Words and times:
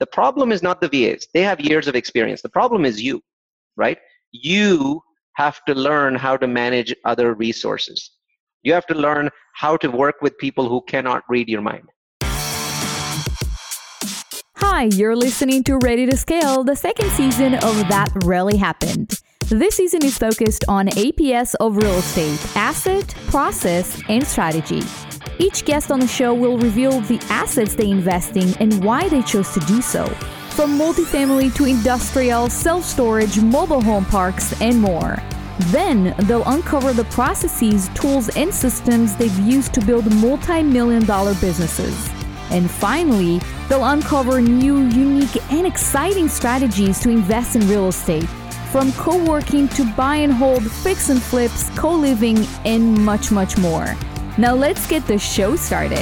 The 0.00 0.06
problem 0.06 0.52
is 0.52 0.62
not 0.62 0.80
the 0.80 0.88
VAs. 0.88 1.26
They 1.34 1.42
have 1.42 1.60
years 1.60 1.88
of 1.88 1.96
experience. 1.96 2.40
The 2.40 2.48
problem 2.48 2.84
is 2.84 3.02
you, 3.02 3.20
right? 3.76 3.98
You 4.30 5.02
have 5.32 5.60
to 5.66 5.74
learn 5.74 6.14
how 6.14 6.36
to 6.36 6.46
manage 6.46 6.94
other 7.04 7.34
resources. 7.34 8.12
You 8.62 8.72
have 8.74 8.86
to 8.86 8.94
learn 8.94 9.30
how 9.54 9.76
to 9.78 9.90
work 9.90 10.16
with 10.22 10.38
people 10.38 10.68
who 10.68 10.82
cannot 10.82 11.24
read 11.28 11.48
your 11.48 11.62
mind. 11.62 11.88
Hi, 14.58 14.84
you're 14.84 15.16
listening 15.16 15.64
to 15.64 15.78
Ready 15.78 16.06
to 16.06 16.16
Scale, 16.16 16.62
the 16.62 16.76
second 16.76 17.10
season 17.10 17.54
of 17.54 17.76
That 17.88 18.12
Really 18.24 18.56
Happened. 18.56 19.20
This 19.48 19.76
season 19.76 20.04
is 20.04 20.16
focused 20.16 20.64
on 20.68 20.88
APS 20.88 21.56
of 21.58 21.76
real 21.76 21.94
estate, 21.94 22.56
asset, 22.56 23.08
process, 23.30 24.00
and 24.08 24.24
strategy. 24.24 24.82
Each 25.38 25.64
guest 25.64 25.90
on 25.90 26.00
the 26.00 26.06
show 26.06 26.34
will 26.34 26.58
reveal 26.58 27.00
the 27.00 27.20
assets 27.30 27.74
they 27.74 27.90
invest 27.90 28.36
in 28.36 28.54
and 28.60 28.84
why 28.84 29.08
they 29.08 29.22
chose 29.22 29.52
to 29.54 29.60
do 29.60 29.80
so. 29.80 30.06
From 30.50 30.78
multifamily 30.78 31.54
to 31.54 31.64
industrial, 31.66 32.50
self 32.50 32.84
storage, 32.84 33.40
mobile 33.40 33.80
home 33.80 34.04
parks, 34.04 34.60
and 34.60 34.80
more. 34.80 35.16
Then 35.70 36.14
they'll 36.20 36.48
uncover 36.48 36.92
the 36.92 37.04
processes, 37.04 37.88
tools, 37.94 38.28
and 38.36 38.52
systems 38.52 39.16
they've 39.16 39.38
used 39.40 39.74
to 39.74 39.80
build 39.80 40.12
multi 40.16 40.62
million 40.62 41.04
dollar 41.04 41.34
businesses. 41.34 42.10
And 42.50 42.70
finally, 42.70 43.40
they'll 43.68 43.84
uncover 43.84 44.40
new, 44.40 44.86
unique, 44.86 45.36
and 45.52 45.66
exciting 45.66 46.28
strategies 46.28 46.98
to 47.00 47.10
invest 47.10 47.56
in 47.56 47.68
real 47.68 47.88
estate. 47.88 48.28
From 48.72 48.92
co 48.92 49.22
working 49.24 49.68
to 49.68 49.84
buy 49.94 50.16
and 50.16 50.32
hold, 50.32 50.70
fix 50.70 51.08
and 51.08 51.22
flips, 51.22 51.70
co 51.78 51.92
living, 51.92 52.38
and 52.64 53.04
much, 53.04 53.30
much 53.30 53.58
more. 53.58 53.96
Now 54.38 54.54
let's 54.54 54.86
get 54.86 55.04
the 55.04 55.18
show 55.18 55.56
started. 55.56 55.98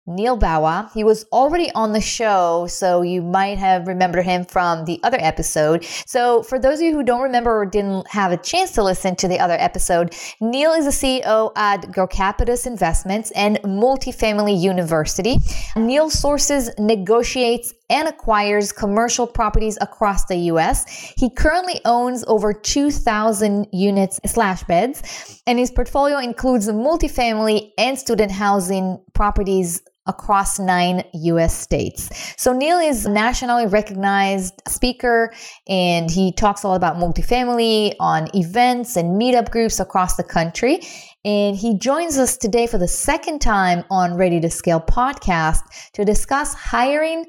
Neil 0.09 0.39
Bawa. 0.39 0.89
He 0.94 1.03
was 1.03 1.25
already 1.34 1.69
on 1.75 1.92
the 1.92 2.00
show, 2.00 2.66
so 2.67 3.02
you 3.02 3.22
might 3.22 3.58
have 3.58 3.88
remembered 3.88 4.23
him 4.23 4.45
from 4.45 4.86
the 4.86 5.02
other 5.03 5.17
episode. 5.19 5.84
So, 5.84 6.44
for 6.44 6.58
those 6.58 6.80
of 6.80 6.86
you 6.86 6.94
who 6.94 7.03
don't 7.03 7.22
remember 7.22 7.53
or 7.59 7.66
didn't 7.66 8.08
have 8.08 8.31
a 8.31 8.38
chance 8.38 8.72
to 8.73 8.84
listen 8.84 9.17
to 9.17 9.28
the 9.28 9.38
other 9.38 9.58
episode, 9.59 10.16
Neil 10.39 10.72
is 10.72 10.86
the 10.86 10.91
CEO 10.91 11.52
at 11.58 11.81
Grocapitus 11.91 12.66
Investments 12.66 13.31
and 13.31 13.58
Multifamily 13.64 14.58
University. 14.58 15.39
Neil 15.75 16.09
sources, 16.09 16.69
negotiates, 16.80 17.73
and 17.89 18.07
acquires 18.07 18.71
commercial 18.71 19.27
properties 19.27 19.77
across 19.81 20.25
the 20.25 20.35
US. 20.51 20.85
He 21.17 21.29
currently 21.29 21.79
owns 21.85 22.23
over 22.28 22.53
2,000 22.53 23.67
units 23.72 24.19
slash 24.25 24.63
beds, 24.63 25.41
and 25.47 25.57
his 25.57 25.72
portfolio 25.72 26.19
includes 26.19 26.67
multifamily 26.67 27.72
and 27.78 27.97
student 27.97 28.31
housing 28.31 29.00
properties 29.13 29.81
across 30.07 30.57
nine 30.57 31.03
US 31.13 31.56
states. 31.56 32.09
So 32.38 32.53
Neil 32.53 32.79
is 32.79 33.06
a 33.06 33.12
nationally 33.12 33.67
recognized 33.67 34.62
speaker 34.67 35.33
and 35.67 36.09
he 36.09 36.31
talks 36.31 36.63
a 36.63 36.69
lot 36.69 36.75
about 36.75 36.95
multifamily 36.95 37.94
on 38.00 38.29
events 38.33 38.95
and 38.95 39.22
meetup 39.22 39.51
groups 39.51 39.79
across 39.79 40.16
the 40.16 40.23
country. 40.23 40.79
And 41.25 41.57
he 41.57 41.78
joins 41.78 42.17
us 42.17 42.38
today 42.38 42.67
for 42.67 42.78
the 42.78 42.88
second 42.88 43.39
time 43.39 43.83
on 43.89 44.16
Ready 44.16 44.39
to 44.39 44.50
Scale 44.50 44.79
podcast 44.79 45.59
to 45.94 46.06
discuss 46.06 46.53
hiring 46.53 47.25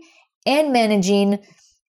and 0.49 0.73
managing 0.73 1.39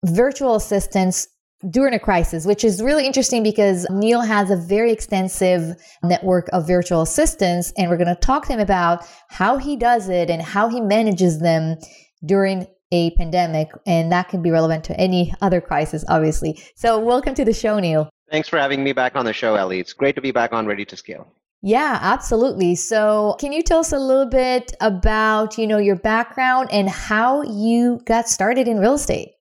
virtual 0.05 0.55
assistants 0.55 1.27
during 1.69 1.93
a 1.93 1.99
crisis, 1.99 2.45
which 2.45 2.63
is 2.63 2.81
really 2.81 3.05
interesting 3.05 3.43
because 3.43 3.87
Neil 3.89 4.21
has 4.21 4.49
a 4.49 4.57
very 4.57 4.91
extensive 4.91 5.75
network 6.03 6.49
of 6.51 6.67
virtual 6.67 7.01
assistants. 7.01 7.71
And 7.77 7.89
we're 7.89 7.97
going 7.97 8.07
to 8.07 8.15
talk 8.15 8.47
to 8.47 8.53
him 8.53 8.59
about 8.59 9.05
how 9.29 9.57
he 9.57 9.77
does 9.77 10.09
it 10.09 10.29
and 10.29 10.41
how 10.41 10.69
he 10.69 10.81
manages 10.81 11.39
them 11.39 11.77
during 12.25 12.67
a 12.91 13.11
pandemic. 13.11 13.69
And 13.85 14.11
that 14.11 14.29
can 14.29 14.41
be 14.41 14.51
relevant 14.51 14.83
to 14.85 14.99
any 14.99 15.33
other 15.41 15.61
crisis, 15.61 16.03
obviously. 16.09 16.59
So, 16.75 16.99
welcome 16.99 17.35
to 17.35 17.45
the 17.45 17.53
show, 17.53 17.79
Neil. 17.79 18.09
Thanks 18.29 18.49
for 18.49 18.57
having 18.57 18.83
me 18.83 18.91
back 18.91 19.15
on 19.15 19.25
the 19.25 19.33
show, 19.33 19.55
Ellie. 19.55 19.79
It's 19.79 19.93
great 19.93 20.15
to 20.15 20.21
be 20.21 20.31
back 20.31 20.51
on 20.51 20.65
Ready 20.65 20.85
to 20.85 20.97
Scale. 20.97 21.31
Yeah, 21.63 21.99
absolutely. 22.01 22.75
So, 22.75 23.35
can 23.39 23.51
you 23.51 23.61
tell 23.61 23.79
us 23.79 23.91
a 23.91 23.99
little 23.99 24.25
bit 24.25 24.75
about, 24.81 25.59
you 25.59 25.67
know, 25.67 25.77
your 25.77 25.95
background 25.95 26.69
and 26.71 26.89
how 26.89 27.43
you 27.43 28.01
got 28.05 28.27
started 28.27 28.67
in 28.67 28.79
real 28.79 28.95
estate? 28.95 29.33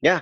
Yeah, 0.00 0.20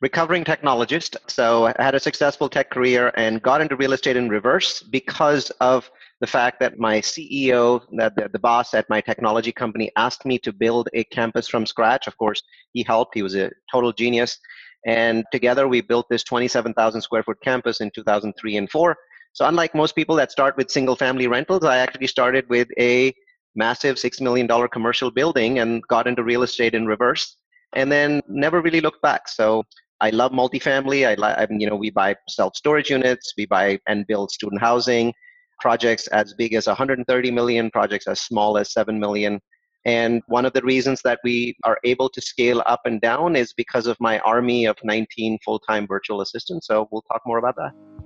recovering 0.00 0.44
technologist. 0.44 1.16
So 1.26 1.66
I 1.66 1.74
had 1.78 1.94
a 1.94 2.00
successful 2.00 2.48
tech 2.48 2.70
career 2.70 3.12
and 3.16 3.42
got 3.42 3.60
into 3.60 3.76
real 3.76 3.92
estate 3.92 4.16
in 4.16 4.28
reverse 4.28 4.82
because 4.82 5.50
of 5.60 5.90
the 6.20 6.26
fact 6.26 6.60
that 6.60 6.78
my 6.78 7.00
CEO, 7.00 7.82
the, 7.90 8.28
the 8.32 8.38
boss 8.38 8.74
at 8.74 8.88
my 8.88 9.00
technology 9.00 9.52
company, 9.52 9.90
asked 9.96 10.24
me 10.24 10.38
to 10.38 10.52
build 10.52 10.88
a 10.94 11.04
campus 11.04 11.48
from 11.48 11.66
scratch. 11.66 12.06
Of 12.06 12.16
course, 12.16 12.42
he 12.72 12.82
helped. 12.82 13.14
He 13.14 13.22
was 13.22 13.34
a 13.34 13.50
total 13.70 13.92
genius. 13.92 14.38
And 14.86 15.24
together 15.32 15.68
we 15.68 15.80
built 15.80 16.06
this 16.08 16.24
27,000 16.24 17.00
square 17.00 17.22
foot 17.22 17.38
campus 17.42 17.80
in 17.80 17.90
2003 17.94 18.56
and 18.56 18.70
4. 18.70 18.96
So 19.38 19.46
unlike 19.46 19.72
most 19.72 19.94
people 19.94 20.16
that 20.16 20.32
start 20.32 20.56
with 20.56 20.68
single 20.68 20.96
family 20.96 21.28
rentals, 21.28 21.62
I 21.62 21.76
actually 21.78 22.08
started 22.08 22.48
with 22.48 22.66
a 22.76 23.14
massive 23.54 23.94
$6 23.94 24.20
million 24.20 24.48
commercial 24.66 25.12
building 25.12 25.60
and 25.60 25.80
got 25.86 26.08
into 26.08 26.24
real 26.24 26.42
estate 26.42 26.74
in 26.74 26.86
reverse 26.86 27.36
and 27.76 27.92
then 27.92 28.20
never 28.28 28.60
really 28.60 28.80
looked 28.80 29.00
back. 29.00 29.28
So 29.28 29.62
I 30.00 30.10
love 30.10 30.32
multifamily. 30.32 31.06
I, 31.06 31.42
I 31.42 31.46
you 31.50 31.70
know, 31.70 31.76
we 31.76 31.90
buy 31.90 32.16
self 32.28 32.56
storage 32.56 32.90
units, 32.90 33.32
we 33.38 33.46
buy 33.46 33.78
and 33.86 34.04
build 34.08 34.32
student 34.32 34.60
housing 34.60 35.14
projects 35.60 36.08
as 36.08 36.34
big 36.34 36.52
as 36.54 36.66
130 36.66 37.30
million, 37.30 37.70
projects 37.70 38.08
as 38.08 38.20
small 38.20 38.58
as 38.58 38.72
7 38.72 38.98
million. 38.98 39.38
And 39.84 40.20
one 40.26 40.46
of 40.46 40.52
the 40.52 40.62
reasons 40.62 41.00
that 41.02 41.20
we 41.22 41.54
are 41.62 41.78
able 41.84 42.08
to 42.08 42.20
scale 42.20 42.60
up 42.66 42.80
and 42.86 43.00
down 43.00 43.36
is 43.36 43.52
because 43.52 43.86
of 43.86 43.96
my 44.00 44.18
army 44.18 44.64
of 44.64 44.76
19 44.82 45.38
full 45.44 45.60
time 45.60 45.86
virtual 45.86 46.22
assistants. 46.22 46.66
So 46.66 46.88
we'll 46.90 47.02
talk 47.02 47.22
more 47.24 47.38
about 47.38 47.54
that. 47.54 47.97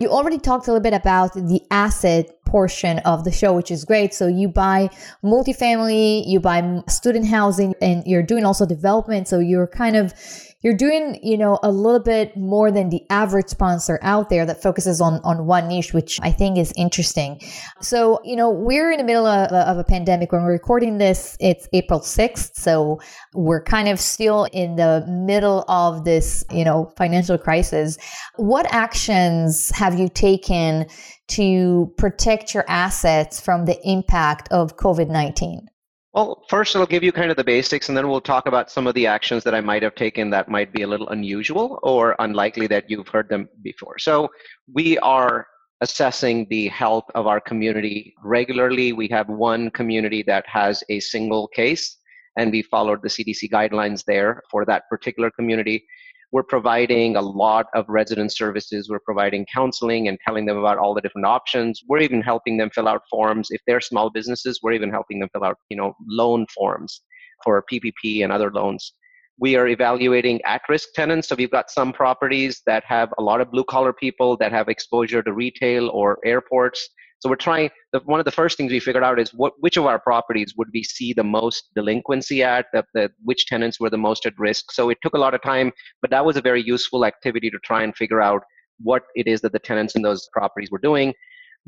You 0.00 0.08
already 0.08 0.38
talked 0.38 0.66
a 0.66 0.72
little 0.72 0.82
bit 0.82 0.94
about 0.94 1.34
the 1.34 1.60
asset 1.70 2.42
portion 2.46 3.00
of 3.00 3.24
the 3.24 3.30
show, 3.30 3.52
which 3.52 3.70
is 3.70 3.84
great. 3.84 4.14
So 4.14 4.28
you 4.28 4.48
buy 4.48 4.88
multifamily, 5.22 6.22
you 6.26 6.40
buy 6.40 6.82
student 6.88 7.26
housing, 7.26 7.74
and 7.82 8.02
you're 8.06 8.22
doing 8.22 8.46
also 8.46 8.64
development. 8.64 9.28
So 9.28 9.40
you're 9.40 9.66
kind 9.66 9.96
of 9.96 10.14
you're 10.62 10.76
doing 10.76 11.18
you 11.22 11.38
know 11.38 11.58
a 11.62 11.70
little 11.70 12.00
bit 12.00 12.36
more 12.36 12.70
than 12.70 12.90
the 12.90 13.02
average 13.10 13.48
sponsor 13.48 13.98
out 14.02 14.28
there 14.28 14.44
that 14.44 14.62
focuses 14.62 15.00
on 15.00 15.20
on 15.24 15.46
one 15.46 15.68
niche 15.68 15.94
which 15.94 16.18
i 16.22 16.30
think 16.30 16.58
is 16.58 16.72
interesting. 16.76 17.40
So 17.80 18.20
you 18.24 18.36
know 18.36 18.50
we're 18.50 18.90
in 18.92 18.98
the 18.98 19.04
middle 19.04 19.26
of, 19.26 19.50
of 19.52 19.78
a 19.78 19.84
pandemic. 19.84 20.32
When 20.32 20.42
we're 20.42 20.52
recording 20.52 20.98
this 20.98 21.36
it's 21.40 21.68
april 21.72 22.00
6th 22.00 22.54
so 22.54 23.00
we're 23.34 23.62
kind 23.62 23.88
of 23.88 23.98
still 23.98 24.44
in 24.52 24.76
the 24.76 25.04
middle 25.08 25.64
of 25.68 26.04
this 26.04 26.44
you 26.50 26.64
know 26.64 26.92
financial 26.96 27.38
crisis. 27.38 27.96
What 28.36 28.66
actions 28.72 29.70
have 29.70 29.98
you 29.98 30.08
taken 30.08 30.86
to 31.28 31.92
protect 31.96 32.54
your 32.54 32.64
assets 32.68 33.40
from 33.40 33.64
the 33.64 33.78
impact 33.88 34.48
of 34.50 34.76
COVID 34.76 35.08
19? 35.08 35.69
Well, 36.12 36.44
first, 36.48 36.74
I'll 36.74 36.86
give 36.86 37.04
you 37.04 37.12
kind 37.12 37.30
of 37.30 37.36
the 37.36 37.44
basics, 37.44 37.88
and 37.88 37.96
then 37.96 38.08
we'll 38.08 38.20
talk 38.20 38.46
about 38.46 38.68
some 38.68 38.88
of 38.88 38.94
the 38.94 39.06
actions 39.06 39.44
that 39.44 39.54
I 39.54 39.60
might 39.60 39.84
have 39.84 39.94
taken 39.94 40.28
that 40.30 40.48
might 40.48 40.72
be 40.72 40.82
a 40.82 40.86
little 40.86 41.08
unusual 41.10 41.78
or 41.84 42.16
unlikely 42.18 42.66
that 42.66 42.90
you've 42.90 43.06
heard 43.06 43.28
them 43.28 43.48
before. 43.62 43.96
So, 43.98 44.28
we 44.72 44.98
are 44.98 45.46
assessing 45.80 46.48
the 46.50 46.66
health 46.68 47.04
of 47.14 47.28
our 47.28 47.40
community 47.40 48.12
regularly. 48.24 48.92
We 48.92 49.06
have 49.08 49.28
one 49.28 49.70
community 49.70 50.24
that 50.24 50.44
has 50.48 50.82
a 50.88 50.98
single 50.98 51.46
case, 51.46 51.98
and 52.36 52.50
we 52.50 52.62
followed 52.62 53.02
the 53.02 53.08
CDC 53.08 53.48
guidelines 53.48 54.04
there 54.04 54.42
for 54.50 54.64
that 54.64 54.88
particular 54.90 55.30
community. 55.30 55.86
We're 56.32 56.44
providing 56.44 57.16
a 57.16 57.20
lot 57.20 57.66
of 57.74 57.84
resident 57.88 58.32
services. 58.32 58.88
We're 58.88 59.00
providing 59.00 59.46
counseling 59.52 60.08
and 60.08 60.18
telling 60.24 60.46
them 60.46 60.58
about 60.58 60.78
all 60.78 60.94
the 60.94 61.00
different 61.00 61.26
options. 61.26 61.82
We're 61.88 62.00
even 62.00 62.22
helping 62.22 62.56
them 62.56 62.70
fill 62.70 62.88
out 62.88 63.02
forms. 63.10 63.48
If 63.50 63.60
they're 63.66 63.80
small 63.80 64.10
businesses, 64.10 64.60
we're 64.62 64.72
even 64.72 64.90
helping 64.90 65.18
them 65.18 65.28
fill 65.32 65.44
out, 65.44 65.58
you 65.68 65.76
know, 65.76 65.94
loan 66.06 66.46
forms 66.54 67.02
for 67.42 67.64
PPP 67.70 68.22
and 68.22 68.32
other 68.32 68.50
loans. 68.52 68.94
We 69.38 69.56
are 69.56 69.68
evaluating 69.68 70.40
at-risk 70.42 70.90
tenants. 70.94 71.28
So 71.28 71.34
we've 71.34 71.50
got 71.50 71.70
some 71.70 71.92
properties 71.92 72.62
that 72.66 72.84
have 72.84 73.12
a 73.18 73.22
lot 73.22 73.40
of 73.40 73.50
blue-collar 73.50 73.94
people 73.94 74.36
that 74.36 74.52
have 74.52 74.68
exposure 74.68 75.22
to 75.22 75.32
retail 75.32 75.88
or 75.88 76.18
airports. 76.24 76.88
So 77.20 77.28
we're 77.28 77.36
trying. 77.36 77.70
The, 77.92 78.00
one 78.04 78.18
of 78.18 78.24
the 78.24 78.32
first 78.32 78.56
things 78.56 78.72
we 78.72 78.80
figured 78.80 79.04
out 79.04 79.20
is 79.20 79.32
what 79.34 79.52
which 79.60 79.76
of 79.76 79.86
our 79.86 79.98
properties 79.98 80.54
would 80.56 80.68
we 80.72 80.82
see 80.82 81.12
the 81.12 81.24
most 81.24 81.68
delinquency 81.74 82.42
at, 82.42 82.66
the, 82.72 82.84
the, 82.94 83.10
which 83.22 83.46
tenants 83.46 83.78
were 83.78 83.90
the 83.90 83.98
most 83.98 84.26
at 84.26 84.38
risk. 84.38 84.72
So 84.72 84.90
it 84.90 84.98
took 85.02 85.14
a 85.14 85.18
lot 85.18 85.34
of 85.34 85.42
time, 85.42 85.70
but 86.00 86.10
that 86.10 86.24
was 86.24 86.36
a 86.36 86.40
very 86.40 86.62
useful 86.62 87.04
activity 87.04 87.50
to 87.50 87.58
try 87.64 87.82
and 87.82 87.94
figure 87.94 88.22
out 88.22 88.42
what 88.82 89.02
it 89.14 89.26
is 89.26 89.42
that 89.42 89.52
the 89.52 89.58
tenants 89.58 89.94
in 89.94 90.02
those 90.02 90.28
properties 90.32 90.70
were 90.70 90.78
doing. 90.78 91.12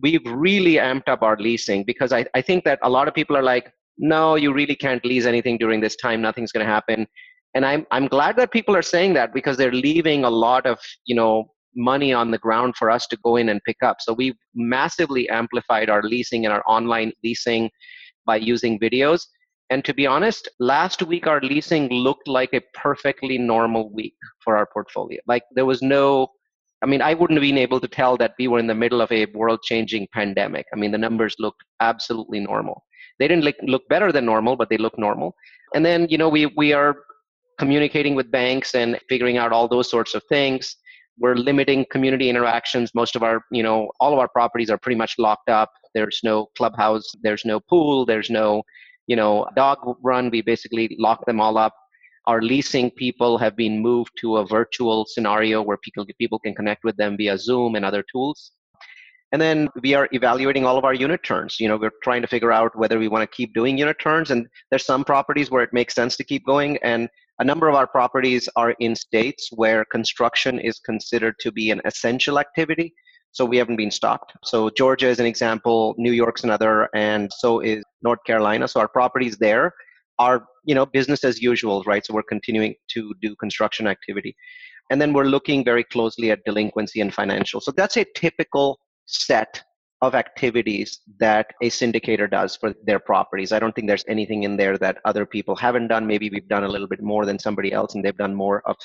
We've 0.00 0.24
really 0.26 0.74
amped 0.74 1.08
up 1.08 1.22
our 1.22 1.36
leasing 1.36 1.84
because 1.84 2.12
I, 2.12 2.24
I 2.34 2.40
think 2.40 2.64
that 2.64 2.78
a 2.82 2.88
lot 2.88 3.08
of 3.08 3.14
people 3.14 3.36
are 3.36 3.42
like, 3.42 3.70
no, 3.98 4.36
you 4.36 4.54
really 4.54 4.74
can't 4.74 5.04
lease 5.04 5.26
anything 5.26 5.58
during 5.58 5.82
this 5.82 5.96
time. 5.96 6.22
Nothing's 6.22 6.50
going 6.50 6.64
to 6.64 6.72
happen. 6.72 7.06
And 7.54 7.66
I'm 7.66 7.86
I'm 7.90 8.06
glad 8.06 8.36
that 8.36 8.50
people 8.50 8.74
are 8.74 8.82
saying 8.82 9.12
that 9.14 9.34
because 9.34 9.58
they're 9.58 9.72
leaving 9.72 10.24
a 10.24 10.30
lot 10.30 10.64
of 10.64 10.78
you 11.04 11.14
know 11.14 11.52
money 11.74 12.12
on 12.12 12.30
the 12.30 12.38
ground 12.38 12.76
for 12.76 12.90
us 12.90 13.06
to 13.08 13.16
go 13.24 13.36
in 13.36 13.48
and 13.48 13.60
pick 13.64 13.82
up. 13.82 13.96
So 14.00 14.12
we've 14.12 14.36
massively 14.54 15.28
amplified 15.28 15.90
our 15.90 16.02
leasing 16.02 16.44
and 16.44 16.52
our 16.52 16.62
online 16.66 17.12
leasing 17.24 17.70
by 18.26 18.36
using 18.36 18.78
videos. 18.78 19.22
And 19.70 19.84
to 19.84 19.94
be 19.94 20.06
honest, 20.06 20.48
last 20.60 21.02
week 21.02 21.26
our 21.26 21.40
leasing 21.40 21.88
looked 21.88 22.28
like 22.28 22.52
a 22.52 22.62
perfectly 22.74 23.38
normal 23.38 23.92
week 23.92 24.14
for 24.44 24.56
our 24.56 24.66
portfolio. 24.66 25.20
Like 25.26 25.44
there 25.54 25.64
was 25.64 25.82
no, 25.82 26.28
I 26.82 26.86
mean, 26.86 27.00
I 27.00 27.14
wouldn't 27.14 27.38
have 27.38 27.42
been 27.42 27.58
able 27.58 27.80
to 27.80 27.88
tell 27.88 28.16
that 28.18 28.34
we 28.38 28.48
were 28.48 28.58
in 28.58 28.66
the 28.66 28.74
middle 28.74 29.00
of 29.00 29.10
a 29.10 29.26
world 29.26 29.60
changing 29.62 30.08
pandemic. 30.12 30.66
I 30.72 30.76
mean, 30.76 30.90
the 30.90 30.98
numbers 30.98 31.36
looked 31.38 31.62
absolutely 31.80 32.40
normal. 32.40 32.84
They 33.18 33.28
didn't 33.28 33.44
look, 33.44 33.56
look 33.62 33.88
better 33.88 34.12
than 34.12 34.26
normal, 34.26 34.56
but 34.56 34.68
they 34.68 34.78
look 34.78 34.98
normal. 34.98 35.34
And 35.74 35.86
then, 35.86 36.06
you 36.10 36.18
know, 36.18 36.28
we, 36.28 36.46
we 36.46 36.72
are 36.72 36.96
communicating 37.58 38.14
with 38.14 38.30
banks 38.30 38.74
and 38.74 38.98
figuring 39.08 39.38
out 39.38 39.52
all 39.52 39.68
those 39.68 39.88
sorts 39.88 40.14
of 40.14 40.22
things 40.28 40.76
we're 41.18 41.34
limiting 41.34 41.86
community 41.90 42.28
interactions. 42.28 42.90
Most 42.94 43.16
of 43.16 43.22
our 43.22 43.42
you 43.50 43.62
know 43.62 43.90
all 44.00 44.12
of 44.12 44.18
our 44.18 44.28
properties 44.28 44.70
are 44.70 44.78
pretty 44.78 44.96
much 44.96 45.14
locked 45.18 45.48
up. 45.48 45.70
There's 45.94 46.20
no 46.22 46.46
clubhouse 46.56 47.04
there's 47.22 47.44
no 47.44 47.60
pool 47.60 48.06
there's 48.06 48.30
no 48.30 48.62
you 49.06 49.16
know 49.16 49.46
dog 49.56 49.78
run. 50.02 50.30
We 50.30 50.42
basically 50.42 50.96
lock 50.98 51.24
them 51.26 51.40
all 51.40 51.58
up. 51.58 51.74
Our 52.26 52.40
leasing 52.40 52.90
people 52.90 53.36
have 53.38 53.56
been 53.56 53.80
moved 53.80 54.12
to 54.20 54.36
a 54.36 54.46
virtual 54.46 55.06
scenario 55.06 55.60
where 55.60 55.76
people 55.78 56.06
people 56.18 56.38
can 56.38 56.54
connect 56.54 56.84
with 56.84 56.96
them 56.96 57.16
via 57.16 57.36
zoom 57.38 57.74
and 57.74 57.84
other 57.84 58.04
tools. 58.10 58.52
And 59.32 59.40
then 59.40 59.68
we 59.82 59.94
are 59.94 60.08
evaluating 60.12 60.66
all 60.66 60.76
of 60.76 60.84
our 60.84 60.92
unit 60.92 61.22
turns. 61.22 61.58
You 61.58 61.68
know 61.68 61.76
we're 61.76 61.98
trying 62.02 62.22
to 62.22 62.28
figure 62.28 62.52
out 62.52 62.76
whether 62.76 62.98
we 62.98 63.08
want 63.08 63.22
to 63.22 63.36
keep 63.36 63.54
doing 63.54 63.78
unit 63.78 63.98
turns. 64.00 64.30
And 64.30 64.46
there's 64.70 64.86
some 64.86 65.04
properties 65.04 65.50
where 65.50 65.62
it 65.62 65.72
makes 65.72 65.94
sense 65.94 66.16
to 66.16 66.24
keep 66.24 66.46
going. 66.46 66.78
And 66.82 67.08
a 67.38 67.44
number 67.44 67.68
of 67.68 67.74
our 67.74 67.86
properties 67.86 68.48
are 68.56 68.72
in 68.78 68.94
states 68.94 69.48
where 69.52 69.84
construction 69.86 70.58
is 70.58 70.78
considered 70.78 71.34
to 71.40 71.50
be 71.50 71.70
an 71.70 71.80
essential 71.84 72.38
activity, 72.38 72.94
so 73.32 73.44
we 73.44 73.56
haven't 73.56 73.76
been 73.76 73.90
stopped. 73.90 74.34
So 74.44 74.70
Georgia 74.70 75.08
is 75.08 75.18
an 75.18 75.26
example, 75.26 75.94
New 75.96 76.12
York's 76.12 76.44
another, 76.44 76.88
and 76.94 77.30
so 77.38 77.60
is 77.60 77.82
North 78.02 78.22
Carolina. 78.26 78.68
So 78.68 78.80
our 78.80 78.88
properties 78.88 79.38
there 79.38 79.72
are, 80.18 80.44
you 80.64 80.74
know, 80.74 80.84
business 80.84 81.24
as 81.24 81.40
usual, 81.40 81.82
right? 81.86 82.04
So 82.04 82.12
we're 82.14 82.22
continuing 82.22 82.74
to 82.90 83.14
do 83.22 83.34
construction 83.36 83.86
activity. 83.86 84.36
And 84.90 85.00
then 85.00 85.14
we're 85.14 85.24
looking 85.24 85.64
very 85.64 85.84
closely 85.84 86.30
at 86.30 86.44
delinquency 86.44 87.00
and 87.00 87.12
financial. 87.12 87.60
So 87.60 87.72
that's 87.72 87.96
a 87.96 88.04
typical 88.14 88.78
set 89.06 89.62
of 90.02 90.16
activities 90.16 91.00
that 91.20 91.46
a 91.62 91.70
syndicator 91.70 92.28
does 92.28 92.56
for 92.56 92.74
their 92.84 92.98
properties. 92.98 93.52
I 93.52 93.60
don't 93.60 93.72
think 93.72 93.86
there's 93.86 94.04
anything 94.08 94.42
in 94.42 94.56
there 94.56 94.76
that 94.78 94.98
other 95.04 95.24
people 95.24 95.54
haven't 95.54 95.86
done. 95.88 96.08
Maybe 96.08 96.28
we've 96.28 96.48
done 96.48 96.64
a 96.64 96.68
little 96.68 96.88
bit 96.88 97.00
more 97.00 97.24
than 97.24 97.38
somebody 97.38 97.72
else 97.72 97.94
and 97.94 98.04
they've 98.04 98.16
done 98.16 98.34
more 98.34 98.62
of 98.66 98.76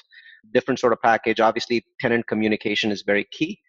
different 0.53 0.79
sort 0.79 0.93
of 0.93 1.01
package. 1.01 1.39
Obviously, 1.39 1.83
tenant 1.99 2.27
communication 2.27 2.91
is 2.91 3.01
very 3.01 3.27
key. 3.31 3.59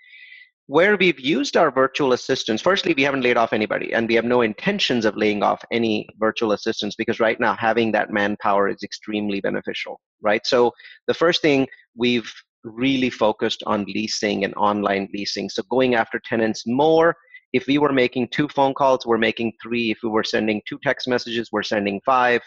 Where 0.66 0.98
we've 0.98 1.18
used 1.18 1.56
our 1.56 1.70
virtual 1.70 2.12
assistants, 2.12 2.62
firstly, 2.62 2.92
we 2.94 3.02
haven't 3.02 3.22
laid 3.22 3.38
off 3.38 3.54
anybody 3.54 3.94
and 3.94 4.06
we 4.06 4.14
have 4.16 4.26
no 4.26 4.42
intentions 4.42 5.06
of 5.06 5.16
laying 5.16 5.42
off 5.42 5.64
any 5.72 6.06
virtual 6.18 6.52
assistants 6.52 6.96
because 6.96 7.18
right 7.18 7.40
now 7.40 7.54
having 7.54 7.90
that 7.92 8.10
manpower 8.10 8.68
is 8.68 8.82
extremely 8.82 9.40
beneficial, 9.40 9.98
right? 10.20 10.46
So 10.46 10.72
the 11.06 11.14
first 11.14 11.40
thing 11.40 11.66
we've 11.96 12.30
really 12.62 13.08
focused 13.08 13.62
on 13.64 13.86
leasing 13.86 14.44
and 14.44 14.54
online 14.56 15.08
leasing. 15.14 15.48
So 15.48 15.62
going 15.70 15.94
after 15.94 16.20
tenants 16.22 16.64
more 16.66 17.16
if 17.52 17.66
we 17.66 17.78
were 17.78 17.92
making 17.92 18.28
two 18.28 18.48
phone 18.48 18.74
calls, 18.74 19.06
we're 19.06 19.18
making 19.18 19.52
three. 19.62 19.90
If 19.90 19.98
we 20.02 20.10
were 20.10 20.24
sending 20.24 20.60
two 20.68 20.78
text 20.82 21.08
messages, 21.08 21.50
we're 21.50 21.62
sending 21.62 22.00
five. 22.04 22.42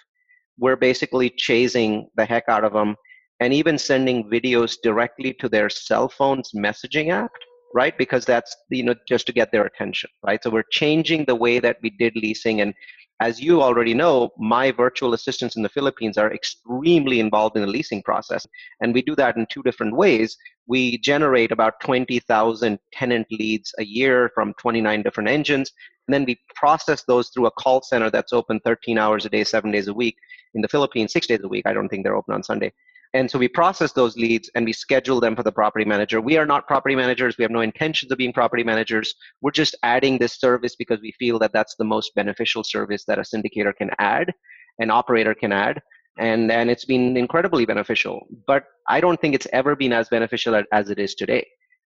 We're 0.59 0.75
basically 0.75 1.29
chasing 1.29 2.07
the 2.15 2.25
heck 2.25 2.43
out 2.47 2.63
of 2.63 2.73
them 2.73 2.95
and 3.39 3.53
even 3.53 3.77
sending 3.77 4.29
videos 4.29 4.77
directly 4.83 5.33
to 5.33 5.49
their 5.49 5.69
cell 5.69 6.07
phone's 6.07 6.51
messaging 6.55 7.09
app, 7.09 7.31
right? 7.73 7.97
Because 7.97 8.23
that's, 8.23 8.55
you 8.69 8.83
know, 8.83 8.93
just 9.07 9.25
to 9.25 9.33
get 9.33 9.51
their 9.51 9.65
attention, 9.65 10.09
right? 10.23 10.41
So 10.43 10.51
we're 10.51 10.63
changing 10.71 11.25
the 11.25 11.35
way 11.35 11.57
that 11.59 11.77
we 11.81 11.89
did 11.89 12.15
leasing 12.15 12.61
and 12.61 12.73
as 13.21 13.39
you 13.39 13.61
already 13.61 13.93
know, 13.93 14.31
my 14.39 14.71
virtual 14.71 15.13
assistants 15.13 15.55
in 15.55 15.61
the 15.61 15.69
Philippines 15.69 16.17
are 16.17 16.33
extremely 16.33 17.19
involved 17.19 17.55
in 17.55 17.61
the 17.61 17.67
leasing 17.67 18.01
process. 18.01 18.47
And 18.81 18.95
we 18.95 19.03
do 19.03 19.15
that 19.15 19.37
in 19.37 19.45
two 19.45 19.61
different 19.61 19.95
ways. 19.95 20.35
We 20.65 20.97
generate 20.97 21.51
about 21.51 21.79
20,000 21.81 22.79
tenant 22.91 23.27
leads 23.29 23.75
a 23.77 23.85
year 23.85 24.31
from 24.33 24.55
29 24.55 25.03
different 25.03 25.29
engines. 25.29 25.71
And 26.07 26.15
then 26.15 26.25
we 26.25 26.41
process 26.55 27.03
those 27.03 27.29
through 27.29 27.45
a 27.45 27.51
call 27.51 27.83
center 27.83 28.09
that's 28.09 28.33
open 28.33 28.59
13 28.65 28.97
hours 28.97 29.23
a 29.25 29.29
day, 29.29 29.43
seven 29.43 29.69
days 29.71 29.87
a 29.87 29.93
week. 29.93 30.17
In 30.55 30.61
the 30.63 30.67
Philippines, 30.67 31.13
six 31.13 31.27
days 31.27 31.41
a 31.43 31.47
week. 31.47 31.67
I 31.67 31.73
don't 31.73 31.89
think 31.89 32.03
they're 32.03 32.17
open 32.17 32.33
on 32.33 32.43
Sunday. 32.43 32.73
And 33.13 33.29
so 33.29 33.37
we 33.37 33.49
process 33.49 33.91
those 33.91 34.15
leads 34.15 34.49
and 34.55 34.63
we 34.63 34.71
schedule 34.71 35.19
them 35.19 35.35
for 35.35 35.43
the 35.43 35.51
property 35.51 35.83
manager. 35.83 36.21
We 36.21 36.37
are 36.37 36.45
not 36.45 36.65
property 36.65 36.95
managers. 36.95 37.37
We 37.37 37.43
have 37.43 37.51
no 37.51 37.59
intentions 37.59 38.11
of 38.11 38.17
being 38.17 38.31
property 38.31 38.63
managers. 38.63 39.13
We're 39.41 39.51
just 39.51 39.75
adding 39.83 40.17
this 40.17 40.39
service 40.39 40.75
because 40.77 41.01
we 41.01 41.11
feel 41.19 41.37
that 41.39 41.51
that's 41.51 41.75
the 41.75 41.83
most 41.83 42.15
beneficial 42.15 42.63
service 42.63 43.03
that 43.05 43.19
a 43.19 43.23
syndicator 43.23 43.75
can 43.75 43.89
add, 43.99 44.33
an 44.79 44.89
operator 44.89 45.33
can 45.33 45.51
add. 45.51 45.81
And, 46.17 46.51
and 46.51 46.69
it's 46.69 46.85
been 46.85 47.17
incredibly 47.17 47.65
beneficial. 47.65 48.27
But 48.47 48.63
I 48.87 49.01
don't 49.01 49.19
think 49.19 49.35
it's 49.35 49.47
ever 49.51 49.75
been 49.75 49.93
as 49.93 50.07
beneficial 50.07 50.61
as 50.71 50.89
it 50.89 50.99
is 50.99 51.15
today. 51.15 51.45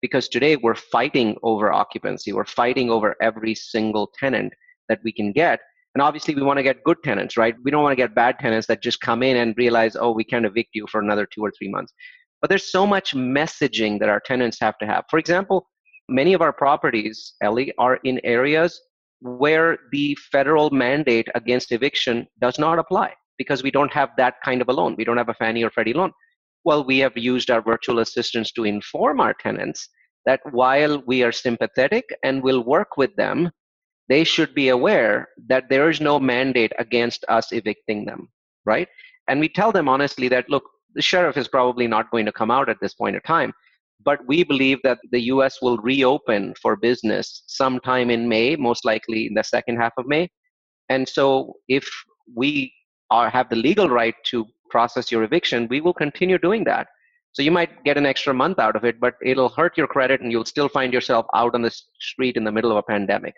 Because 0.03 0.29
today 0.29 0.57
we're 0.57 0.75
fighting 0.75 1.37
over 1.43 1.73
occupancy. 1.73 2.35
We're 2.35 2.45
fighting 2.45 2.91
over 2.91 3.17
every 3.23 3.55
single 3.55 4.11
tenant 4.19 4.53
that 4.91 5.01
we 5.03 5.13
can 5.13 5.33
get 5.33 5.61
and 5.97 6.03
obviously, 6.03 6.35
we 6.35 6.43
want 6.43 6.59
to 6.59 6.63
get 6.63 6.85
good 6.85 6.99
tenants, 7.03 7.39
right? 7.39 7.55
We 7.65 7.71
don't 7.71 7.83
want 7.83 7.93
to 7.93 7.97
get 7.97 8.15
bad 8.15 8.39
tenants 8.39 8.67
that 8.67 8.83
just 8.83 9.01
come 9.01 9.23
in 9.23 9.39
and 9.39 9.57
realize, 9.57 9.97
oh, 9.97 10.13
we 10.13 10.25
can't 10.25 10.45
evict 10.45 10.75
you 10.75 10.85
for 10.93 11.01
another 11.01 11.25
two 11.25 11.41
or 11.41 11.51
three 11.57 11.71
months. 11.71 11.95
But 12.43 12.51
there's 12.51 12.71
so 12.71 12.87
much 12.87 13.15
messaging 13.15 13.99
that 14.01 14.11
our 14.11 14.21
tenants 14.21 14.59
have 14.61 14.77
to 14.81 14.87
have. 14.87 15.05
For 15.09 15.19
example, 15.19 15.67
many 16.11 16.35
of 16.35 16.43
our 16.43 16.53
properties, 16.53 17.33
Ellie, 17.41 17.73
are 17.79 17.99
in 18.05 18.21
areas 18.25 18.79
where 19.23 19.79
the 19.91 20.15
federal 20.31 20.69
mandate 20.69 21.29
against 21.35 21.73
eviction 21.73 22.27
does 22.43 22.59
not 22.59 22.79
apply 22.79 23.15
because 23.39 23.63
we 23.63 23.71
don't 23.71 23.95
have 23.95 24.11
that 24.19 24.35
kind 24.45 24.61
of 24.61 24.69
a 24.69 24.75
loan. 24.75 24.97
We 24.99 25.05
don't 25.05 25.17
have 25.17 25.31
a 25.31 25.35
Fannie 25.35 25.65
or 25.65 25.71
Freddie 25.71 25.95
loan. 25.95 26.13
Well, 26.67 26.85
we 26.85 26.99
have 26.99 27.17
used 27.17 27.51
our 27.51 27.63
virtual 27.63 28.01
assistants 28.01 28.53
to 28.53 28.65
inform 28.65 29.19
our 29.19 29.33
tenants 29.33 29.89
that 30.27 30.41
while 30.51 31.03
we 31.07 31.23
are 31.23 31.33
sympathetic 31.33 32.05
and 32.23 32.43
will 32.43 32.63
work 32.65 32.99
with 32.99 33.17
them 33.17 33.51
they 34.09 34.25
should 34.25 34.55
be 34.55 34.69
aware 34.69 35.29
that 35.49 35.69
there 35.69 35.91
is 35.91 36.01
no 36.01 36.19
mandate 36.19 36.73
against 36.79 37.25
us 37.29 37.53
evicting 37.53 38.05
them, 38.05 38.29
right? 38.65 38.89
And 39.29 39.41
we 39.41 39.49
tell 39.49 39.73
them 39.73 39.89
honestly 39.89 40.29
that, 40.29 40.49
look, 40.49 40.65
the 40.95 41.03
sheriff 41.03 41.37
is 41.37 41.49
probably 41.49 41.87
not 41.87 42.11
going 42.11 42.27
to 42.27 42.33
come 42.33 42.51
out 42.51 42.69
at 42.69 42.79
this 42.81 42.95
point 42.95 43.17
in 43.17 43.23
time, 43.23 43.53
but 44.05 44.21
we 44.27 44.45
believe 44.45 44.79
that 44.85 44.99
the 45.11 45.23
US 45.33 45.61
will 45.61 45.79
reopen 45.79 46.55
for 46.63 46.77
business 46.77 47.43
sometime 47.47 48.11
in 48.11 48.29
May, 48.29 48.57
most 48.57 48.85
likely 48.85 49.27
in 49.27 49.35
the 49.35 49.43
second 49.43 49.77
half 49.77 49.93
of 49.99 50.07
May. 50.07 50.29
And 50.89 51.09
so 51.09 51.55
if 51.69 51.89
we 52.35 52.73
are, 53.11 53.29
have 53.29 53.49
the 53.49 53.57
legal 53.57 53.89
right 53.89 54.15
to 54.27 54.47
process 54.71 55.11
your 55.11 55.25
eviction, 55.25 55.67
we 55.69 55.81
will 55.81 55.95
continue 55.95 56.39
doing 56.39 56.65
that. 56.65 56.87
So 57.33 57.43
you 57.43 57.51
might 57.51 57.85
get 57.85 57.99
an 57.99 58.07
extra 58.07 58.33
month 58.33 58.59
out 58.59 58.77
of 58.77 58.85
it, 58.85 58.99
but 58.99 59.15
it'll 59.23 59.51
hurt 59.51 59.77
your 59.77 59.87
credit 59.87 60.21
and 60.23 60.33
you'll 60.33 60.47
still 60.47 60.69
find 60.69 60.93
yourself 60.93 61.27
out 61.35 61.55
on 61.55 61.63
the 61.63 61.77
street 62.01 62.37
in 62.37 62.45
the 62.45 62.53
middle 62.53 62.71
of 62.71 62.79
a 62.79 62.83
pandemic 62.83 63.35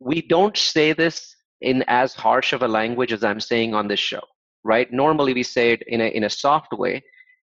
we 0.00 0.22
don't 0.22 0.56
say 0.56 0.92
this 0.92 1.36
in 1.60 1.84
as 1.86 2.14
harsh 2.14 2.52
of 2.52 2.62
a 2.62 2.68
language 2.68 3.12
as 3.12 3.22
I'm 3.22 3.40
saying 3.40 3.74
on 3.74 3.86
this 3.86 4.00
show, 4.00 4.22
right? 4.64 4.90
Normally 4.92 5.34
we 5.34 5.42
say 5.42 5.72
it 5.72 5.82
in 5.86 6.00
a, 6.00 6.06
in 6.06 6.24
a 6.24 6.30
soft 6.30 6.72
way. 6.72 7.02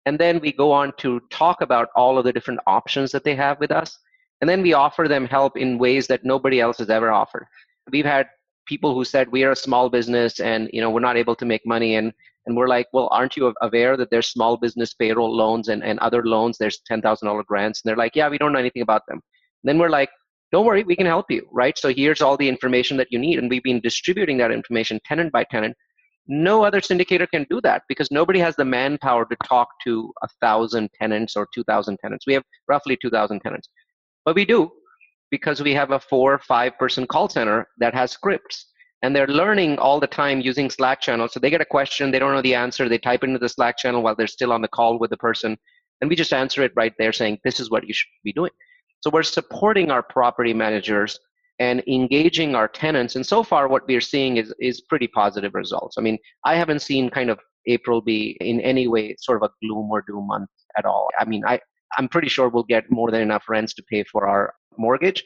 And 0.05 0.19
then 0.19 0.39
we 0.39 0.51
go 0.51 0.71
on 0.71 0.93
to 0.97 1.19
talk 1.31 1.61
about 1.61 1.89
all 1.95 2.17
of 2.17 2.25
the 2.25 2.33
different 2.33 2.59
options 2.67 3.11
that 3.11 3.23
they 3.23 3.35
have 3.35 3.59
with 3.59 3.71
us. 3.71 3.97
And 4.41 4.49
then 4.49 4.61
we 4.61 4.73
offer 4.73 5.07
them 5.07 5.25
help 5.25 5.57
in 5.57 5.77
ways 5.77 6.07
that 6.07 6.25
nobody 6.25 6.59
else 6.59 6.77
has 6.77 6.89
ever 6.89 7.11
offered. 7.11 7.47
We've 7.91 8.05
had 8.05 8.27
people 8.65 8.93
who 8.93 9.05
said 9.05 9.31
we 9.31 9.43
are 9.43 9.51
a 9.51 9.55
small 9.55 9.89
business 9.89 10.39
and 10.39 10.69
you 10.71 10.79
know 10.81 10.89
we're 10.89 10.99
not 10.99 11.17
able 11.17 11.35
to 11.35 11.45
make 11.45 11.65
money 11.65 11.95
and 11.95 12.13
And 12.45 12.57
we're 12.57 12.67
like, 12.67 12.87
well, 12.91 13.07
aren't 13.11 13.37
you 13.37 13.53
aware 13.61 13.95
that 13.97 14.09
there's 14.09 14.27
small 14.27 14.57
business 14.57 14.93
payroll 14.93 15.33
loans 15.35 15.69
and, 15.69 15.83
and 15.83 15.97
other 15.99 16.23
loans? 16.25 16.57
There's 16.57 16.81
$10,000 16.91 17.45
grants. 17.45 17.81
And 17.81 17.89
they're 17.89 18.03
like, 18.05 18.15
yeah, 18.15 18.29
we 18.29 18.37
don't 18.37 18.51
know 18.51 18.59
anything 18.59 18.81
about 18.81 19.03
them. 19.07 19.19
And 19.63 19.67
then 19.67 19.77
we're 19.79 19.89
like, 19.89 20.09
don't 20.53 20.67
worry, 20.67 20.83
we 20.83 20.95
can 20.95 21.07
help 21.07 21.31
you, 21.31 21.47
right? 21.51 21.75
So 21.77 21.89
here's 21.89 22.21
all 22.21 22.37
the 22.37 22.47
information 22.47 22.95
that 22.97 23.07
you 23.09 23.17
need. 23.17 23.39
And 23.39 23.49
we've 23.49 23.63
been 23.63 23.81
distributing 23.81 24.37
that 24.37 24.51
information 24.51 24.99
tenant 25.03 25.31
by 25.31 25.45
tenant. 25.45 25.75
No 26.27 26.63
other 26.63 26.79
syndicator 26.79 27.27
can 27.27 27.47
do 27.49 27.59
that 27.61 27.81
because 27.89 28.11
nobody 28.11 28.39
has 28.39 28.55
the 28.55 28.63
manpower 28.63 29.25
to 29.25 29.35
talk 29.43 29.67
to 29.83 30.13
a 30.21 30.27
thousand 30.41 30.91
tenants 31.01 31.35
or 31.35 31.47
2,000 31.55 31.97
tenants. 31.97 32.27
We 32.27 32.35
have 32.35 32.43
roughly 32.67 32.95
2,000 33.01 33.39
tenants. 33.39 33.67
But 34.25 34.35
we 34.35 34.45
do 34.45 34.71
because 35.31 35.63
we 35.63 35.73
have 35.73 35.89
a 35.89 35.99
four 35.99 36.35
or 36.35 36.39
five 36.39 36.77
person 36.77 37.07
call 37.07 37.27
center 37.27 37.67
that 37.79 37.95
has 37.95 38.11
scripts 38.11 38.67
and 39.01 39.15
they're 39.15 39.27
learning 39.27 39.79
all 39.79 39.99
the 39.99 40.05
time 40.05 40.39
using 40.39 40.69
slack 40.69 41.01
channels 41.01 41.33
so 41.33 41.39
they 41.39 41.49
get 41.49 41.59
a 41.59 41.65
question 41.65 42.11
they 42.11 42.19
don't 42.19 42.35
know 42.35 42.43
the 42.43 42.53
answer 42.53 42.87
they 42.87 42.99
type 42.99 43.23
into 43.23 43.39
the 43.39 43.49
slack 43.49 43.75
channel 43.79 44.03
while 44.03 44.15
they're 44.15 44.27
still 44.27 44.53
on 44.53 44.61
the 44.61 44.67
call 44.67 44.99
with 44.99 45.09
the 45.09 45.17
person 45.17 45.57
and 45.99 46.09
we 46.09 46.15
just 46.15 46.33
answer 46.33 46.61
it 46.61 46.71
right 46.75 46.93
there 46.99 47.11
saying 47.11 47.39
this 47.43 47.59
is 47.59 47.71
what 47.71 47.87
you 47.87 47.93
should 47.95 48.07
be 48.23 48.31
doing 48.31 48.51
so 49.03 49.09
we're 49.11 49.21
supporting 49.21 49.91
our 49.91 50.01
property 50.01 50.53
managers 50.53 51.19
and 51.59 51.83
engaging 51.87 52.55
our 52.55 52.69
tenants. 52.69 53.17
And 53.17 53.25
so 53.25 53.43
far 53.43 53.67
what 53.67 53.85
we're 53.85 53.99
seeing 53.99 54.37
is 54.37 54.53
is 54.61 54.79
pretty 54.79 55.09
positive 55.09 55.53
results. 55.53 55.97
I 55.97 56.01
mean 56.01 56.17
i 56.45 56.55
haven't 56.55 56.81
seen 56.89 57.09
kind 57.09 57.29
of 57.29 57.37
april 57.67 57.99
be 58.01 58.37
in 58.39 58.61
any 58.61 58.87
way 58.87 59.15
sort 59.19 59.43
of 59.43 59.49
a 59.49 59.51
gloom 59.61 59.91
or 59.91 60.01
doom 60.07 60.25
month 60.27 60.49
at 60.77 60.85
all. 60.85 61.07
I 61.19 61.25
mean 61.25 61.43
i 61.45 61.59
i'm 61.97 62.07
pretty 62.07 62.29
sure 62.29 62.47
we'll 62.47 62.71
get 62.75 62.89
more 62.89 63.11
than 63.11 63.21
enough 63.21 63.49
rents 63.49 63.73
to 63.73 63.83
pay 63.91 64.05
for 64.05 64.25
our 64.25 64.53
mortgage. 64.77 65.21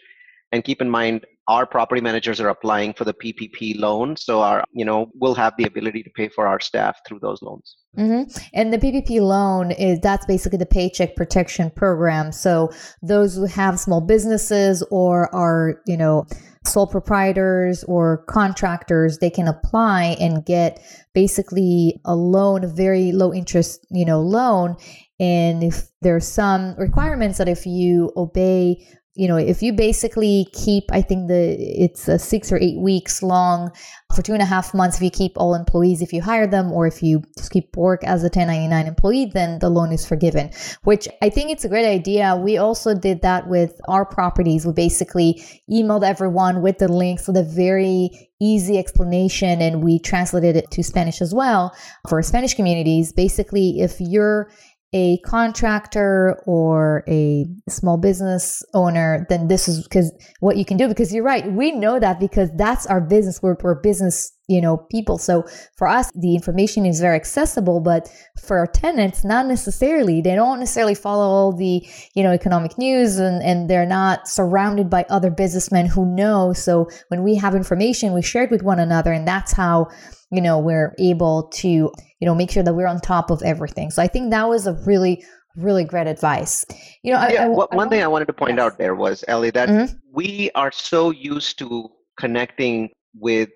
And 0.51 0.63
keep 0.63 0.81
in 0.81 0.89
mind 0.89 1.24
our 1.48 1.66
property 1.66 2.01
managers 2.01 2.42
are 2.42 2.50
applying 2.50 2.94
for 2.94 3.06
the 3.06 3.13
PPP 3.13 3.80
loan, 3.80 4.18
so 4.18 4.42
our 4.42 4.63
you 4.74 4.84
know 4.84 5.10
we'll 5.16 5.36
have 5.36 5.54
the 5.58 5.63
ability 5.63 6.04
to 6.04 6.10
pay 6.10 6.27
for 6.27 6.48
our 6.48 6.60
staff 6.60 7.00
through 7.08 7.20
those 7.20 7.42
loans. 7.42 7.77
Mm-hmm. 7.98 8.38
And 8.54 8.74
the 8.74 8.77
PPP 8.77 9.22
loan 9.22 9.72
is 9.72 10.00
that's 10.01 10.25
basically 10.25 10.58
the 10.58 10.66
Paycheck 10.66 11.16
Protection 11.16 11.72
Program. 11.72 12.32
So 12.32 12.72
those 13.01 13.36
who 13.36 13.46
have 13.46 13.80
small 13.80 14.01
businesses 14.01 14.84
or 14.92 15.34
are 15.34 15.82
you 15.88 15.98
know 15.98 16.25
sole 16.66 16.88
proprietors 16.88 17.84
or 17.86 18.25
contractors, 18.25 19.20
they 19.20 19.30
can 19.30 19.48
apply 19.48 20.18
and 20.20 20.46
get 20.46 20.82
basically 21.13 22.00
a 22.04 22.16
loan, 22.16 22.66
a 22.66 22.68
very 22.68 23.13
low 23.13 23.34
interest 23.34 23.86
you 23.89 24.06
know 24.06 24.22
loan. 24.22 24.75
And 25.20 25.63
if 25.63 25.88
there's 26.01 26.27
some 26.27 26.75
requirements 26.75 27.39
that 27.39 27.50
if 27.50 27.66
you 27.66 28.12
obey 28.16 28.86
you 29.17 29.27
know, 29.27 29.36
if 29.36 29.63
you 29.63 29.74
basically 29.74 30.47
keep, 30.53 30.83
I 30.91 31.01
think 31.01 31.27
the 31.27 31.55
it's 31.57 32.07
a 32.07 32.19
six 32.19 32.51
or 32.51 32.57
eight 32.57 32.77
weeks 32.77 33.24
long 33.24 33.71
for 34.15 34.21
two 34.21 34.33
and 34.33 34.43
a 34.43 34.45
half 34.45 34.75
months. 34.75 34.97
If 34.97 35.01
you 35.01 35.09
keep 35.09 35.33
all 35.38 35.55
employees, 35.55 36.03
if 36.03 36.13
you 36.13 36.21
hire 36.21 36.45
them, 36.45 36.71
or 36.71 36.86
if 36.86 37.01
you 37.01 37.24
just 37.36 37.51
keep 37.51 37.75
work 37.75 38.03
as 38.03 38.21
a 38.21 38.27
1099 38.27 38.86
employee, 38.86 39.25
then 39.25 39.57
the 39.57 39.69
loan 39.69 39.91
is 39.91 40.05
forgiven. 40.05 40.51
Which 40.83 41.07
I 41.24 41.29
think 41.29 41.50
it's 41.50 41.65
a 41.65 41.69
great 41.69 41.88
idea. 41.88 42.36
We 42.36 42.57
also 42.57 42.93
did 42.93 43.24
that 43.24 43.47
with 43.47 43.81
our 43.88 44.05
properties. 44.05 44.67
We 44.67 44.74
basically 44.74 45.43
emailed 45.67 46.03
everyone 46.03 46.62
with 46.62 46.77
the 46.77 46.88
links 46.88 47.25
with 47.25 47.38
a 47.38 47.43
very 47.43 48.29
easy 48.39 48.77
explanation, 48.77 49.63
and 49.63 49.83
we 49.83 49.97
translated 49.97 50.55
it 50.55 50.69
to 50.69 50.83
Spanish 50.83 51.24
as 51.24 51.33
well 51.33 51.75
for 52.07 52.21
Spanish 52.21 52.53
communities. 52.53 53.12
Basically, 53.12 53.79
if 53.79 54.00
you're 54.00 54.51
a 54.94 55.17
contractor 55.25 56.41
or 56.46 57.03
a 57.10 57.46
small 57.67 57.98
business 57.98 58.63
owner, 58.74 59.25
then 59.29 59.50
this 59.50 59.67
is 59.67 59.84
because 59.84 60.13
what 60.39 60.56
you 60.56 60.63
can 60.63 60.77
do. 60.77 60.88
Because 60.88 61.13
you're 61.13 61.25
right, 61.25 61.51
we 61.51 61.72
know 61.72 62.00
that 62.00 62.20
because 62.20 62.50
that's 62.56 62.88
our 62.88 63.01
business. 63.01 63.41
We're, 63.41 63.58
we're 63.62 63.82
business, 63.82 64.32
you 64.48 64.62
know, 64.62 64.77
people. 64.89 65.17
So 65.17 65.44
for 65.75 65.89
us, 65.89 66.10
the 66.15 66.36
information 66.36 66.86
is 66.86 67.01
very 67.01 67.17
accessible. 67.17 67.82
But 67.82 68.10
for 68.41 68.60
our 68.60 68.67
tenants, 68.67 69.25
not 69.25 69.46
necessarily. 69.46 70.22
They 70.22 70.36
don't 70.36 70.60
necessarily 70.60 70.96
follow 70.96 71.25
all 71.25 71.51
the, 71.51 71.86
you 72.15 72.24
know, 72.24 72.32
economic 72.32 72.77
news, 72.77 73.17
and 73.17 73.44
and 73.44 73.70
they're 73.70 73.86
not 73.86 74.27
surrounded 74.29 74.89
by 74.89 75.06
other 75.10 75.29
businessmen 75.29 75.88
who 75.88 76.06
know. 76.06 76.53
So 76.53 76.88
when 77.10 77.24
we 77.24 77.36
have 77.36 77.56
information, 77.56 78.13
we 78.13 78.22
share 78.22 78.44
it 78.44 78.51
with 78.51 78.63
one 78.63 78.79
another, 78.79 79.12
and 79.12 79.27
that's 79.27 79.51
how 79.51 79.89
you 80.31 80.41
know 80.41 80.60
we're 80.60 80.93
able 81.00 81.43
to 81.53 81.67
you 81.67 81.91
know 82.25 82.36
make 82.36 82.51
sure 82.51 82.63
that 82.63 82.74
we're 82.74 82.88
on 82.88 83.00
top 83.00 83.29
of 83.31 83.41
everything 83.43 83.89
so 83.89 84.01
i 84.01 84.07
think 84.07 84.31
that 84.31 84.48
was 84.48 84.67
a 84.67 84.74
really 84.86 85.24
really 85.55 85.84
great 85.84 86.07
advice 86.07 86.65
you 87.03 87.12
know 87.12 87.19
yeah, 87.29 87.43
I, 87.43 87.46
I, 87.46 87.48
one 87.48 87.88
I, 87.88 87.89
thing 87.89 88.03
i 88.03 88.07
wanted 88.07 88.25
to 88.25 88.34
point 88.34 88.57
yes. 88.57 88.60
out 88.60 88.77
there 88.77 88.96
was 88.96 89.24
ellie 89.27 89.51
that 89.51 89.69
mm-hmm. 89.69 89.96
we 90.12 90.51
are 90.55 90.72
so 90.72 91.12
used 91.12 91.57
to 91.60 91.89
connecting 92.17 92.89
with 93.15 93.50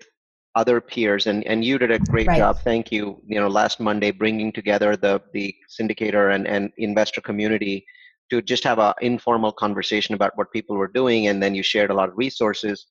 other 0.54 0.80
peers 0.80 1.26
and, 1.26 1.46
and 1.46 1.64
you 1.64 1.78
did 1.78 1.90
a 1.90 1.98
great 1.98 2.26
right. 2.26 2.38
job 2.38 2.58
thank 2.62 2.92
you 2.92 3.20
you 3.26 3.40
know 3.40 3.48
last 3.48 3.80
monday 3.80 4.10
bringing 4.10 4.52
together 4.52 4.96
the 4.96 5.20
the 5.32 5.54
syndicator 5.68 6.34
and, 6.34 6.46
and 6.46 6.70
investor 6.76 7.20
community 7.20 7.84
to 8.30 8.42
just 8.42 8.64
have 8.64 8.78
an 8.78 8.94
informal 9.00 9.52
conversation 9.52 10.14
about 10.14 10.32
what 10.36 10.50
people 10.52 10.76
were 10.76 10.88
doing 10.88 11.26
and 11.26 11.42
then 11.42 11.54
you 11.54 11.62
shared 11.62 11.90
a 11.90 11.94
lot 11.94 12.08
of 12.08 12.16
resources 12.16 12.86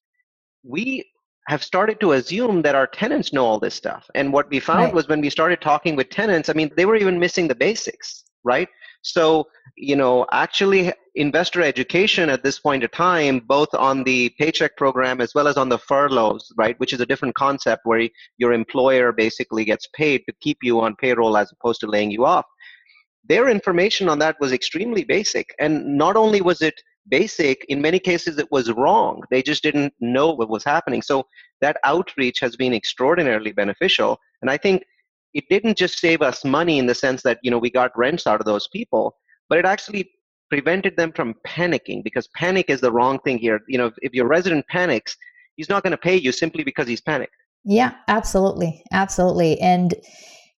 we 0.63 1.05
have 1.51 1.65
started 1.65 1.99
to 1.99 2.13
assume 2.13 2.61
that 2.61 2.75
our 2.75 2.87
tenants 2.87 3.33
know 3.33 3.45
all 3.45 3.59
this 3.59 3.75
stuff. 3.75 4.09
And 4.15 4.31
what 4.31 4.49
we 4.49 4.61
found 4.61 4.85
right. 4.85 4.93
was 4.93 5.09
when 5.09 5.19
we 5.19 5.29
started 5.29 5.59
talking 5.59 5.97
with 5.97 6.09
tenants, 6.09 6.47
I 6.47 6.53
mean, 6.53 6.71
they 6.77 6.85
were 6.85 6.95
even 6.95 7.19
missing 7.19 7.49
the 7.49 7.55
basics, 7.67 8.23
right? 8.45 8.69
So, 9.01 9.49
you 9.75 9.97
know, 9.97 10.25
actually, 10.31 10.93
investor 11.15 11.61
education 11.61 12.29
at 12.29 12.41
this 12.41 12.57
point 12.57 12.85
of 12.85 12.91
time, 12.91 13.39
both 13.39 13.67
on 13.73 14.05
the 14.05 14.29
paycheck 14.39 14.77
program 14.77 15.19
as 15.19 15.35
well 15.35 15.49
as 15.49 15.57
on 15.57 15.67
the 15.67 15.77
furloughs, 15.77 16.53
right, 16.55 16.79
which 16.79 16.93
is 16.93 17.01
a 17.01 17.05
different 17.05 17.35
concept 17.35 17.81
where 17.83 18.07
your 18.37 18.53
employer 18.53 19.11
basically 19.11 19.65
gets 19.65 19.89
paid 19.93 20.19
to 20.27 20.33
keep 20.39 20.59
you 20.63 20.79
on 20.79 20.95
payroll 20.95 21.35
as 21.35 21.51
opposed 21.51 21.81
to 21.81 21.87
laying 21.87 22.11
you 22.11 22.23
off. 22.23 22.45
Their 23.27 23.49
information 23.49 24.07
on 24.07 24.19
that 24.19 24.37
was 24.39 24.53
extremely 24.53 25.03
basic. 25.03 25.53
And 25.59 25.97
not 25.97 26.15
only 26.15 26.39
was 26.39 26.61
it 26.61 26.81
basic 27.11 27.65
in 27.69 27.81
many 27.81 27.99
cases 27.99 28.39
it 28.39 28.51
was 28.51 28.71
wrong. 28.71 29.21
They 29.29 29.43
just 29.43 29.61
didn't 29.61 29.93
know 29.99 30.31
what 30.31 30.49
was 30.49 30.63
happening. 30.63 31.01
So 31.03 31.27
that 31.59 31.77
outreach 31.83 32.39
has 32.39 32.55
been 32.55 32.73
extraordinarily 32.73 33.51
beneficial. 33.51 34.17
And 34.41 34.49
i 34.49 34.57
think 34.57 34.83
it 35.33 35.45
didn't 35.49 35.77
just 35.77 35.99
save 35.99 36.21
us 36.21 36.43
money 36.43 36.77
in 36.79 36.87
the 36.87 36.95
sense 36.95 37.21
that 37.23 37.39
you 37.43 37.51
know 37.51 37.59
we 37.59 37.69
got 37.69 37.97
rents 37.97 38.27
out 38.27 38.39
of 38.41 38.45
those 38.45 38.67
people 38.67 39.15
but 39.49 39.57
it 39.57 39.65
actually 39.65 40.09
prevented 40.49 40.97
them 40.97 41.11
from 41.13 41.33
panicking 41.47 42.03
because 42.03 42.27
panic 42.35 42.69
is 42.69 42.81
the 42.81 42.91
wrong 42.91 43.17
thing 43.19 43.37
here. 43.37 43.61
You 43.67 43.77
know 43.77 43.91
if 44.01 44.13
your 44.13 44.27
resident 44.27 44.65
panics 44.67 45.15
he's 45.55 45.69
not 45.69 45.83
going 45.83 45.91
to 45.91 45.97
pay 46.09 46.15
you 46.15 46.31
simply 46.31 46.63
because 46.63 46.87
he's 46.87 47.01
panicked. 47.01 47.35
Yeah 47.63 47.91
absolutely. 48.07 48.83
Absolutely. 48.91 49.59
And 49.59 49.93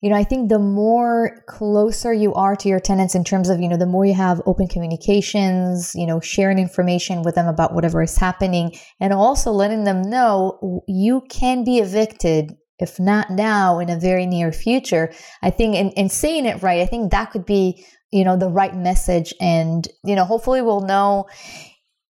you 0.03 0.09
know, 0.09 0.17
I 0.17 0.25
think 0.25 0.49
the 0.49 0.59
more 0.59 1.41
closer 1.47 2.11
you 2.11 2.33
are 2.33 2.57
to 2.57 2.67
your 2.67 2.81
tenants 2.81 3.15
in 3.15 3.23
terms 3.23 3.47
of, 3.47 3.61
you 3.61 3.69
know, 3.69 3.77
the 3.77 3.85
more 3.85 4.05
you 4.05 4.13
have 4.13 4.41
open 4.45 4.67
communications, 4.67 5.95
you 5.95 6.05
know, 6.05 6.19
sharing 6.19 6.59
information 6.59 7.23
with 7.23 7.35
them 7.35 7.47
about 7.47 7.73
whatever 7.73 8.03
is 8.03 8.17
happening, 8.17 8.75
and 8.99 9.13
also 9.13 9.51
letting 9.51 9.85
them 9.85 10.01
know 10.01 10.83
you 10.89 11.21
can 11.29 11.63
be 11.63 11.79
evicted 11.79 12.51
if 12.79 12.99
not 12.99 13.29
now 13.29 13.79
in 13.79 13.89
a 13.89 13.97
very 13.97 14.25
near 14.25 14.51
future. 14.51 15.09
I 15.41 15.51
think 15.51 15.75
in, 15.77 15.91
in 15.91 16.09
saying 16.09 16.47
it 16.47 16.61
right 16.61 16.81
i 16.81 16.85
think 16.85 17.11
that 17.11 17.31
could 17.31 17.45
be 17.45 17.85
you 18.11 18.25
know 18.25 18.35
the 18.35 18.49
right 18.49 18.75
message 18.75 19.33
and 19.39 19.87
you 20.03 20.15
know 20.15 20.25
hopefully 20.25 20.61
we'll 20.61 20.81
know 20.81 21.27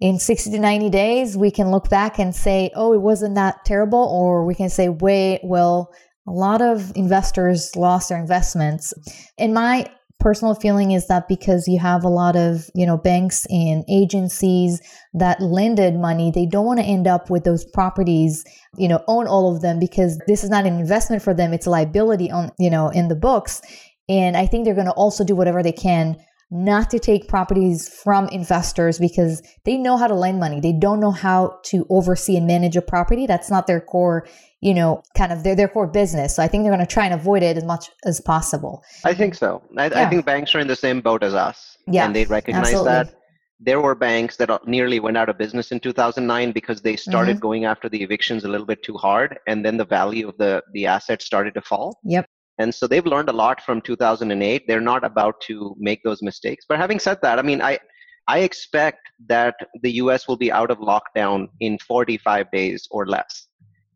in 0.00 0.18
60 0.18 0.50
to 0.50 0.58
90 0.58 0.90
days 0.90 1.36
we 1.36 1.50
can 1.50 1.70
look 1.70 1.88
back 1.88 2.18
and 2.18 2.34
say 2.34 2.70
oh 2.74 2.92
it 2.92 3.00
wasn't 3.00 3.34
that 3.34 3.64
terrible 3.64 4.04
or 4.12 4.44
we 4.44 4.54
can 4.54 4.68
say 4.68 4.88
wait 4.88 5.40
well 5.42 5.92
a 6.28 6.32
lot 6.32 6.60
of 6.60 6.92
investors 6.94 7.74
lost 7.74 8.10
their 8.10 8.18
investments. 8.18 8.92
And 9.38 9.54
my 9.54 9.90
personal 10.20 10.54
feeling 10.54 10.90
is 10.90 11.06
that 11.06 11.28
because 11.28 11.66
you 11.68 11.78
have 11.78 12.04
a 12.04 12.08
lot 12.08 12.36
of 12.36 12.68
you 12.74 12.84
know 12.84 12.96
banks 12.96 13.46
and 13.50 13.84
agencies 13.88 14.80
that 15.14 15.40
lended 15.40 15.94
money 15.94 16.32
they 16.32 16.44
don't 16.44 16.66
want 16.66 16.80
to 16.80 16.84
end 16.84 17.06
up 17.06 17.30
with 17.30 17.44
those 17.44 17.64
properties 17.64 18.44
you 18.76 18.88
know 18.88 19.02
own 19.06 19.28
all 19.28 19.54
of 19.54 19.62
them 19.62 19.78
because 19.78 20.18
this 20.26 20.42
is 20.42 20.50
not 20.50 20.66
an 20.66 20.76
investment 20.76 21.22
for 21.22 21.32
them 21.32 21.52
it's 21.52 21.66
a 21.66 21.70
liability 21.70 22.32
on 22.32 22.50
you 22.58 22.68
know 22.68 22.88
in 22.88 23.06
the 23.06 23.14
books 23.14 23.62
and 24.08 24.36
i 24.36 24.44
think 24.44 24.64
they're 24.64 24.74
going 24.74 24.86
to 24.86 24.92
also 24.92 25.22
do 25.22 25.36
whatever 25.36 25.62
they 25.62 25.70
can 25.70 26.16
not 26.50 26.90
to 26.90 26.98
take 26.98 27.28
properties 27.28 27.88
from 27.88 28.26
investors 28.28 28.98
because 28.98 29.42
they 29.64 29.76
know 29.76 29.98
how 29.98 30.06
to 30.06 30.14
lend 30.14 30.40
money. 30.40 30.60
They 30.60 30.72
don't 30.72 30.98
know 30.98 31.10
how 31.10 31.58
to 31.64 31.86
oversee 31.90 32.36
and 32.36 32.46
manage 32.46 32.76
a 32.76 32.82
property. 32.82 33.26
That's 33.26 33.50
not 33.50 33.66
their 33.66 33.80
core, 33.80 34.26
you 34.60 34.72
know, 34.72 35.02
kind 35.14 35.30
of 35.30 35.44
their, 35.44 35.54
their 35.54 35.68
core 35.68 35.86
business. 35.86 36.34
So 36.34 36.42
I 36.42 36.48
think 36.48 36.64
they're 36.64 36.72
going 36.72 36.86
to 36.86 36.92
try 36.92 37.04
and 37.04 37.12
avoid 37.12 37.42
it 37.42 37.58
as 37.58 37.64
much 37.64 37.90
as 38.06 38.20
possible. 38.20 38.82
I 39.04 39.12
think 39.12 39.34
so. 39.34 39.62
I, 39.76 39.88
yeah. 39.88 40.06
I 40.06 40.08
think 40.08 40.24
banks 40.24 40.54
are 40.54 40.60
in 40.60 40.68
the 40.68 40.76
same 40.76 41.02
boat 41.02 41.22
as 41.22 41.34
us. 41.34 41.76
Yeah. 41.86 42.06
And 42.06 42.16
they 42.16 42.24
recognize 42.24 42.66
absolutely. 42.66 42.92
that. 42.92 43.14
There 43.60 43.80
were 43.80 43.96
banks 43.96 44.36
that 44.36 44.66
nearly 44.68 45.00
went 45.00 45.16
out 45.16 45.28
of 45.28 45.36
business 45.36 45.72
in 45.72 45.80
2009 45.80 46.52
because 46.52 46.80
they 46.80 46.94
started 46.94 47.32
mm-hmm. 47.32 47.40
going 47.40 47.64
after 47.64 47.88
the 47.88 48.02
evictions 48.02 48.44
a 48.44 48.48
little 48.48 48.66
bit 48.66 48.84
too 48.84 48.94
hard, 48.94 49.36
and 49.48 49.64
then 49.64 49.78
the 49.78 49.84
value 49.84 50.28
of 50.28 50.38
the 50.38 50.62
the 50.72 50.86
assets 50.86 51.24
started 51.24 51.54
to 51.54 51.60
fall. 51.60 51.98
Yep. 52.04 52.28
And 52.58 52.74
so 52.74 52.86
they've 52.86 53.06
learned 53.06 53.28
a 53.28 53.32
lot 53.32 53.60
from 53.60 53.80
2008. 53.80 54.66
They're 54.66 54.80
not 54.80 55.04
about 55.04 55.40
to 55.42 55.76
make 55.78 56.02
those 56.02 56.22
mistakes. 56.22 56.64
But 56.68 56.78
having 56.78 56.98
said 56.98 57.18
that, 57.22 57.38
I 57.38 57.42
mean, 57.42 57.62
I, 57.62 57.78
I 58.26 58.40
expect 58.40 59.00
that 59.28 59.54
the 59.82 59.92
US 59.92 60.26
will 60.28 60.36
be 60.36 60.52
out 60.52 60.70
of 60.70 60.78
lockdown 60.78 61.48
in 61.60 61.78
45 61.78 62.50
days 62.50 62.86
or 62.90 63.06
less. 63.06 63.46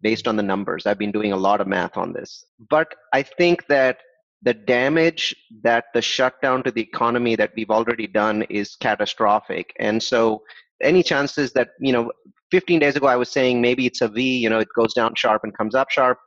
based 0.02 0.26
on 0.26 0.36
the 0.36 0.42
numbers. 0.42 0.86
I've 0.86 0.98
been 0.98 1.12
doing 1.12 1.32
a 1.32 1.36
lot 1.36 1.60
of 1.60 1.66
math 1.66 1.96
on 1.96 2.12
this. 2.12 2.44
But 2.70 2.94
I 3.12 3.22
think 3.22 3.66
that 3.68 3.98
the 4.42 4.54
damage 4.54 5.34
that 5.62 5.84
the 5.94 6.02
shutdown 6.02 6.62
to 6.64 6.70
the 6.72 6.82
economy 6.82 7.36
that 7.36 7.52
we've 7.56 7.70
already 7.70 8.06
done 8.08 8.42
is 8.50 8.74
catastrophic. 8.74 9.72
And 9.78 10.02
so 10.02 10.42
any 10.82 11.02
chances 11.02 11.52
that, 11.52 11.70
you 11.80 11.92
know, 11.92 12.10
15 12.50 12.80
days 12.80 12.96
ago 12.96 13.06
I 13.06 13.16
was 13.16 13.30
saying 13.30 13.60
maybe 13.60 13.86
it's 13.86 14.00
a 14.00 14.08
V, 14.08 14.38
you 14.38 14.50
know, 14.50 14.58
it 14.58 14.68
goes 14.76 14.92
down 14.94 15.14
sharp 15.14 15.44
and 15.44 15.56
comes 15.56 15.74
up 15.74 15.90
sharp. 15.90 16.18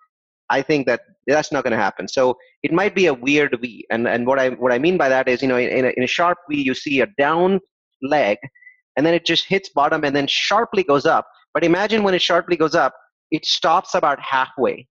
I 0.49 0.61
think 0.61 0.85
that 0.87 1.01
that's 1.27 1.51
not 1.51 1.63
going 1.63 1.71
to 1.71 1.77
happen. 1.77 2.07
So 2.07 2.37
it 2.63 2.71
might 2.71 2.93
be 2.93 3.07
a 3.07 3.13
weird 3.13 3.57
V. 3.61 3.85
And, 3.89 4.07
and 4.07 4.27
what 4.27 4.39
I, 4.39 4.49
what 4.49 4.71
I 4.71 4.79
mean 4.79 4.97
by 4.97 5.09
that 5.09 5.27
is, 5.27 5.41
you 5.41 5.47
know, 5.47 5.57
in 5.57 5.85
a, 5.85 5.89
in 5.89 6.03
a 6.03 6.07
sharp 6.07 6.37
V, 6.49 6.61
you 6.61 6.73
see 6.73 7.01
a 7.01 7.07
down 7.17 7.59
leg 8.01 8.37
and 8.95 9.05
then 9.05 9.13
it 9.13 9.25
just 9.25 9.45
hits 9.45 9.69
bottom 9.69 10.03
and 10.03 10.15
then 10.15 10.27
sharply 10.27 10.83
goes 10.83 11.05
up. 11.05 11.27
But 11.53 11.63
imagine 11.63 12.03
when 12.03 12.13
it 12.13 12.21
sharply 12.21 12.55
goes 12.55 12.75
up, 12.75 12.93
it 13.31 13.45
stops 13.45 13.95
about 13.95 14.19
halfway, 14.19 14.87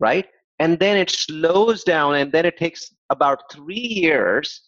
right? 0.00 0.26
And 0.58 0.78
then 0.78 0.96
it 0.96 1.10
slows 1.10 1.82
down 1.82 2.16
and 2.16 2.30
then 2.30 2.46
it 2.46 2.56
takes 2.58 2.94
about 3.10 3.40
three 3.52 3.76
years 3.76 4.60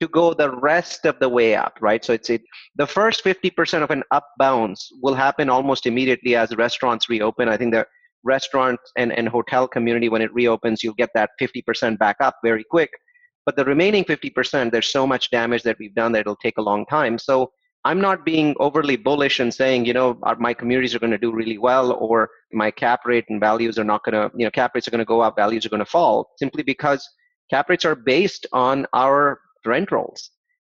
to 0.00 0.08
go 0.08 0.34
the 0.34 0.50
rest 0.50 1.04
of 1.06 1.18
the 1.20 1.28
way 1.28 1.54
up, 1.54 1.78
right? 1.80 2.04
So 2.04 2.12
it's 2.12 2.30
it, 2.30 2.42
the 2.76 2.86
first 2.86 3.24
50% 3.24 3.82
of 3.82 3.90
an 3.90 4.02
up 4.10 4.26
bounce 4.38 4.90
will 5.02 5.14
happen 5.14 5.48
almost 5.48 5.86
immediately 5.86 6.34
as 6.36 6.54
restaurants 6.56 7.08
reopen. 7.08 7.48
I 7.48 7.56
think 7.56 7.72
the 7.72 7.86
restaurant 8.24 8.80
and, 8.96 9.12
and 9.12 9.28
hotel 9.28 9.68
community, 9.68 10.08
when 10.08 10.22
it 10.22 10.32
reopens, 10.34 10.82
you'll 10.82 10.94
get 10.94 11.10
that 11.14 11.30
50% 11.40 11.98
back 11.98 12.16
up 12.20 12.36
very 12.42 12.64
quick. 12.64 12.90
But 13.46 13.56
the 13.56 13.64
remaining 13.64 14.04
50%, 14.04 14.72
there's 14.72 14.90
so 14.90 15.06
much 15.06 15.30
damage 15.30 15.62
that 15.64 15.76
we've 15.78 15.94
done 15.94 16.12
that 16.12 16.20
it'll 16.20 16.36
take 16.36 16.58
a 16.58 16.62
long 16.62 16.86
time. 16.86 17.18
So 17.18 17.52
I'm 17.84 18.00
not 18.00 18.24
being 18.24 18.54
overly 18.58 18.96
bullish 18.96 19.40
and 19.40 19.52
saying, 19.52 19.84
you 19.84 19.92
know, 19.92 20.18
our, 20.22 20.36
my 20.36 20.54
communities 20.54 20.94
are 20.94 20.98
going 20.98 21.10
to 21.10 21.18
do 21.18 21.32
really 21.32 21.58
well 21.58 21.92
or 21.92 22.30
my 22.52 22.70
cap 22.70 23.00
rate 23.04 23.26
and 23.28 23.38
values 23.38 23.78
are 23.78 23.84
not 23.84 24.02
going 24.04 24.14
to, 24.14 24.34
you 24.36 24.46
know, 24.46 24.50
cap 24.50 24.72
rates 24.74 24.88
are 24.88 24.90
going 24.90 25.00
to 25.00 25.04
go 25.04 25.20
up, 25.20 25.36
values 25.36 25.66
are 25.66 25.68
going 25.68 25.84
to 25.84 25.90
fall, 25.90 26.30
simply 26.38 26.62
because 26.62 27.06
cap 27.50 27.68
rates 27.68 27.84
are 27.84 27.94
based 27.94 28.46
on 28.52 28.86
our 28.94 29.38
rent 29.66 29.92
rolls. 29.92 30.30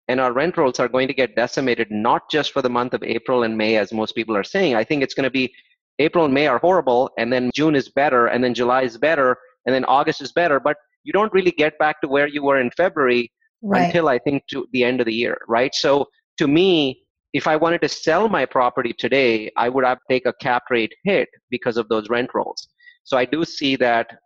And 0.07 0.21
our 0.21 0.33
rent 0.33 0.57
rolls 0.57 0.79
are 0.79 0.89
going 0.89 1.09
to 1.09 1.15
get 1.15 1.37
decimated 1.37 1.89
not 1.91 2.31
just 2.31 2.53
for 2.53 2.63
the 2.63 2.71
month 2.71 2.95
of 2.95 3.03
April 3.03 3.43
and 3.43 3.57
May, 3.57 3.77
as 3.77 3.93
most 3.93 4.15
people 4.15 4.37
are 4.37 4.45
saying. 4.45 4.75
I 4.77 4.85
think 4.85 5.03
it's 5.03 5.15
going 5.15 5.25
to 5.25 5.31
be 5.31 5.53
April 6.01 6.25
and 6.25 6.35
May 6.35 6.47
are 6.47 6.59
horrible, 6.59 7.11
and 7.19 7.33
then 7.33 7.51
June 7.55 7.77
is 7.77 7.89
better, 7.89 8.27
and 8.27 8.43
then 8.43 8.55
July 8.55 8.83
is 8.83 8.99
better, 8.99 9.37
and 9.67 9.75
then 9.75 9.85
August 9.85 10.21
is 10.21 10.33
better. 10.33 10.59
But 10.59 10.77
you 11.05 11.13
don't 11.13 11.33
really 11.33 11.53
get 11.53 11.79
back 11.79 12.01
to 12.01 12.09
where 12.09 12.27
you 12.27 12.43
were 12.43 12.61
in 12.61 12.71
February 12.73 13.31
right. 13.63 13.83
until 13.83 14.09
I 14.09 14.19
think 14.19 14.43
to 14.51 14.67
the 14.73 14.83
end 14.83 15.01
of 15.01 15.07
the 15.07 15.15
year, 15.15 15.39
right? 15.47 15.75
So 15.75 16.07
to 16.39 16.49
me, 16.49 17.03
if 17.33 17.47
I 17.47 17.57
wanted 17.57 17.81
to 17.83 17.89
sell 17.89 18.29
my 18.29 18.45
property 18.45 18.93
today, 18.93 19.51
I 19.57 19.69
would 19.69 19.85
have 19.85 19.99
to 19.99 20.05
take 20.09 20.27
a 20.27 20.33
cap 20.41 20.65
rate 20.71 20.93
hit 21.05 21.29
because 21.51 21.77
of 21.77 21.89
those 21.89 22.09
rent 22.09 22.31
rolls. 22.35 22.69
So 23.05 23.17
I 23.17 23.25
do 23.25 23.45
see 23.45 23.77
that 23.77 24.19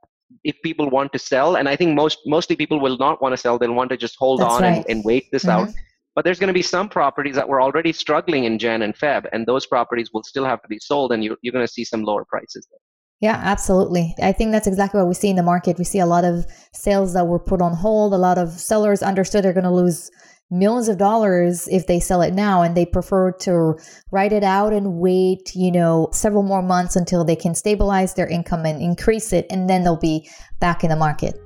if 0.43 0.57
people 0.62 0.88
want 0.90 1.12
to 1.12 1.19
sell, 1.19 1.57
and 1.57 1.69
I 1.69 1.76
think 1.76 1.95
most 1.95 2.19
mostly 2.26 2.57
people 2.57 2.81
will 2.81 2.97
not 2.99 3.21
want 3.21 3.33
to 3.35 3.37
sell, 3.37 3.59
they'll 3.59 3.75
want 3.75 3.90
to 3.90 3.97
just 3.97 4.16
hold 4.19 4.40
That's 4.40 4.54
on 4.54 4.62
right. 4.62 4.76
and, 4.76 4.87
and, 4.88 5.04
wait 5.04 5.31
this 5.31 5.45
mm-hmm. 5.45 5.69
out. 5.69 5.75
But 6.14 6.25
there's 6.25 6.38
going 6.38 6.49
to 6.49 6.54
be 6.54 6.62
some 6.62 6.88
properties 6.88 7.35
that 7.35 7.49
were 7.49 7.61
already 7.61 7.92
struggling 7.92 8.44
in 8.44 8.59
Jan 8.59 8.83
and 8.83 8.94
Feb, 8.94 9.26
and 9.33 9.47
those 9.47 9.66
properties 9.66 10.11
will 10.12 10.23
still 10.23 10.44
have 10.44 10.62
to 10.62 10.68
be 10.68 10.78
sold, 10.78 11.12
and 11.12 11.25
you're, 11.25 11.37
you're 11.42 11.52
going 11.52 11.66
to 11.66 11.73
see 11.73 11.85
some 11.85 12.04
lower 12.04 12.25
prices 12.25 12.66
there. 12.71 12.78
Yeah, 13.21 13.40
absolutely. 13.42 14.14
I 14.23 14.33
think 14.33 14.52
that's 14.52 14.66
exactly 14.66 14.99
what 14.99 15.09
we 15.09 15.14
see 15.14 15.30
in 15.30 15.37
the 15.37 15.42
market. 15.42 15.78
We 15.78 15.85
see 15.85 15.99
a 15.99 16.06
lot 16.06 16.25
of 16.25 16.47
sales 16.73 17.14
that 17.14 17.26
were 17.26 17.38
put 17.38 17.62
on 17.62 17.73
hold. 17.75 18.12
A 18.12 18.18
lot 18.18 18.38
of 18.38 18.50
sellers 18.50 19.02
understood 19.02 19.44
they're 19.44 19.52
going 19.52 19.64
to 19.64 19.71
lose 19.71 20.11
millions 20.50 20.88
of 20.88 20.99
dollars 20.99 21.66
if 21.68 21.87
they 21.87 21.99
sell 21.99 22.23
it 22.23 22.35
now 22.35 22.62
and 22.62 22.76
they 22.76 22.85
prefer 22.85 23.33
to 23.33 23.78
write 24.11 24.33
it 24.33 24.44
out 24.44 24.73
and 24.73 24.99
wait, 24.99 25.54
you 25.54 25.73
know, 25.73 26.09
several 26.12 26.42
more 26.42 26.62
months 26.62 26.97
until 26.97 27.25
they 27.25 27.37
can 27.37 27.54
stabilize 27.54 28.14
their 28.14 28.28
income 28.28 28.66
and 28.66 28.83
increase 28.83 29.33
it 29.33 29.47
and 29.50 29.68
then 29.68 29.83
they'll 29.83 29.97
be 29.97 30.28
back 30.61 30.85
in 30.85 30.90
the 30.90 30.97
market. 30.97 31.40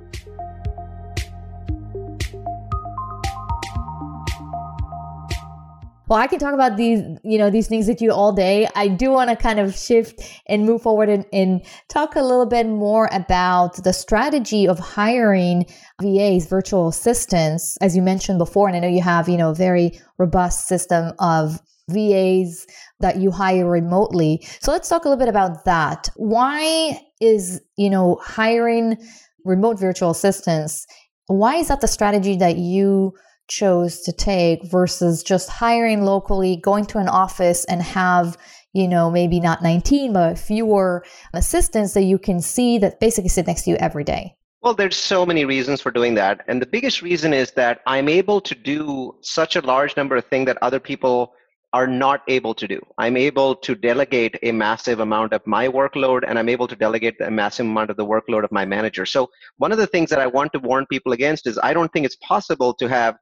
Well, 6.08 6.18
I 6.18 6.26
can 6.26 6.38
talk 6.38 6.54
about 6.54 6.76
these, 6.76 7.02
you 7.22 7.38
know, 7.38 7.50
these 7.50 7.68
things 7.68 7.86
with 7.86 8.00
you 8.00 8.12
all 8.12 8.32
day. 8.32 8.66
I 8.74 8.88
do 8.88 9.10
want 9.10 9.30
to 9.30 9.36
kind 9.36 9.60
of 9.60 9.76
shift 9.76 10.20
and 10.46 10.64
move 10.64 10.82
forward 10.82 11.08
and, 11.08 11.26
and, 11.32 11.62
talk 11.88 12.16
a 12.16 12.22
little 12.22 12.46
bit 12.46 12.66
more 12.66 13.08
about 13.12 13.82
the 13.82 13.92
strategy 13.92 14.66
of 14.68 14.78
hiring 14.78 15.66
VAs, 16.00 16.46
virtual 16.46 16.88
assistants, 16.88 17.76
as 17.80 17.96
you 17.96 18.02
mentioned 18.02 18.38
before. 18.38 18.68
And 18.68 18.76
I 18.76 18.80
know 18.80 18.88
you 18.88 19.02
have, 19.02 19.28
you 19.28 19.36
know, 19.36 19.50
a 19.50 19.54
very 19.54 20.00
robust 20.18 20.68
system 20.68 21.12
of 21.18 21.60
VAs 21.88 22.66
that 23.00 23.16
you 23.16 23.30
hire 23.30 23.68
remotely. 23.68 24.44
So 24.60 24.70
let's 24.70 24.88
talk 24.88 25.04
a 25.04 25.08
little 25.08 25.18
bit 25.18 25.28
about 25.28 25.64
that. 25.64 26.08
Why 26.16 27.00
is, 27.20 27.60
you 27.76 27.90
know, 27.90 28.18
hiring 28.22 28.96
remote 29.44 29.78
virtual 29.80 30.10
assistants, 30.10 30.86
why 31.26 31.56
is 31.56 31.68
that 31.68 31.80
the 31.80 31.88
strategy 31.88 32.36
that 32.36 32.56
you 32.56 33.14
chose 33.48 34.02
to 34.02 34.12
take 34.12 34.64
versus 34.64 35.22
just 35.22 35.48
hiring 35.48 36.02
locally, 36.02 36.56
going 36.56 36.84
to 36.86 36.98
an 36.98 37.08
office 37.08 37.64
and 37.64 37.82
have, 37.82 38.36
you 38.72 38.86
know, 38.86 39.10
maybe 39.10 39.40
not 39.40 39.62
19, 39.62 40.12
but 40.12 40.38
fewer 40.38 41.04
assistants 41.32 41.94
that 41.94 42.04
you 42.04 42.18
can 42.18 42.40
see 42.40 42.78
that 42.78 43.00
basically 43.00 43.30
sit 43.30 43.46
next 43.46 43.62
to 43.64 43.70
you 43.70 43.76
every 43.76 44.04
day? 44.04 44.34
Well, 44.60 44.74
there's 44.74 44.96
so 44.96 45.24
many 45.24 45.44
reasons 45.44 45.80
for 45.80 45.90
doing 45.90 46.14
that. 46.14 46.40
And 46.48 46.60
the 46.60 46.66
biggest 46.66 47.00
reason 47.00 47.32
is 47.32 47.52
that 47.52 47.80
I'm 47.86 48.08
able 48.08 48.40
to 48.40 48.54
do 48.54 49.14
such 49.22 49.56
a 49.56 49.60
large 49.60 49.96
number 49.96 50.16
of 50.16 50.24
things 50.26 50.46
that 50.46 50.58
other 50.62 50.80
people 50.80 51.32
are 51.72 51.86
not 51.86 52.22
able 52.28 52.54
to 52.54 52.66
do. 52.66 52.80
I'm 52.96 53.16
able 53.16 53.54
to 53.56 53.74
delegate 53.74 54.38
a 54.42 54.52
massive 54.52 55.00
amount 55.00 55.32
of 55.32 55.46
my 55.46 55.68
workload 55.68 56.22
and 56.26 56.38
I'm 56.38 56.48
able 56.48 56.66
to 56.66 56.74
delegate 56.74 57.20
a 57.20 57.30
massive 57.30 57.66
amount 57.66 57.90
of 57.90 57.96
the 57.96 58.06
workload 58.06 58.42
of 58.42 58.50
my 58.50 58.64
manager. 58.64 59.04
So, 59.04 59.30
one 59.58 59.70
of 59.70 59.78
the 59.78 59.86
things 59.86 60.08
that 60.10 60.18
I 60.18 60.26
want 60.26 60.52
to 60.54 60.60
warn 60.60 60.86
people 60.86 61.12
against 61.12 61.46
is 61.46 61.58
I 61.62 61.74
don't 61.74 61.92
think 61.92 62.06
it's 62.06 62.16
possible 62.16 62.72
to 62.74 62.88
have 62.88 63.16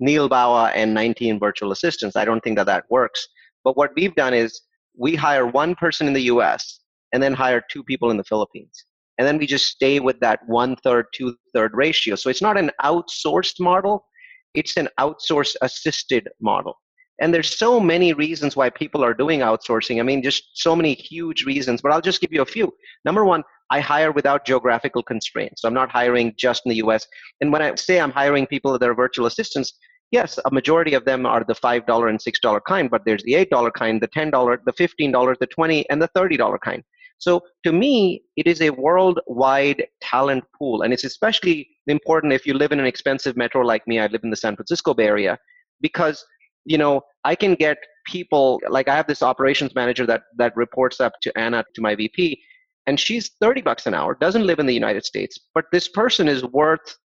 Neil 0.00 0.28
Bawa 0.28 0.72
and 0.74 0.92
19 0.94 1.38
virtual 1.38 1.72
assistants. 1.72 2.16
I 2.16 2.24
don't 2.24 2.40
think 2.40 2.56
that 2.56 2.66
that 2.66 2.84
works. 2.90 3.26
But 3.64 3.76
what 3.76 3.90
we've 3.94 4.14
done 4.14 4.34
is 4.34 4.60
we 4.98 5.14
hire 5.14 5.46
one 5.46 5.74
person 5.74 6.06
in 6.06 6.12
the 6.12 6.22
US 6.22 6.80
and 7.12 7.22
then 7.22 7.34
hire 7.34 7.62
two 7.70 7.84
people 7.84 8.10
in 8.10 8.16
the 8.16 8.24
Philippines. 8.24 8.86
And 9.18 9.26
then 9.26 9.36
we 9.36 9.46
just 9.46 9.66
stay 9.66 10.00
with 10.00 10.18
that 10.20 10.40
one 10.46 10.76
third, 10.76 11.06
two 11.12 11.36
third 11.52 11.72
ratio. 11.74 12.14
So 12.14 12.30
it's 12.30 12.40
not 12.40 12.56
an 12.56 12.70
outsourced 12.82 13.60
model, 13.60 14.06
it's 14.54 14.76
an 14.76 14.88
outsource 14.98 15.54
assisted 15.60 16.28
model. 16.40 16.74
And 17.20 17.34
there's 17.34 17.58
so 17.58 17.78
many 17.78 18.14
reasons 18.14 18.56
why 18.56 18.70
people 18.70 19.04
are 19.04 19.12
doing 19.12 19.40
outsourcing. 19.40 20.00
I 20.00 20.02
mean, 20.02 20.22
just 20.22 20.42
so 20.54 20.74
many 20.74 20.94
huge 20.94 21.44
reasons, 21.44 21.82
but 21.82 21.92
I'll 21.92 22.00
just 22.00 22.22
give 22.22 22.32
you 22.32 22.40
a 22.40 22.46
few. 22.46 22.72
Number 23.04 23.26
one, 23.26 23.44
I 23.70 23.80
hire 23.80 24.10
without 24.10 24.46
geographical 24.46 25.02
constraints. 25.02 25.60
So 25.60 25.68
I'm 25.68 25.74
not 25.74 25.90
hiring 25.90 26.34
just 26.38 26.62
in 26.64 26.70
the 26.70 26.76
US. 26.76 27.06
And 27.42 27.52
when 27.52 27.60
I 27.60 27.74
say 27.74 28.00
I'm 28.00 28.10
hiring 28.10 28.46
people 28.46 28.76
that 28.76 28.88
are 28.88 28.94
virtual 28.94 29.26
assistants, 29.26 29.74
yes, 30.10 30.38
a 30.44 30.50
majority 30.50 30.94
of 30.94 31.04
them 31.04 31.26
are 31.26 31.44
the 31.44 31.54
$5 31.54 32.08
and 32.08 32.18
$6 32.18 32.60
kind, 32.66 32.90
but 32.90 33.02
there's 33.04 33.22
the 33.22 33.34
$8 33.34 33.72
kind, 33.74 34.00
the 34.00 34.08
$10, 34.08 34.58
the 34.64 34.72
$15, 34.72 35.38
the 35.38 35.46
20 35.46 35.90
and 35.90 36.02
the 36.02 36.08
$30 36.16 36.60
kind. 36.60 36.82
So 37.18 37.42
to 37.64 37.72
me, 37.72 38.22
it 38.36 38.46
is 38.46 38.62
a 38.62 38.70
worldwide 38.70 39.86
talent 40.00 40.44
pool. 40.58 40.82
And 40.82 40.92
it's 40.92 41.04
especially 41.04 41.68
important 41.86 42.32
if 42.32 42.46
you 42.46 42.54
live 42.54 42.72
in 42.72 42.80
an 42.80 42.86
expensive 42.86 43.36
metro 43.36 43.62
like 43.62 43.86
me. 43.86 43.98
I 43.98 44.06
live 44.06 44.22
in 44.24 44.30
the 44.30 44.36
San 44.36 44.56
Francisco 44.56 44.94
Bay 44.94 45.04
Area 45.04 45.38
because, 45.82 46.24
you 46.64 46.78
know, 46.78 47.02
I 47.24 47.34
can 47.34 47.54
get 47.54 47.76
people 48.06 48.60
like 48.70 48.88
I 48.88 48.96
have 48.96 49.06
this 49.06 49.22
operations 49.22 49.74
manager 49.74 50.06
that 50.06 50.22
that 50.38 50.56
reports 50.56 50.98
up 51.00 51.12
to 51.22 51.38
Anna, 51.38 51.62
to 51.74 51.82
my 51.82 51.94
VP, 51.94 52.40
and 52.86 52.98
she's 52.98 53.32
30 53.40 53.60
bucks 53.60 53.86
an 53.86 53.94
hour, 53.94 54.16
doesn't 54.18 54.46
live 54.46 54.58
in 54.58 54.66
the 54.66 54.74
United 54.74 55.04
States, 55.04 55.38
but 55.54 55.66
this 55.72 55.88
person 55.88 56.26
is 56.26 56.42
worth 56.44 56.96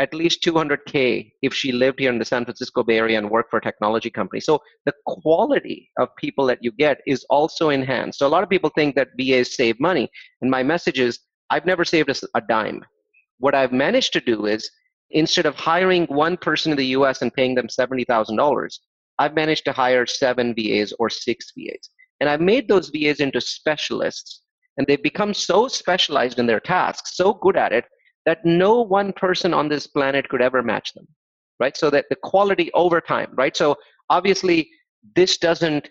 at 0.00 0.12
least 0.12 0.42
200k 0.42 1.32
if 1.42 1.54
she 1.54 1.70
lived 1.70 2.00
here 2.00 2.10
in 2.10 2.18
the 2.18 2.24
San 2.24 2.44
Francisco 2.44 2.82
Bay 2.82 2.98
Area 2.98 3.16
and 3.16 3.30
worked 3.30 3.50
for 3.50 3.58
a 3.58 3.62
technology 3.62 4.10
company. 4.10 4.40
So 4.40 4.60
the 4.86 4.94
quality 5.06 5.88
of 5.98 6.08
people 6.16 6.46
that 6.46 6.58
you 6.62 6.72
get 6.72 7.00
is 7.06 7.24
also 7.30 7.68
enhanced. 7.70 8.18
So 8.18 8.26
a 8.26 8.28
lot 8.28 8.42
of 8.42 8.48
people 8.48 8.70
think 8.74 8.96
that 8.96 9.10
VAs 9.18 9.54
save 9.54 9.78
money, 9.78 10.08
and 10.42 10.50
my 10.50 10.62
message 10.62 10.98
is 10.98 11.20
I've 11.50 11.66
never 11.66 11.84
saved 11.84 12.10
a, 12.10 12.14
a 12.34 12.40
dime. 12.40 12.84
What 13.38 13.54
I've 13.54 13.72
managed 13.72 14.12
to 14.14 14.20
do 14.20 14.46
is 14.46 14.68
instead 15.10 15.46
of 15.46 15.54
hiring 15.54 16.06
one 16.06 16.36
person 16.36 16.72
in 16.72 16.78
the 16.78 16.86
U.S. 16.98 17.22
and 17.22 17.32
paying 17.32 17.54
them 17.54 17.68
seventy 17.68 18.04
thousand 18.04 18.36
dollars, 18.36 18.80
I've 19.18 19.34
managed 19.34 19.64
to 19.66 19.72
hire 19.72 20.06
seven 20.06 20.54
VAs 20.54 20.92
or 20.98 21.08
six 21.08 21.52
VAs, 21.56 21.90
and 22.20 22.28
I've 22.28 22.40
made 22.40 22.66
those 22.66 22.88
VAs 22.88 23.20
into 23.20 23.40
specialists. 23.40 24.40
And 24.76 24.88
they've 24.88 25.00
become 25.00 25.34
so 25.34 25.68
specialized 25.68 26.40
in 26.40 26.48
their 26.48 26.58
tasks, 26.58 27.16
so 27.16 27.34
good 27.34 27.56
at 27.56 27.72
it, 27.72 27.84
that 28.26 28.44
no 28.44 28.80
one 28.80 29.12
person 29.12 29.52
on 29.52 29.68
this 29.68 29.86
planet 29.86 30.28
could 30.28 30.42
ever 30.42 30.62
match 30.62 30.92
them 30.94 31.06
right? 31.60 31.76
So 31.76 31.90
that 31.90 32.06
the 32.10 32.16
quality 32.16 32.70
over 32.74 33.00
time 33.00 33.30
right? 33.34 33.56
So 33.56 33.76
obviously 34.10 34.68
this 35.14 35.38
doesn't 35.38 35.88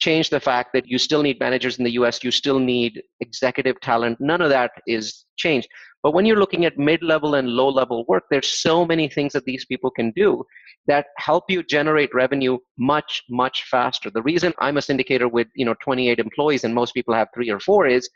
change 0.00 0.30
the 0.30 0.40
fact 0.40 0.70
that 0.72 0.86
you 0.86 0.98
still 0.98 1.22
need 1.22 1.38
managers 1.38 1.78
in 1.78 1.84
the 1.84 1.92
us 1.92 2.24
you 2.24 2.30
still 2.30 2.58
need 2.58 3.02
executive 3.20 3.80
talent. 3.80 4.20
None 4.20 4.40
of 4.40 4.50
that 4.50 4.72
is 4.86 5.24
changed. 5.36 5.68
But 6.02 6.12
when 6.14 6.26
you're 6.26 6.38
looking 6.38 6.64
at 6.64 6.76
mid-level 6.76 7.36
and 7.36 7.48
low-level 7.48 8.04
work 8.08 8.24
there's 8.30 8.60
so 8.60 8.84
many 8.84 9.08
things 9.08 9.32
that 9.32 9.44
these 9.44 9.64
people 9.66 9.90
can 9.90 10.10
do 10.16 10.44
that 10.88 11.06
help 11.18 11.44
you 11.48 11.62
generate 11.62 12.12
revenue 12.12 12.58
much 12.78 13.22
much 13.30 13.64
faster. 13.70 14.10
The 14.10 14.22
reason 14.22 14.52
i'm 14.58 14.76
a 14.76 14.80
syndicator 14.80 15.30
with 15.30 15.46
you 15.54 15.64
know 15.64 15.74
28 15.82 16.18
employees 16.18 16.64
and 16.64 16.74
most 16.74 16.92
people 16.94 17.14
have 17.14 17.28
three 17.34 17.50
or 17.50 17.60
four 17.60 17.86
is 17.86 18.08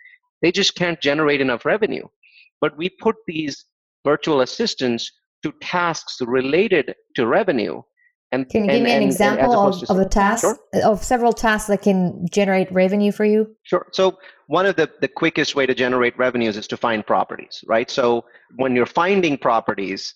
they 0.43 0.51
just 0.51 0.75
can't 0.75 1.01
generate 1.01 1.41
enough 1.41 1.65
revenue. 1.65 2.07
But 2.61 2.77
we 2.77 2.89
put 2.89 3.17
these 3.27 3.65
virtual 4.05 4.41
assistants 4.41 5.11
to 5.43 5.53
tasks 5.61 6.19
related 6.21 6.95
to 7.17 7.27
revenue. 7.27 7.83
And, 8.33 8.49
can 8.49 8.65
you 8.65 8.71
give 8.71 8.77
and, 8.77 8.85
me 8.85 8.91
an 8.91 9.03
and, 9.03 9.11
example 9.11 9.53
of, 9.55 9.83
of 9.89 9.99
a 9.99 10.09
task 10.09 10.43
sure. 10.43 10.59
of 10.85 11.03
several 11.05 11.33
tasks 11.33 11.69
that 11.69 11.83
can 11.83 12.27
generate 12.31 12.71
revenue 12.73 13.13
for 13.13 13.25
you? 13.25 13.55
Sure. 13.63 13.87
So 13.93 14.19
one 14.49 14.67
of 14.67 14.77
the, 14.77 14.91
the 15.01 15.09
quickest 15.09 15.55
way 15.55 15.67
to 15.67 15.75
generate 15.75 16.19
revenues 16.19 16.57
is 16.57 16.67
to 16.69 16.77
find 16.77 17.07
properties, 17.07 17.63
right? 17.67 17.91
So 17.91 18.25
when 18.57 18.75
you're 18.75 18.87
finding 18.87 19.39
properties, 19.39 20.15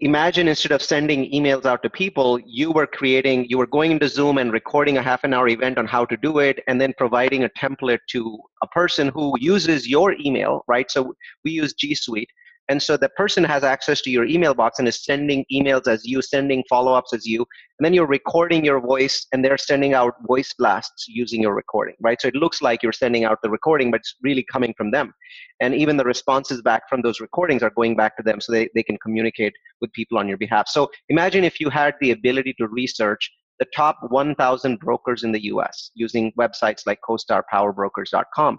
imagine 0.00 0.48
instead 0.48 0.72
of 0.72 0.82
sending 0.82 1.30
emails 1.32 1.64
out 1.64 1.82
to 1.82 1.90
people, 1.90 2.38
you 2.44 2.70
were 2.70 2.86
creating, 2.86 3.46
you 3.48 3.58
were 3.58 3.66
going 3.66 3.90
into 3.90 4.08
Zoom 4.08 4.38
and 4.38 4.52
recording 4.52 4.96
a 4.96 5.02
half 5.02 5.24
an 5.24 5.34
hour 5.34 5.48
event 5.48 5.78
on 5.78 5.86
how 5.86 6.04
to 6.04 6.16
do 6.16 6.38
it, 6.38 6.60
and 6.68 6.80
then 6.80 6.94
providing 6.96 7.44
a 7.44 7.48
template 7.50 7.98
to 8.10 8.38
a 8.62 8.66
person 8.68 9.08
who 9.08 9.34
uses 9.38 9.88
your 9.88 10.14
email, 10.20 10.64
right? 10.68 10.90
So 10.90 11.14
we 11.44 11.50
use 11.50 11.74
G 11.74 11.94
Suite. 11.94 12.30
And 12.68 12.82
so 12.82 12.96
the 12.96 13.08
person 13.10 13.44
has 13.44 13.64
access 13.64 14.02
to 14.02 14.10
your 14.10 14.26
email 14.26 14.54
box 14.54 14.78
and 14.78 14.86
is 14.86 15.02
sending 15.02 15.44
emails 15.52 15.88
as 15.88 16.04
you, 16.04 16.20
sending 16.20 16.62
follow 16.68 16.92
ups 16.92 17.14
as 17.14 17.24
you. 17.24 17.40
And 17.78 17.84
then 17.84 17.94
you're 17.94 18.06
recording 18.06 18.64
your 18.64 18.80
voice 18.80 19.26
and 19.32 19.42
they're 19.42 19.56
sending 19.56 19.94
out 19.94 20.14
voice 20.26 20.52
blasts 20.58 21.06
using 21.08 21.40
your 21.40 21.54
recording, 21.54 21.94
right? 22.00 22.20
So 22.20 22.28
it 22.28 22.34
looks 22.34 22.60
like 22.60 22.82
you're 22.82 22.92
sending 22.92 23.24
out 23.24 23.38
the 23.42 23.48
recording, 23.48 23.90
but 23.90 24.00
it's 24.00 24.16
really 24.22 24.44
coming 24.52 24.74
from 24.76 24.90
them. 24.90 25.14
And 25.60 25.74
even 25.74 25.96
the 25.96 26.04
responses 26.04 26.60
back 26.60 26.82
from 26.90 27.00
those 27.00 27.20
recordings 27.20 27.62
are 27.62 27.70
going 27.70 27.96
back 27.96 28.16
to 28.18 28.22
them 28.22 28.40
so 28.40 28.52
they, 28.52 28.68
they 28.74 28.82
can 28.82 28.98
communicate 28.98 29.54
with 29.80 29.92
people 29.92 30.18
on 30.18 30.28
your 30.28 30.38
behalf. 30.38 30.68
So 30.68 30.90
imagine 31.08 31.44
if 31.44 31.60
you 31.60 31.70
had 31.70 31.94
the 32.00 32.10
ability 32.10 32.54
to 32.58 32.68
research 32.68 33.30
the 33.58 33.66
top 33.74 33.96
1,000 34.10 34.78
brokers 34.78 35.24
in 35.24 35.32
the 35.32 35.44
US 35.44 35.90
using 35.94 36.32
websites 36.38 36.82
like 36.86 36.98
CoStarPowerBrokers.com 37.08 38.58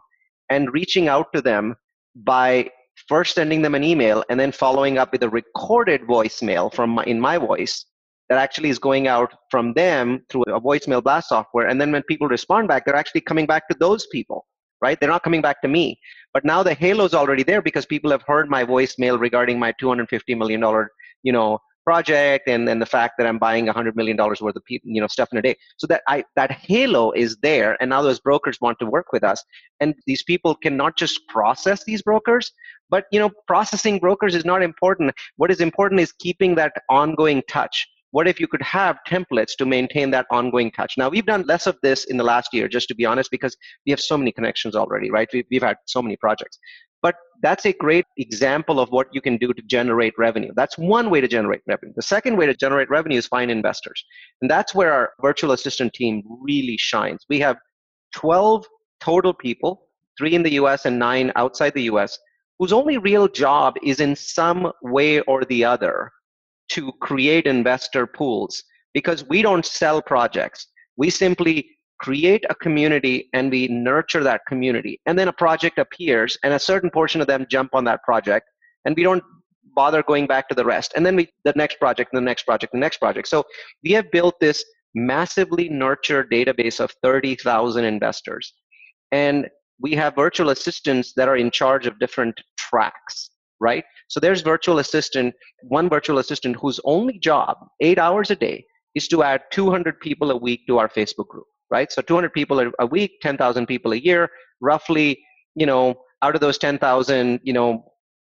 and 0.49 0.73
reaching 0.73 1.07
out 1.07 1.27
to 1.33 1.41
them 1.41 1.75
by 2.15 2.69
first 3.07 3.35
sending 3.35 3.61
them 3.61 3.75
an 3.75 3.83
email 3.83 4.23
and 4.29 4.39
then 4.39 4.51
following 4.51 4.97
up 4.97 5.11
with 5.11 5.23
a 5.23 5.29
recorded 5.29 6.01
voicemail 6.01 6.73
from 6.73 6.91
my, 6.91 7.03
in 7.05 7.19
my 7.19 7.37
voice 7.37 7.85
that 8.29 8.37
actually 8.37 8.69
is 8.69 8.77
going 8.77 9.07
out 9.07 9.33
from 9.49 9.73
them 9.73 10.23
through 10.29 10.43
a 10.43 10.61
voicemail 10.61 11.03
blast 11.03 11.29
software. 11.29 11.67
And 11.67 11.81
then 11.81 11.91
when 11.91 12.03
people 12.03 12.27
respond 12.27 12.67
back 12.67 12.85
they're 12.85 12.95
actually 12.95 13.21
coming 13.21 13.45
back 13.45 13.67
to 13.69 13.77
those 13.79 14.07
people 14.07 14.45
right? 14.81 14.99
They're 14.99 15.09
not 15.09 15.23
coming 15.23 15.41
back 15.41 15.61
to 15.61 15.67
me. 15.67 15.99
But 16.33 16.45
now 16.45 16.63
the 16.63 16.73
halo 16.73 17.05
is 17.05 17.13
already 17.13 17.43
there 17.43 17.61
because 17.61 17.85
people 17.85 18.11
have 18.11 18.23
heard 18.25 18.49
my 18.49 18.63
voicemail 18.63 19.19
regarding 19.19 19.59
my 19.59 19.73
250 19.79 20.35
million 20.35 20.61
dollar 20.61 20.91
you 21.23 21.33
know 21.33 21.59
project 21.89 22.47
and 22.47 22.67
then 22.67 22.77
the 22.77 22.91
fact 22.97 23.13
that 23.17 23.25
I'm 23.25 23.39
buying 23.39 23.65
$100 23.65 23.95
million 23.95 24.15
worth 24.15 24.41
of 24.43 24.63
you 24.67 25.01
know 25.01 25.07
stuff 25.07 25.29
in 25.31 25.39
a 25.39 25.41
day. 25.41 25.55
So 25.77 25.87
that 25.87 26.01
I 26.07 26.17
that 26.35 26.51
halo 26.51 27.05
is 27.23 27.31
there, 27.47 27.71
and 27.79 27.89
now 27.89 28.01
those 28.03 28.19
brokers 28.19 28.57
want 28.65 28.77
to 28.79 28.85
work 28.85 29.07
with 29.15 29.23
us, 29.23 29.43
and 29.79 29.95
these 30.05 30.23
people 30.31 30.53
can 30.65 30.75
not 30.77 30.93
just 31.03 31.15
process 31.35 31.83
these 31.83 32.03
brokers, 32.09 32.51
but 32.93 33.05
you 33.13 33.19
know 33.21 33.31
processing 33.47 33.97
brokers 34.05 34.35
is 34.39 34.45
not 34.45 34.61
important. 34.71 35.15
What 35.37 35.49
is 35.49 35.61
important 35.69 35.99
is 36.05 36.11
keeping 36.25 36.53
that 36.61 36.73
ongoing 37.01 37.41
touch. 37.57 37.87
What 38.11 38.27
if 38.27 38.39
you 38.41 38.47
could 38.53 38.65
have 38.79 38.97
templates 39.07 39.53
to 39.59 39.65
maintain 39.65 40.11
that 40.11 40.27
ongoing 40.31 40.71
touch? 40.79 40.93
Now 41.01 41.09
we've 41.09 41.31
done 41.33 41.43
less 41.53 41.65
of 41.71 41.75
this 41.83 42.05
in 42.05 42.17
the 42.17 42.27
last 42.33 42.49
year, 42.53 42.67
just 42.67 42.87
to 42.89 42.95
be 42.95 43.05
honest, 43.11 43.29
because 43.31 43.55
we 43.85 43.91
have 43.91 43.99
so 44.11 44.17
many 44.17 44.31
connections 44.31 44.75
already, 44.75 45.09
right? 45.17 45.29
We've, 45.33 45.45
we've 45.51 45.67
had 45.69 45.77
so 45.85 46.01
many 46.01 46.17
projects. 46.17 46.57
But 47.01 47.15
that's 47.41 47.65
a 47.65 47.73
great 47.73 48.05
example 48.17 48.79
of 48.79 48.89
what 48.89 49.07
you 49.13 49.21
can 49.21 49.37
do 49.37 49.53
to 49.53 49.61
generate 49.63 50.13
revenue. 50.17 50.51
That's 50.55 50.77
one 50.77 51.09
way 51.09 51.21
to 51.21 51.27
generate 51.27 51.61
revenue. 51.67 51.93
The 51.95 52.01
second 52.01 52.37
way 52.37 52.45
to 52.45 52.53
generate 52.53 52.89
revenue 52.89 53.17
is 53.17 53.27
find 53.27 53.49
investors. 53.49 54.03
And 54.41 54.49
that's 54.49 54.75
where 54.75 54.91
our 54.91 55.11
virtual 55.21 55.53
assistant 55.53 55.93
team 55.93 56.23
really 56.25 56.77
shines. 56.77 57.25
We 57.29 57.39
have 57.39 57.57
12 58.15 58.65
total 58.99 59.33
people, 59.33 59.87
three 60.17 60.35
in 60.35 60.43
the 60.43 60.53
US 60.53 60.85
and 60.85 60.99
nine 60.99 61.31
outside 61.35 61.73
the 61.73 61.83
US, 61.83 62.17
whose 62.57 62.73
only 62.73 62.97
real 62.97 63.27
job 63.27 63.75
is 63.83 64.01
in 64.01 64.15
some 64.15 64.71
way 64.81 65.21
or 65.21 65.45
the 65.45 65.63
other 65.63 66.11
to 66.69 66.91
create 67.01 67.47
investor 67.47 68.05
pools 68.05 68.63
because 68.93 69.25
we 69.27 69.41
don't 69.41 69.65
sell 69.65 70.01
projects. 70.01 70.67
We 70.97 71.09
simply 71.09 71.69
create 71.99 72.45
a 72.49 72.55
community 72.55 73.29
and 73.33 73.51
we 73.51 73.67
nurture 73.67 74.23
that 74.23 74.41
community. 74.47 74.99
And 75.05 75.19
then 75.19 75.27
a 75.27 75.33
project 75.33 75.77
appears 75.77 76.37
and 76.43 76.53
a 76.53 76.59
certain 76.59 76.89
portion 76.89 77.21
of 77.21 77.27
them 77.27 77.45
jump 77.49 77.75
on 77.75 77.83
that 77.85 78.03
project 78.03 78.47
and 78.85 78.95
we 78.95 79.03
don't 79.03 79.23
bother 79.75 80.01
going 80.03 80.25
back 80.25 80.47
to 80.49 80.55
the 80.55 80.65
rest. 80.65 80.93
And 80.95 81.05
then 81.05 81.15
we 81.15 81.29
the 81.43 81.53
next 81.55 81.79
project, 81.79 82.11
the 82.13 82.21
next 82.21 82.43
project, 82.43 82.73
the 82.73 82.79
next 82.79 82.97
project. 82.97 83.27
So 83.27 83.45
we 83.83 83.91
have 83.91 84.09
built 84.11 84.39
this 84.39 84.63
massively 84.95 85.69
nurtured 85.69 86.31
database 86.31 86.79
of 86.79 86.91
30,000 87.03 87.85
investors. 87.85 88.53
And 89.11 89.47
we 89.79 89.93
have 89.93 90.15
virtual 90.15 90.49
assistants 90.49 91.13
that 91.15 91.27
are 91.27 91.37
in 91.37 91.51
charge 91.51 91.85
of 91.85 91.99
different 91.99 92.39
tracks, 92.57 93.29
right? 93.59 93.83
So 94.07 94.19
there's 94.19 94.41
virtual 94.41 94.79
assistant, 94.79 95.35
one 95.63 95.89
virtual 95.89 96.17
assistant 96.17 96.55
whose 96.55 96.79
only 96.83 97.19
job, 97.19 97.57
eight 97.79 97.99
hours 97.99 98.31
a 98.31 98.35
day, 98.35 98.65
is 98.95 99.07
to 99.09 99.23
add 99.23 99.43
200 99.51 99.99
people 99.99 100.31
a 100.31 100.35
week 100.35 100.61
to 100.67 100.79
our 100.79 100.89
Facebook 100.89 101.27
group 101.27 101.45
right? 101.71 101.91
So 101.91 102.01
200 102.01 102.33
people 102.33 102.71
a 102.79 102.85
week, 102.85 103.19
10,000 103.21 103.65
people 103.65 103.93
a 103.93 103.97
year, 103.97 104.29
roughly, 104.61 105.21
you 105.55 105.65
know, 105.65 105.95
out 106.21 106.35
of 106.35 106.41
those 106.41 106.57
10,000, 106.57 107.39
you 107.43 107.53
know, 107.53 107.85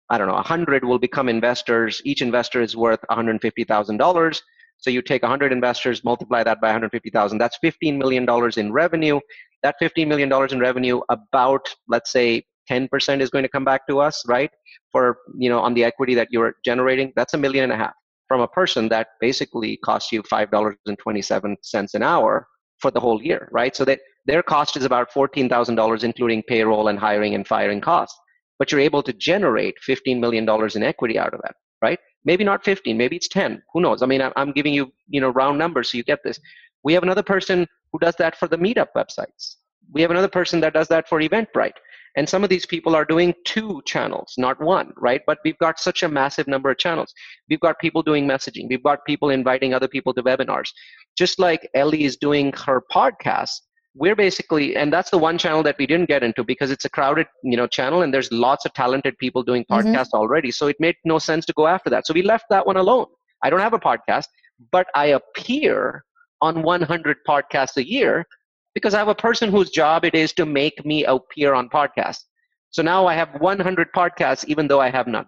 I 0.09 0.17
don't 0.17 0.27
know, 0.27 0.33
100 0.33 0.83
will 0.83 0.99
become 0.99 1.29
investors. 1.29 2.01
Each 2.05 2.21
investor 2.21 2.61
is 2.61 2.75
worth 2.75 2.99
$150,000. 3.09 4.41
So 4.77 4.89
you 4.89 5.01
take 5.01 5.21
100 5.21 5.51
investors, 5.51 6.03
multiply 6.03 6.43
that 6.43 6.59
by 6.59 6.67
150,000. 6.67 7.37
That's 7.37 7.57
15 7.61 7.97
million 7.97 8.25
dollars 8.25 8.57
in 8.57 8.71
revenue. 8.71 9.19
That 9.61 9.75
15 9.79 10.09
million 10.09 10.27
dollars 10.27 10.51
in 10.51 10.59
revenue, 10.59 10.99
about 11.09 11.73
let's 11.87 12.11
say 12.11 12.43
10% 12.69 13.21
is 13.21 13.29
going 13.29 13.43
to 13.43 13.49
come 13.49 13.63
back 13.63 13.87
to 13.87 13.99
us, 13.99 14.23
right? 14.27 14.51
For 14.91 15.17
you 15.37 15.49
know, 15.49 15.59
on 15.59 15.73
the 15.73 15.83
equity 15.83 16.15
that 16.15 16.27
you're 16.31 16.55
generating, 16.65 17.13
that's 17.15 17.33
a 17.33 17.37
million 17.37 17.63
and 17.63 17.73
a 17.73 17.77
half 17.77 17.93
from 18.27 18.41
a 18.41 18.47
person 18.47 18.89
that 18.89 19.07
basically 19.21 19.77
costs 19.77 20.11
you 20.11 20.21
five 20.23 20.51
dollars 20.51 20.75
and 20.85 20.97
27 20.99 21.55
cents 21.61 21.93
an 21.93 22.03
hour 22.03 22.47
for 22.83 22.91
the 22.91 22.99
whole 22.99 23.21
year, 23.29 23.49
right? 23.51 23.75
So 23.75 23.83
that 23.85 23.99
their 24.25 24.43
cost 24.43 24.77
is 24.77 24.85
about 24.85 25.11
$14,000, 25.11 26.03
including 26.03 26.43
payroll 26.43 26.89
and 26.89 26.99
hiring 26.99 27.33
and 27.33 27.47
firing 27.47 27.81
costs. 27.81 28.19
But 28.59 28.71
you're 28.71 28.89
able 28.89 29.03
to 29.03 29.13
generate 29.13 29.75
$15 29.87 30.19
million 30.19 30.47
in 30.75 30.83
equity 30.83 31.17
out 31.17 31.33
of 31.33 31.41
that, 31.43 31.55
right? 31.81 31.99
Maybe 32.25 32.43
not 32.43 32.63
15, 32.63 32.97
maybe 32.97 33.15
it's 33.15 33.29
10. 33.29 33.63
Who 33.73 33.81
knows? 33.81 34.01
I 34.03 34.05
mean, 34.05 34.21
I'm 34.35 34.51
giving 34.51 34.73
you, 34.73 34.91
you 35.07 35.21
know, 35.21 35.29
round 35.29 35.57
numbers 35.57 35.91
so 35.91 35.97
you 35.97 36.03
get 36.03 36.23
this. 36.23 36.39
We 36.83 36.93
have 36.93 37.03
another 37.03 37.23
person 37.23 37.67
who 37.91 37.99
does 37.99 38.15
that 38.17 38.37
for 38.37 38.47
the 38.47 38.57
meetup 38.57 38.89
websites. 38.95 39.55
We 39.93 40.01
have 40.01 40.11
another 40.11 40.33
person 40.39 40.59
that 40.61 40.73
does 40.73 40.89
that 40.89 41.07
for 41.09 41.19
Eventbrite. 41.21 41.79
And 42.15 42.29
some 42.29 42.43
of 42.43 42.49
these 42.49 42.65
people 42.65 42.95
are 42.95 43.05
doing 43.05 43.33
two 43.43 43.81
channels, 43.85 44.35
not 44.37 44.61
one, 44.61 44.93
right? 44.97 45.21
But 45.25 45.39
we've 45.43 45.57
got 45.57 45.79
such 45.79 46.03
a 46.03 46.09
massive 46.09 46.47
number 46.47 46.69
of 46.69 46.77
channels. 46.77 47.11
We've 47.49 47.59
got 47.59 47.79
people 47.79 48.03
doing 48.03 48.27
messaging. 48.27 48.69
We've 48.69 48.83
got 48.83 49.03
people 49.05 49.31
inviting 49.31 49.73
other 49.73 49.87
people 49.87 50.13
to 50.13 50.21
webinars. 50.21 50.69
Just 51.17 51.39
like 51.39 51.69
Ellie 51.73 52.03
is 52.03 52.17
doing 52.17 52.53
her 52.65 52.83
podcast, 52.91 53.61
we're 53.95 54.15
basically, 54.15 54.75
and 54.75 54.91
that's 54.91 55.11
the 55.11 55.17
one 55.17 55.37
channel 55.37 55.61
that 55.63 55.77
we 55.77 55.85
didn't 55.85 56.07
get 56.07 56.23
into 56.23 56.43
because 56.43 56.71
it's 56.71 56.85
a 56.85 56.89
crowded, 56.89 57.27
you 57.43 57.55
know, 57.55 57.67
channel 57.67 58.01
and 58.01 58.13
there's 58.13 58.31
lots 58.31 58.65
of 58.65 58.73
talented 58.73 59.17
people 59.19 59.43
doing 59.43 59.63
mm-hmm. 59.65 59.87
podcasts 59.87 60.07
mm-hmm. 60.07 60.17
already. 60.17 60.51
So 60.51 60.67
it 60.67 60.77
made 60.79 60.95
no 61.05 61.19
sense 61.19 61.45
to 61.45 61.53
go 61.53 61.67
after 61.67 61.89
that. 61.91 62.07
So 62.07 62.13
we 62.13 62.23
left 62.23 62.45
that 62.49 62.65
one 62.65 62.77
alone. 62.77 63.05
I 63.43 63.49
don't 63.49 63.59
have 63.59 63.73
a 63.73 63.79
podcast, 63.79 64.25
but 64.71 64.87
I 64.95 65.07
appear 65.07 66.03
on 66.41 66.63
100 66.63 67.17
podcasts 67.27 67.77
a 67.77 67.87
year 67.87 68.25
because 68.73 68.93
I 68.93 68.99
have 68.99 69.07
a 69.07 69.15
person 69.15 69.51
whose 69.51 69.69
job 69.69 70.05
it 70.05 70.15
is 70.15 70.33
to 70.33 70.45
make 70.45 70.83
me 70.85 71.05
appear 71.05 71.53
on 71.53 71.69
podcasts. 71.69 72.23
So 72.71 72.81
now 72.81 73.05
I 73.05 73.13
have 73.13 73.29
100 73.39 73.93
podcasts, 73.95 74.45
even 74.45 74.67
though 74.67 74.81
I 74.81 74.89
have 74.89 75.07
none. 75.07 75.27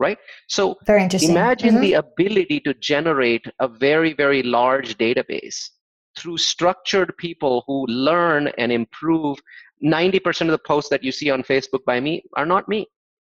Right? 0.00 0.18
So 0.48 0.76
very 0.86 1.02
interesting. 1.02 1.30
imagine 1.30 1.74
mm-hmm. 1.74 1.82
the 1.82 1.92
ability 1.94 2.60
to 2.60 2.74
generate 2.74 3.44
a 3.60 3.68
very, 3.68 4.14
very 4.14 4.42
large 4.42 4.96
database 4.98 5.68
through 6.18 6.38
structured 6.38 7.14
people 7.18 7.62
who 7.66 7.86
learn 7.86 8.48
and 8.58 8.72
improve. 8.72 9.38
90% 9.84 10.42
of 10.42 10.48
the 10.48 10.58
posts 10.66 10.90
that 10.90 11.04
you 11.04 11.12
see 11.12 11.30
on 11.30 11.42
Facebook 11.42 11.84
by 11.86 12.00
me 12.00 12.22
are 12.36 12.44
not 12.44 12.68
me 12.68 12.86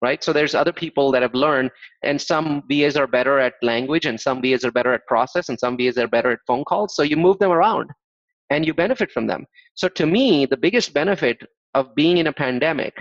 right 0.01 0.23
so 0.23 0.33
there's 0.33 0.55
other 0.55 0.73
people 0.73 1.11
that 1.11 1.21
have 1.21 1.35
learned 1.35 1.69
and 2.01 2.19
some 2.19 2.63
vas 2.67 2.95
are 2.97 3.05
better 3.05 3.37
at 3.37 3.53
language 3.61 4.07
and 4.07 4.19
some 4.19 4.41
vas 4.41 4.63
are 4.65 4.71
better 4.71 4.93
at 4.93 5.05
process 5.05 5.49
and 5.49 5.59
some 5.59 5.77
vas 5.77 5.95
are 5.99 6.07
better 6.07 6.31
at 6.31 6.39
phone 6.47 6.63
calls 6.63 6.95
so 6.95 7.03
you 7.03 7.15
move 7.15 7.37
them 7.37 7.51
around 7.51 7.87
and 8.51 8.67
you 8.67 8.73
benefit 8.73 9.11
from 9.11 9.25
them. 9.25 9.45
So 9.73 9.87
to 9.87 10.05
me, 10.05 10.45
the 10.45 10.57
biggest 10.57 10.93
benefit 10.93 11.41
of 11.73 11.95
being 11.95 12.17
in 12.17 12.27
a 12.27 12.33
pandemic 12.33 12.93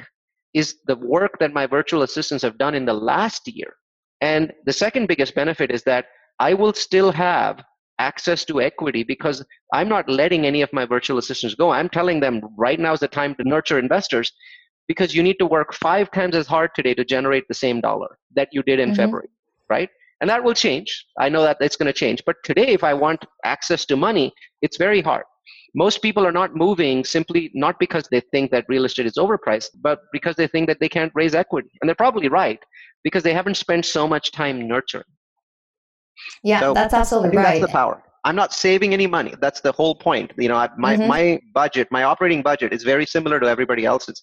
is 0.55 0.77
the 0.87 0.97
work 0.97 1.39
that 1.39 1.53
my 1.53 1.67
virtual 1.67 2.03
assistants 2.03 2.43
have 2.43 2.59
done 2.59 2.75
in 2.75 2.85
the 2.85 2.95
last 2.95 3.47
year. 3.47 3.75
And 4.21 4.53
the 4.67 4.73
second 4.73 5.07
biggest 5.07 5.35
benefit 5.35 5.71
is 5.71 5.83
that 5.85 6.07
I 6.39 6.55
will 6.55 6.73
still 6.73 7.13
have 7.13 7.63
access 7.99 8.45
to 8.47 8.61
equity 8.61 9.03
because 9.05 9.45
I'm 9.73 9.89
not 9.89 10.09
letting 10.09 10.47
any 10.47 10.63
of 10.63 10.73
my 10.73 10.87
virtual 10.87 11.19
assistants 11.19 11.55
go. 11.55 11.71
I'm 11.71 11.89
telling 11.89 12.19
them 12.19 12.41
right 12.57 12.81
now 12.81 12.95
is 12.95 13.01
the 13.01 13.09
time 13.09 13.35
to 13.37 13.49
nurture 13.49 13.79
investors 13.79 14.33
because 14.89 15.15
you 15.15 15.23
need 15.23 15.37
to 15.39 15.47
work 15.47 15.75
five 15.75 16.11
times 16.11 16.35
as 16.35 16.47
hard 16.47 16.71
today 16.75 16.95
to 16.95 17.05
generate 17.05 17.45
the 17.47 17.55
same 17.55 17.81
dollar 17.81 18.19
that 18.35 18.49
you 18.53 18.63
did 18.63 18.81
in 18.81 18.89
mm-hmm. 18.89 18.97
February, 18.97 19.29
right? 19.69 19.91
And 20.21 20.29
that 20.29 20.43
will 20.43 20.55
change. 20.55 21.07
I 21.19 21.29
know 21.29 21.43
that 21.43 21.59
it's 21.61 21.77
going 21.77 21.87
to 21.87 21.93
change. 21.93 22.23
But 22.27 22.37
today, 22.45 22.69
if 22.69 22.83
I 22.85 22.93
want 22.93 23.25
access 23.45 23.87
to 23.87 23.97
money, 23.97 24.33
it's 24.63 24.77
very 24.77 25.01
hard. 25.01 25.25
Most 25.75 26.03
people 26.03 26.27
are 26.27 26.33
not 26.33 26.57
moving 26.57 27.05
simply 27.05 27.51
not 27.55 27.79
because 27.79 28.09
they 28.11 28.21
think 28.21 28.51
that 28.51 28.65
real 28.69 28.85
estate 28.85 29.07
is 29.07 29.15
overpriced, 29.15 29.71
but 29.81 30.01
because 30.13 30.37
they 30.37 30.47
think 30.47 30.67
that 30.69 30.81
they 30.81 30.89
can't 30.89 31.13
raise 31.15 31.35
equity. 31.35 31.71
And 31.81 31.89
they're 31.89 31.95
probably 31.95 32.29
right 32.29 32.59
because 33.05 33.23
they 33.23 33.33
haven't 33.33 33.57
spent 33.57 33.87
so 33.87 34.07
much 34.09 34.33
time 34.33 34.67
nurturing. 34.67 35.05
Yeah, 36.43 36.61
so 36.61 36.75
that's 36.75 36.95
absolutely 36.95 37.37
right. 37.37 37.61
That's 37.61 37.61
the 37.61 37.69
power. 37.69 38.03
I'm 38.25 38.37
not 38.37 38.53
saving 38.53 38.93
any 38.93 39.07
money. 39.07 39.35
That's 39.41 39.61
the 39.61 39.73
whole 39.73 39.95
point. 39.95 40.33
You 40.37 40.49
know, 40.49 40.57
I, 40.57 40.69
my 40.77 40.97
mm-hmm. 40.97 41.09
my 41.09 41.41
budget, 41.55 41.89
my 41.91 42.03
operating 42.03 42.43
budget 42.43 42.73
is 42.73 42.83
very 42.83 43.07
similar 43.07 43.41
to 43.41 43.47
everybody 43.47 43.85
else's. 43.85 44.23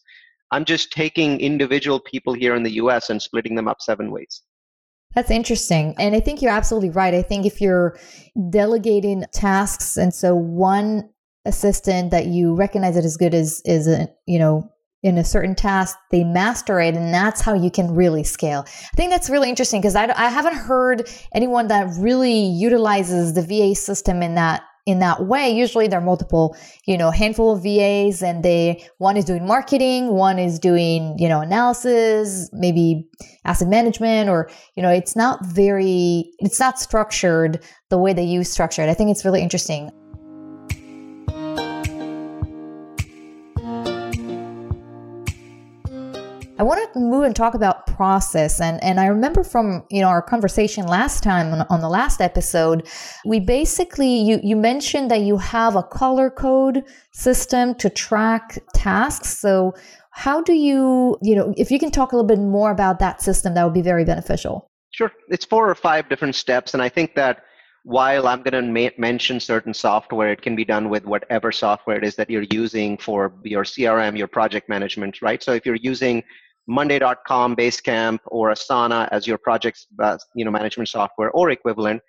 I'm 0.52 0.66
just 0.66 0.92
taking 0.92 1.40
individual 1.40 2.00
people 2.00 2.34
here 2.34 2.56
in 2.56 2.64
the 2.64 2.72
US 2.74 3.10
and 3.10 3.22
splitting 3.22 3.56
them 3.56 3.68
up 3.68 3.78
seven 3.82 4.12
ways. 4.12 4.44
That's 5.16 5.32
interesting. 5.32 5.96
And 5.98 6.16
I 6.16 6.20
think 6.20 6.42
you're 6.42 6.52
absolutely 6.52 6.92
right. 6.92 7.14
I 7.14 7.22
think 7.22 7.46
if 7.46 7.60
you're 7.60 7.98
delegating 8.50 9.26
tasks 9.34 9.98
and 9.98 10.14
so 10.14 10.36
one 10.36 11.10
assistant 11.48 12.12
that 12.12 12.28
you 12.28 12.54
recognize 12.54 12.98
it 12.98 13.06
as 13.06 13.18
good 13.18 13.34
as 13.34 13.62
is 13.66 13.88
you 14.26 14.38
know, 14.38 14.70
in 15.04 15.18
a 15.18 15.24
certain 15.24 15.56
task, 15.56 15.98
they 16.12 16.24
master 16.24 16.80
it, 16.80 16.96
and 16.96 17.14
that's 17.14 17.42
how 17.42 17.54
you 17.54 17.72
can 17.72 17.94
really 17.94 18.24
scale. 18.24 18.66
I 18.68 18.96
think 18.96 19.12
that's 19.12 19.30
really 19.30 19.50
interesting 19.50 19.80
because 19.80 19.96
I, 19.96 20.06
I 20.06 20.30
haven't 20.30 20.56
heard 20.56 21.10
anyone 21.34 21.68
that 21.68 21.88
really 22.00 22.34
utilizes 22.34 23.34
the 23.34 23.42
VA 23.42 23.76
system 23.76 24.22
in 24.22 24.36
that 24.36 24.64
in 24.88 25.00
that 25.00 25.26
way. 25.26 25.50
Usually 25.50 25.88
there 25.90 26.00
are 26.00 26.04
multiple 26.04 26.56
you 26.86 26.98
know 26.98 27.12
handful 27.12 27.54
of 27.54 27.64
vas 27.64 28.24
and 28.24 28.44
they 28.44 28.84
one 28.98 29.18
is 29.18 29.26
doing 29.26 29.46
marketing 29.46 30.14
one 30.14 30.40
is 30.40 30.60
doing 30.60 31.16
you 31.20 31.28
know 31.28 31.42
analysis 31.42 32.50
maybe 32.54 33.06
asset 33.44 33.68
management 33.68 34.30
or 34.30 34.50
you 34.76 34.82
know 34.82 34.90
it's 34.90 35.16
not 35.16 35.46
very 35.46 36.32
it's 36.40 36.60
not 36.60 36.80
structured 36.80 37.62
the 37.90 37.98
way 37.98 38.14
that 38.14 38.24
you 38.24 38.44
structure 38.44 38.82
it. 38.82 38.90
I 38.90 38.94
think 38.94 39.12
it's 39.12 39.26
really 39.26 39.42
interesting 39.42 39.92
I 46.60 46.64
want 46.64 46.92
to 46.94 47.00
move 47.00 47.24
and 47.24 47.36
talk 47.36 47.54
about 47.54 47.86
process. 47.86 48.60
And, 48.60 48.84
and 48.84 49.00
I 49.00 49.06
remember 49.06 49.44
from, 49.44 49.86
you 49.92 50.02
know, 50.02 50.08
our 50.08 50.24
conversation 50.24 50.88
last 50.88 51.22
time 51.22 51.54
on, 51.54 51.68
on 51.70 51.82
the 51.82 51.90
last 51.90 52.20
episode, 52.20 52.88
we 53.26 53.40
basically, 53.40 54.22
you, 54.22 54.40
you 54.44 54.56
mentioned 54.56 55.12
that 55.12 55.22
you 55.22 55.38
have 55.38 55.76
a 55.76 55.84
color 55.84 56.32
code 56.32 56.84
system 57.14 57.76
to 57.76 57.92
track 57.92 58.58
tasks. 58.74 59.38
So 59.38 59.76
how 60.12 60.42
do 60.42 60.54
you, 60.54 61.18
you 61.22 61.36
know, 61.36 61.54
if 61.58 61.70
you 61.70 61.78
can 61.78 61.92
talk 61.92 62.12
a 62.12 62.16
little 62.16 62.28
bit 62.28 62.40
more 62.40 62.72
about 62.72 62.98
that 63.00 63.22
system, 63.22 63.54
that 63.54 63.64
would 63.64 63.76
be 63.76 63.84
very 63.84 64.04
beneficial. 64.04 64.68
Sure. 64.90 65.12
It's 65.30 65.46
four 65.46 65.70
or 65.70 65.76
five 65.76 66.10
different 66.10 66.34
steps. 66.34 66.74
And 66.74 66.82
I 66.82 66.90
think 66.90 67.14
that 67.14 67.44
while 67.84 68.28
I'm 68.28 68.42
going 68.42 68.54
to 68.54 68.64
ma- 68.64 68.96
mention 68.98 69.40
certain 69.40 69.76
software, 69.76 70.32
it 70.32 70.42
can 70.42 70.56
be 70.56 70.66
done 70.66 70.90
with 70.90 71.06
whatever 71.06 71.52
software 71.52 71.98
it 71.98 72.04
is 72.04 72.16
that 72.16 72.32
you're 72.32 72.48
using 72.50 72.98
for 72.98 73.32
your 73.44 73.64
CRM, 73.64 74.18
your 74.18 74.28
project 74.28 74.68
management, 74.68 75.22
right? 75.22 75.44
So 75.44 75.54
if 75.54 75.68
you're 75.68 75.76
using 75.76 76.24
monday.com 76.68 77.56
basecamp 77.56 78.20
or 78.28 78.52
asana 78.52 79.08
as 79.12 79.26
your 79.26 79.38
project 79.38 79.86
uh, 80.04 80.18
you 80.36 80.44
know 80.46 80.52
management 80.52 80.90
software 80.90 81.32
or 81.32 81.50
equivalent 81.50 82.02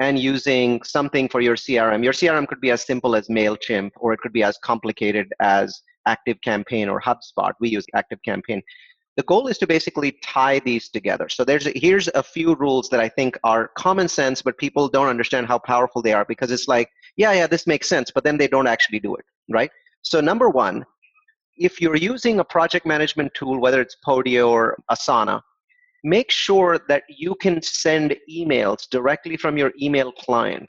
and 0.00 0.18
using 0.18 0.82
something 0.82 1.28
for 1.28 1.40
your 1.40 1.56
crm 1.56 2.02
your 2.02 2.12
crm 2.12 2.46
could 2.46 2.60
be 2.60 2.70
as 2.70 2.84
simple 2.84 3.14
as 3.14 3.28
mailchimp 3.28 3.90
or 3.96 4.12
it 4.12 4.20
could 4.20 4.32
be 4.32 4.42
as 4.42 4.58
complicated 4.58 5.32
as 5.40 5.82
active 6.06 6.40
campaign 6.40 6.88
or 6.88 6.98
hubspot. 6.98 7.52
We 7.60 7.68
use 7.68 7.84
active 7.94 8.20
campaign 8.24 8.62
the 9.16 9.24
goal 9.24 9.48
is 9.48 9.58
to 9.58 9.66
basically 9.66 10.12
tie 10.22 10.60
these 10.60 10.88
together. 10.88 11.28
So 11.28 11.44
there's 11.44 11.66
a, 11.66 11.72
here's 11.74 12.08
a 12.14 12.22
few 12.22 12.54
rules 12.54 12.88
that 12.90 13.00
i 13.00 13.08
think 13.08 13.38
are 13.44 13.68
common 13.76 14.08
sense 14.08 14.40
but 14.40 14.56
people 14.56 14.88
don't 14.88 15.08
understand 15.08 15.46
how 15.46 15.58
powerful 15.58 16.00
they 16.00 16.12
are 16.12 16.24
because 16.24 16.50
it's 16.50 16.68
like 16.68 16.88
yeah 17.16 17.32
yeah 17.32 17.46
this 17.46 17.66
makes 17.66 17.88
sense 17.88 18.10
but 18.14 18.24
then 18.24 18.38
they 18.38 18.48
don't 18.48 18.66
actually 18.66 19.00
do 19.00 19.14
it 19.14 19.24
right? 19.50 19.70
So 20.02 20.20
number 20.20 20.48
one 20.48 20.84
if 21.60 21.80
you're 21.80 21.96
using 21.96 22.40
a 22.40 22.44
project 22.44 22.86
management 22.86 23.32
tool, 23.34 23.60
whether 23.60 23.80
it's 23.82 23.96
Podio 24.04 24.48
or 24.48 24.78
Asana, 24.90 25.42
make 26.02 26.30
sure 26.30 26.80
that 26.88 27.02
you 27.08 27.34
can 27.34 27.60
send 27.62 28.16
emails 28.30 28.88
directly 28.90 29.36
from 29.36 29.58
your 29.58 29.70
email 29.80 30.10
client 30.10 30.66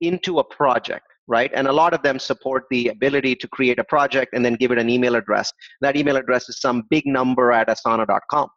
into 0.00 0.38
a 0.38 0.44
project, 0.44 1.04
right? 1.28 1.50
And 1.54 1.68
a 1.68 1.72
lot 1.72 1.92
of 1.92 2.02
them 2.02 2.18
support 2.18 2.64
the 2.70 2.88
ability 2.88 3.36
to 3.36 3.48
create 3.48 3.78
a 3.78 3.84
project 3.84 4.32
and 4.32 4.42
then 4.42 4.54
give 4.54 4.72
it 4.72 4.78
an 4.78 4.88
email 4.88 5.14
address. 5.14 5.52
That 5.82 5.96
email 5.96 6.16
address 6.16 6.48
is 6.48 6.58
some 6.58 6.84
big 6.88 7.04
number 7.04 7.52
at 7.52 7.68
asana.com. 7.68 8.48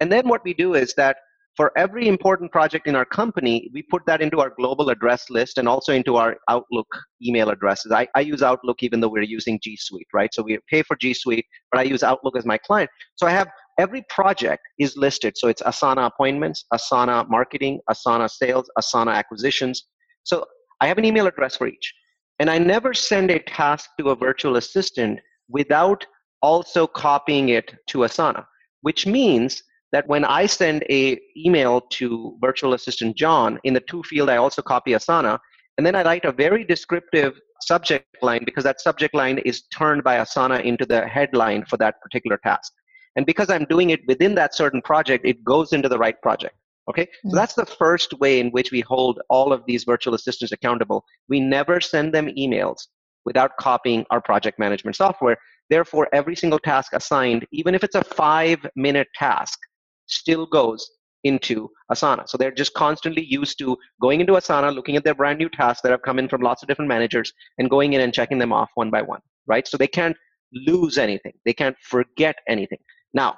And 0.00 0.12
then 0.12 0.28
what 0.28 0.44
we 0.44 0.52
do 0.52 0.74
is 0.74 0.92
that 0.98 1.16
for 1.56 1.70
every 1.76 2.08
important 2.08 2.50
project 2.50 2.86
in 2.86 2.96
our 2.96 3.04
company, 3.04 3.70
we 3.74 3.82
put 3.82 4.02
that 4.06 4.22
into 4.22 4.40
our 4.40 4.50
global 4.50 4.88
address 4.88 5.28
list 5.28 5.58
and 5.58 5.68
also 5.68 5.92
into 5.92 6.16
our 6.16 6.36
Outlook 6.48 6.86
email 7.22 7.50
addresses. 7.50 7.92
I, 7.92 8.08
I 8.14 8.20
use 8.20 8.42
Outlook 8.42 8.82
even 8.82 9.00
though 9.00 9.08
we're 9.08 9.22
using 9.22 9.60
G 9.62 9.76
Suite, 9.76 10.06
right? 10.14 10.32
So 10.32 10.42
we 10.42 10.58
pay 10.68 10.82
for 10.82 10.96
G 10.96 11.12
Suite, 11.12 11.44
but 11.70 11.78
I 11.78 11.84
use 11.84 12.02
Outlook 12.02 12.36
as 12.36 12.46
my 12.46 12.56
client. 12.56 12.88
So 13.16 13.26
I 13.26 13.30
have 13.30 13.48
every 13.78 14.02
project 14.08 14.62
is 14.78 14.96
listed. 14.96 15.36
So 15.36 15.48
it's 15.48 15.62
Asana 15.62 16.06
appointments, 16.06 16.64
Asana 16.72 17.28
marketing, 17.28 17.80
Asana 17.90 18.30
sales, 18.30 18.70
Asana 18.78 19.14
acquisitions. 19.14 19.84
So 20.24 20.46
I 20.80 20.86
have 20.86 20.98
an 20.98 21.04
email 21.04 21.26
address 21.26 21.56
for 21.56 21.66
each. 21.66 21.92
And 22.38 22.48
I 22.48 22.58
never 22.58 22.94
send 22.94 23.30
a 23.30 23.38
task 23.38 23.90
to 23.98 24.10
a 24.10 24.16
virtual 24.16 24.56
assistant 24.56 25.20
without 25.48 26.04
also 26.40 26.86
copying 26.86 27.50
it 27.50 27.74
to 27.88 27.98
Asana, 27.98 28.44
which 28.80 29.06
means 29.06 29.62
that 29.92 30.08
when 30.08 30.24
I 30.24 30.46
send 30.46 30.84
a 30.90 31.20
email 31.36 31.82
to 31.92 32.36
virtual 32.40 32.74
assistant 32.74 33.16
John, 33.16 33.60
in 33.64 33.74
the 33.74 33.80
to 33.80 34.02
field 34.02 34.30
I 34.30 34.36
also 34.36 34.62
copy 34.62 34.92
Asana, 34.92 35.38
and 35.78 35.86
then 35.86 35.94
I 35.94 36.02
write 36.02 36.24
a 36.24 36.32
very 36.32 36.64
descriptive 36.64 37.38
subject 37.60 38.06
line 38.22 38.42
because 38.44 38.64
that 38.64 38.80
subject 38.80 39.14
line 39.14 39.38
is 39.38 39.62
turned 39.74 40.02
by 40.02 40.16
Asana 40.16 40.62
into 40.64 40.84
the 40.84 41.06
headline 41.06 41.64
for 41.64 41.76
that 41.78 42.00
particular 42.02 42.38
task. 42.42 42.72
And 43.16 43.26
because 43.26 43.50
I'm 43.50 43.66
doing 43.66 43.90
it 43.90 44.00
within 44.06 44.34
that 44.36 44.54
certain 44.54 44.82
project, 44.82 45.26
it 45.26 45.44
goes 45.44 45.72
into 45.72 45.88
the 45.88 45.98
right 45.98 46.20
project. 46.22 46.56
Okay, 46.88 47.04
mm-hmm. 47.04 47.30
so 47.30 47.36
that's 47.36 47.54
the 47.54 47.66
first 47.66 48.12
way 48.18 48.40
in 48.40 48.50
which 48.50 48.72
we 48.72 48.80
hold 48.80 49.20
all 49.30 49.52
of 49.52 49.62
these 49.66 49.84
virtual 49.84 50.14
assistants 50.14 50.52
accountable. 50.52 51.04
We 51.28 51.38
never 51.38 51.80
send 51.80 52.12
them 52.12 52.28
emails 52.28 52.88
without 53.24 53.56
copying 53.58 54.04
our 54.10 54.20
project 54.20 54.58
management 54.58 54.96
software. 54.96 55.36
Therefore, 55.70 56.08
every 56.12 56.34
single 56.34 56.58
task 56.58 56.92
assigned, 56.92 57.46
even 57.52 57.74
if 57.74 57.84
it's 57.84 57.94
a 57.94 58.02
five 58.02 58.66
minute 58.74 59.06
task, 59.14 59.58
still 60.06 60.46
goes 60.46 60.88
into 61.24 61.68
Asana. 61.90 62.28
So 62.28 62.36
they're 62.36 62.50
just 62.50 62.74
constantly 62.74 63.24
used 63.24 63.58
to 63.58 63.76
going 64.00 64.20
into 64.20 64.32
Asana, 64.32 64.74
looking 64.74 64.96
at 64.96 65.04
their 65.04 65.14
brand 65.14 65.38
new 65.38 65.48
tasks 65.48 65.82
that 65.82 65.92
have 65.92 66.02
come 66.02 66.18
in 66.18 66.28
from 66.28 66.40
lots 66.42 66.62
of 66.62 66.68
different 66.68 66.88
managers, 66.88 67.32
and 67.58 67.70
going 67.70 67.92
in 67.92 68.00
and 68.00 68.12
checking 68.12 68.38
them 68.38 68.52
off 68.52 68.70
one 68.74 68.90
by 68.90 69.02
one, 69.02 69.20
right? 69.46 69.66
So 69.66 69.76
they 69.76 69.86
can't 69.86 70.16
lose 70.52 70.98
anything, 70.98 71.32
they 71.44 71.52
can't 71.52 71.76
forget 71.82 72.36
anything. 72.48 72.78
Now, 73.14 73.36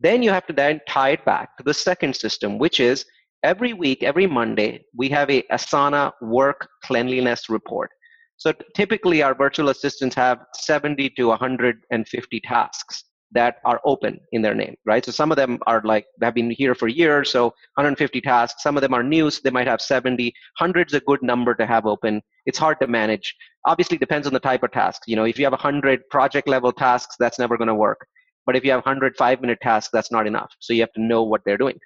then 0.00 0.22
you 0.22 0.30
have 0.30 0.46
to 0.46 0.52
then 0.52 0.80
tie 0.88 1.10
it 1.10 1.24
back 1.24 1.56
to 1.56 1.62
the 1.62 1.74
second 1.74 2.16
system, 2.16 2.58
which 2.58 2.80
is 2.80 3.04
every 3.42 3.72
week, 3.72 4.02
every 4.02 4.26
Monday, 4.26 4.84
we 4.94 5.08
have 5.10 5.30
a 5.30 5.42
Asana 5.52 6.12
work 6.20 6.68
cleanliness 6.84 7.48
report. 7.48 7.90
So 8.38 8.52
typically, 8.74 9.22
our 9.22 9.34
virtual 9.34 9.70
assistants 9.70 10.14
have 10.16 10.40
70 10.54 11.10
to 11.10 11.28
150 11.28 12.40
tasks 12.40 13.04
that 13.36 13.56
are 13.64 13.80
open 13.84 14.18
in 14.32 14.42
their 14.42 14.54
name, 14.54 14.74
right? 14.84 15.04
So 15.04 15.12
some 15.12 15.30
of 15.30 15.36
them 15.36 15.58
are 15.66 15.82
like 15.84 16.06
have 16.22 16.34
been 16.34 16.50
here 16.50 16.74
for 16.74 16.88
years, 16.88 17.30
so 17.30 17.44
150 17.74 18.20
tasks. 18.20 18.62
Some 18.62 18.76
of 18.76 18.80
them 18.82 18.94
are 18.94 19.02
new, 19.02 19.30
so 19.30 19.40
they 19.44 19.50
might 19.50 19.66
have 19.66 19.80
70. 19.80 20.32
Hundreds 20.58 20.94
a 20.94 21.00
good 21.00 21.22
number 21.22 21.54
to 21.54 21.66
have 21.66 21.86
open. 21.86 22.22
It's 22.46 22.58
hard 22.58 22.80
to 22.80 22.86
manage. 22.86 23.34
Obviously, 23.66 23.98
depends 23.98 24.26
on 24.26 24.32
the 24.32 24.40
type 24.40 24.62
of 24.62 24.72
task. 24.72 25.02
You 25.06 25.16
know, 25.16 25.24
if 25.24 25.38
you 25.38 25.44
have 25.44 25.52
100 25.52 26.08
project 26.10 26.48
level 26.48 26.72
tasks, 26.72 27.16
that's 27.18 27.38
never 27.38 27.56
going 27.56 27.68
to 27.68 27.74
work. 27.74 28.06
But 28.46 28.56
if 28.56 28.64
you 28.64 28.70
have 28.70 28.84
100 28.84 29.16
five 29.16 29.40
minute 29.40 29.58
tasks, 29.60 29.90
that's 29.92 30.12
not 30.12 30.26
enough. 30.26 30.50
So 30.60 30.72
you 30.72 30.80
have 30.80 30.92
to 30.94 31.02
know 31.02 31.22
what 31.22 31.42
they're 31.44 31.58
doing. 31.58 31.78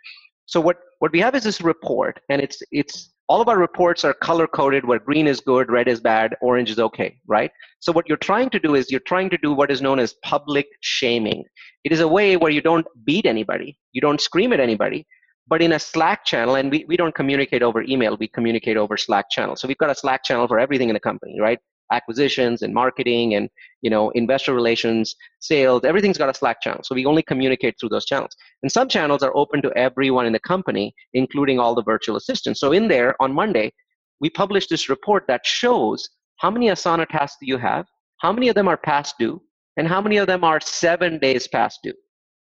So 0.47 0.61
what 0.61 0.79
what 0.99 1.13
we 1.13 1.21
have 1.21 1.35
is 1.35 1.45
this 1.45 1.61
report, 1.61 2.21
and 2.29 2.41
it's 2.41 2.61
it's 2.71 3.13
all 3.31 3.41
of 3.41 3.47
our 3.47 3.59
reports 3.59 4.05
are 4.05 4.13
color 4.13 4.49
coded 4.49 4.85
where 4.85 4.99
green 4.99 5.29
is 5.29 5.41
good, 5.41 5.71
red 5.71 5.87
is 5.87 6.01
bad, 6.01 6.35
orange 6.43 6.69
is 6.69 6.81
okay, 6.81 7.17
right? 7.29 7.53
So 7.79 7.93
what 7.93 8.09
you're 8.09 8.19
trying 8.19 8.51
to 8.51 8.59
do 8.59 8.75
is 8.75 8.91
you're 8.91 9.09
trying 9.13 9.31
to 9.31 9.39
do 9.39 9.53
what 9.53 9.71
is 9.71 9.81
known 9.81 10.01
as 10.01 10.15
public 10.25 10.67
shaming. 10.81 11.45
It 11.85 11.93
is 11.93 12.01
a 12.01 12.09
way 12.09 12.37
where 12.37 12.51
you 12.51 12.61
don't 12.61 12.85
beat 13.05 13.27
anybody, 13.27 13.79
you 13.93 14.01
don't 14.01 14.21
scream 14.21 14.53
at 14.53 14.59
anybody, 14.59 15.07
but 15.47 15.63
in 15.63 15.75
a 15.75 15.79
Slack 15.79 16.25
channel, 16.25 16.57
and 16.57 16.73
we, 16.73 16.85
we 16.89 16.97
don't 16.97 17.15
communicate 17.15 17.63
over 17.63 17.83
email, 17.83 18.17
we 18.17 18.27
communicate 18.27 18.77
over 18.77 18.97
Slack 18.97 19.31
channel. 19.31 19.55
So 19.55 19.69
we've 19.69 19.79
got 19.79 19.91
a 19.91 19.95
Slack 19.95 20.25
channel 20.25 20.49
for 20.49 20.59
everything 20.59 20.89
in 20.89 20.95
the 20.95 21.01
company, 21.01 21.39
right? 21.39 21.61
Acquisitions 21.93 22.63
and 22.63 22.73
marketing 22.73 23.35
and 23.35 23.49
you 23.83 23.91
know 23.91 24.11
investor 24.11 24.55
relations 24.55 25.15
sales 25.41 25.85
everything's 25.85 26.19
got 26.19 26.29
a 26.29 26.35
slack 26.35 26.61
channel. 26.61 26.81
So 26.85 26.95
we 26.95 27.07
only 27.07 27.23
communicate 27.23 27.75
through 27.79 27.91
those 27.91 28.07
channels. 28.07 28.35
And 28.63 28.71
some 28.71 28.89
channels 28.89 29.23
are 29.23 29.37
open 29.37 29.63
to 29.63 29.73
everyone 29.77 30.27
in 30.27 30.33
the 30.33 30.41
company 30.41 30.95
including 31.15 31.59
all 31.59 31.75
the 31.75 31.83
virtual 31.83 32.17
assistants. 32.17 32.61
So 32.61 32.73
in 32.73 32.89
there 32.89 33.15
on 33.21 33.33
monday 33.33 33.73
we 34.21 34.31
publish 34.31 34.67
this 34.67 34.89
report 34.89 35.25
that 35.29 35.47
shows 35.47 36.09
how 36.37 36.51
many 36.51 36.69
asana 36.69 37.09
tasks 37.09 37.39
do 37.41 37.47
you 37.47 37.59
have 37.59 37.87
how 38.19 38.33
many 38.33 38.49
of 38.49 38.55
them 38.55 38.69
are 38.69 38.77
past 38.77 39.15
due 39.19 39.41
and 39.77 39.89
how 39.89 40.01
many 40.01 40.19
of 40.19 40.27
them 40.27 40.45
are 40.45 40.61
seven 40.61 41.19
days 41.19 41.49
past 41.49 41.81
due 41.83 41.95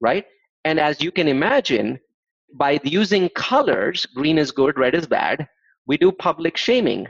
right? 0.00 0.26
And 0.64 0.78
as 0.78 1.00
you 1.02 1.10
can 1.10 1.28
imagine 1.28 1.98
by 2.54 2.80
using 2.84 3.28
colors 3.30 4.06
green 4.06 4.38
is 4.38 4.50
good 4.52 4.78
red 4.78 4.94
is 4.94 5.06
bad 5.06 5.46
we 5.86 5.96
do 5.96 6.12
public 6.12 6.56
shaming 6.56 7.06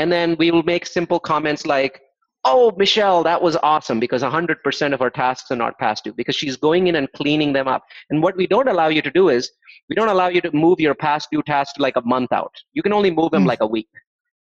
and 0.00 0.10
then 0.10 0.34
we 0.38 0.50
will 0.50 0.62
make 0.62 0.86
simple 0.86 1.20
comments 1.20 1.66
like, 1.66 2.00
oh, 2.46 2.72
Michelle, 2.78 3.22
that 3.22 3.42
was 3.42 3.54
awesome 3.62 4.00
because 4.00 4.22
100% 4.22 4.94
of 4.94 5.02
our 5.02 5.10
tasks 5.10 5.50
are 5.50 5.56
not 5.56 5.78
past 5.78 6.04
due 6.04 6.14
because 6.14 6.34
she's 6.34 6.56
going 6.56 6.86
in 6.86 6.96
and 6.96 7.12
cleaning 7.12 7.52
them 7.52 7.68
up. 7.68 7.84
And 8.08 8.22
what 8.22 8.34
we 8.34 8.46
don't 8.46 8.66
allow 8.66 8.88
you 8.88 9.02
to 9.02 9.10
do 9.10 9.28
is 9.28 9.50
we 9.90 9.94
don't 9.94 10.08
allow 10.08 10.28
you 10.28 10.40
to 10.40 10.50
move 10.56 10.80
your 10.80 10.94
past 10.94 11.28
due 11.30 11.42
tasks 11.42 11.78
like 11.78 11.96
a 11.96 12.00
month 12.06 12.32
out. 12.32 12.54
You 12.72 12.82
can 12.82 12.94
only 12.94 13.10
move 13.10 13.30
them 13.30 13.44
mm. 13.44 13.48
like 13.48 13.60
a 13.60 13.66
week. 13.66 13.90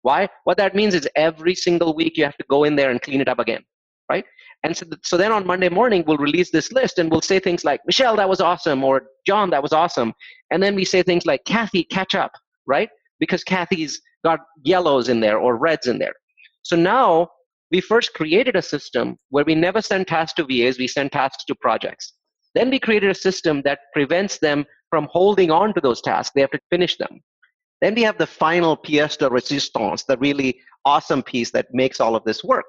Why? 0.03 0.29
What 0.45 0.59
that 0.59 0.77
means 0.77 0.95
is 0.95 1.09
every 1.17 1.57
single 1.57 1.93
week 1.93 2.17
you 2.17 2.23
have 2.23 2.37
to 2.37 2.45
go 2.49 2.63
in 2.63 2.77
there 2.77 2.93
and 2.93 3.03
clean 3.03 3.21
it 3.21 3.27
up 3.27 3.41
again, 3.41 3.65
right? 4.09 4.25
And 4.63 4.77
so, 4.77 4.87
so 5.03 5.17
then 5.17 5.33
on 5.33 5.45
Monday 5.45 5.69
morning, 5.69 6.05
we'll 6.07 6.19
release 6.19 6.53
this 6.53 6.71
list 6.71 7.01
and 7.01 7.11
we'll 7.11 7.21
say 7.21 7.41
things 7.41 7.65
like, 7.65 7.81
Michelle, 7.85 8.15
that 8.15 8.29
was 8.29 8.41
awesome, 8.41 8.85
or 8.85 9.07
John, 9.27 9.51
that 9.51 9.65
was 9.65 9.73
awesome. 9.73 10.13
And 10.53 10.63
then 10.63 10.77
we 10.77 10.85
say 10.85 11.03
things 11.03 11.27
like, 11.27 11.45
Kathy, 11.47 11.83
catch 11.83 12.15
up, 12.15 12.31
right? 12.65 12.91
Because 13.19 13.43
Kathy's 13.43 14.01
got 14.25 14.41
yellows 14.65 15.09
in 15.09 15.21
there 15.21 15.39
or 15.39 15.57
reds 15.57 15.87
in 15.87 15.99
there. 15.99 16.15
So 16.63 16.77
now 16.77 17.29
we 17.71 17.81
first 17.81 18.15
created 18.15 18.57
a 18.57 18.63
system 18.63 19.17
where 19.31 19.45
we 19.45 19.55
never 19.55 19.83
send 19.83 20.07
tasks 20.07 20.35
to 20.35 20.45
VAs, 20.45 20.79
we 20.79 20.89
send 20.89 21.13
tasks 21.13 21.45
to 21.45 21.55
projects. 21.55 22.15
Then 22.55 22.71
we 22.71 22.79
created 22.81 23.11
a 23.11 23.15
system 23.15 23.63
that 23.63 23.81
prevents 23.93 24.39
them 24.39 24.65
from 24.91 25.09
holding 25.11 25.51
on 25.51 25.75
to 25.75 25.81
those 25.81 26.01
tasks. 26.01 26.33
They 26.35 26.41
have 26.41 26.51
to 26.51 26.61
finish 26.71 26.97
them. 26.97 27.21
Then 27.81 27.95
we 27.95 28.03
have 28.03 28.19
the 28.19 28.27
final 28.27 28.77
pièce 28.77 29.19
de 29.19 29.29
résistance, 29.29 30.05
the 30.07 30.17
really 30.17 30.59
awesome 30.85 31.23
piece 31.23 31.51
that 31.53 31.67
makes 31.73 32.01
all 32.01 32.17
of 32.17 32.25
this 32.25 32.43
work. 32.43 32.65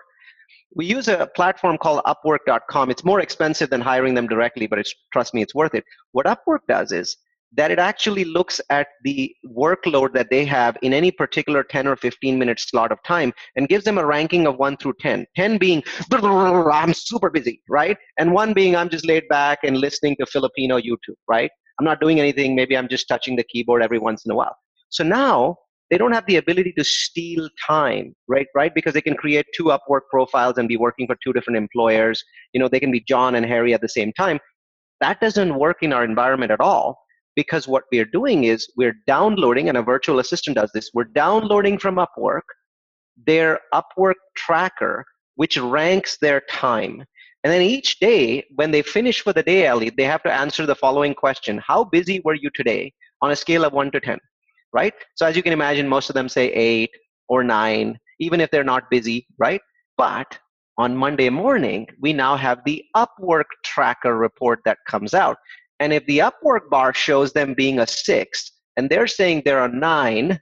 We 0.75 0.85
use 0.85 1.07
a 1.07 1.29
platform 1.35 1.77
called 1.77 2.01
Upwork.com. 2.05 2.91
It's 2.91 3.03
more 3.03 3.21
expensive 3.21 3.69
than 3.69 3.81
hiring 3.81 4.13
them 4.13 4.27
directly, 4.27 4.67
but 4.67 4.77
it's, 4.77 4.93
trust 5.11 5.33
me, 5.33 5.41
it's 5.41 5.55
worth 5.55 5.73
it. 5.73 5.83
What 6.11 6.27
Upwork 6.27 6.59
does 6.67 6.91
is 6.91 7.17
that 7.53 7.71
it 7.71 7.79
actually 7.79 8.23
looks 8.23 8.61
at 8.69 8.87
the 9.03 9.33
workload 9.45 10.13
that 10.13 10.29
they 10.29 10.45
have 10.45 10.77
in 10.81 10.93
any 10.93 11.11
particular 11.11 11.63
10 11.63 11.87
or 11.87 11.95
15 11.95 12.37
minute 12.37 12.59
slot 12.59 12.91
of 12.91 13.01
time 13.03 13.33
and 13.55 13.67
gives 13.67 13.83
them 13.83 13.97
a 13.97 14.05
ranking 14.05 14.45
of 14.45 14.57
1 14.57 14.77
through 14.77 14.93
10 14.99 15.25
10 15.35 15.57
being 15.57 15.83
i'm 16.11 16.93
super 16.93 17.29
busy 17.29 17.61
right? 17.69 17.97
And 18.17 18.33
1 18.33 18.53
being 18.53 18.75
i'm 18.75 18.89
just 18.89 19.05
laid 19.05 19.27
back 19.29 19.59
and 19.63 19.77
listening 19.77 20.15
to 20.19 20.25
filipino 20.25 20.77
youtube 20.79 21.17
right? 21.27 21.51
I'm 21.79 21.85
not 21.85 22.01
doing 22.01 22.19
anything. 22.19 22.55
Maybe 22.55 22.77
i'm 22.77 22.87
just 22.87 23.07
touching 23.07 23.35
the 23.35 23.43
keyboard 23.43 23.81
every 23.81 23.99
once 23.99 24.25
in 24.25 24.31
a 24.31 24.35
while. 24.35 24.55
So 24.89 25.03
now 25.03 25.57
they 25.89 25.97
don't 25.97 26.11
have 26.11 26.25
the 26.27 26.35
ability 26.37 26.73
to 26.77 26.83
steal 26.83 27.49
time 27.65 28.15
right 28.27 28.47
right? 28.55 28.73
Because 28.75 28.93
they 28.93 29.01
can 29.01 29.15
create 29.15 29.47
two 29.55 29.65
upwork 29.75 30.01
profiles 30.11 30.57
and 30.59 30.67
be 30.67 30.77
working 30.77 31.07
for 31.07 31.17
two 31.23 31.33
different 31.33 31.57
employers. 31.57 32.23
You 32.53 32.59
know 32.59 32.67
they 32.67 32.79
can 32.79 32.91
be 32.91 33.03
john 33.07 33.35
and 33.35 33.45
harry 33.45 33.73
at 33.73 33.81
the 33.81 33.89
same 33.89 34.13
time. 34.13 34.39
That 35.01 35.21
doesn't 35.21 35.57
work 35.57 35.77
in 35.81 35.93
our 35.93 36.03
environment 36.03 36.51
at 36.51 36.59
all 36.59 36.97
because 37.41 37.69
what 37.69 37.85
we're 37.89 38.11
doing 38.19 38.39
is 38.43 38.67
we're 38.75 38.97
downloading, 39.07 39.69
and 39.69 39.77
a 39.77 39.81
virtual 39.93 40.19
assistant 40.19 40.57
does 40.57 40.71
this, 40.73 40.89
we're 40.93 41.13
downloading 41.25 41.77
from 41.79 41.95
Upwork 42.05 42.47
their 43.25 43.59
Upwork 43.73 44.19
tracker, 44.35 45.05
which 45.35 45.57
ranks 45.57 46.17
their 46.21 46.41
time. 46.49 47.03
And 47.43 47.53
then 47.53 47.61
each 47.61 47.99
day, 47.99 48.45
when 48.55 48.71
they 48.71 48.81
finish 48.81 49.21
for 49.21 49.31
the 49.31 49.43
day, 49.51 49.65
Ellie, 49.65 49.91
they 49.97 50.03
have 50.03 50.23
to 50.23 50.33
answer 50.43 50.65
the 50.65 50.75
following 50.75 51.13
question 51.13 51.61
How 51.65 51.85
busy 51.85 52.21
were 52.25 52.33
you 52.43 52.49
today 52.53 52.91
on 53.21 53.31
a 53.31 53.37
scale 53.37 53.63
of 53.63 53.71
1 53.71 53.91
to 53.91 54.01
10? 54.01 54.17
Right? 54.73 54.93
So, 55.15 55.25
as 55.25 55.37
you 55.37 55.43
can 55.43 55.53
imagine, 55.53 55.87
most 55.87 56.09
of 56.09 56.15
them 56.15 56.27
say 56.27 56.51
8 56.51 56.89
or 57.29 57.43
9, 57.43 57.97
even 58.19 58.41
if 58.41 58.51
they're 58.51 58.71
not 58.73 58.91
busy, 58.91 59.25
right? 59.37 59.61
But 59.97 60.37
on 60.77 60.95
Monday 61.05 61.29
morning, 61.29 61.87
we 62.01 62.11
now 62.11 62.35
have 62.35 62.59
the 62.65 62.83
Upwork 62.95 63.49
tracker 63.63 64.17
report 64.17 64.59
that 64.65 64.77
comes 64.87 65.13
out. 65.13 65.37
And 65.79 65.93
if 65.93 66.05
the 66.05 66.19
Upwork 66.19 66.69
bar 66.69 66.93
shows 66.93 67.33
them 67.33 67.53
being 67.53 67.79
a 67.79 67.87
six 67.87 68.51
and 68.77 68.89
they're 68.89 69.07
saying 69.07 69.43
they're 69.43 69.63
a 69.63 69.67
nine, 69.67 70.39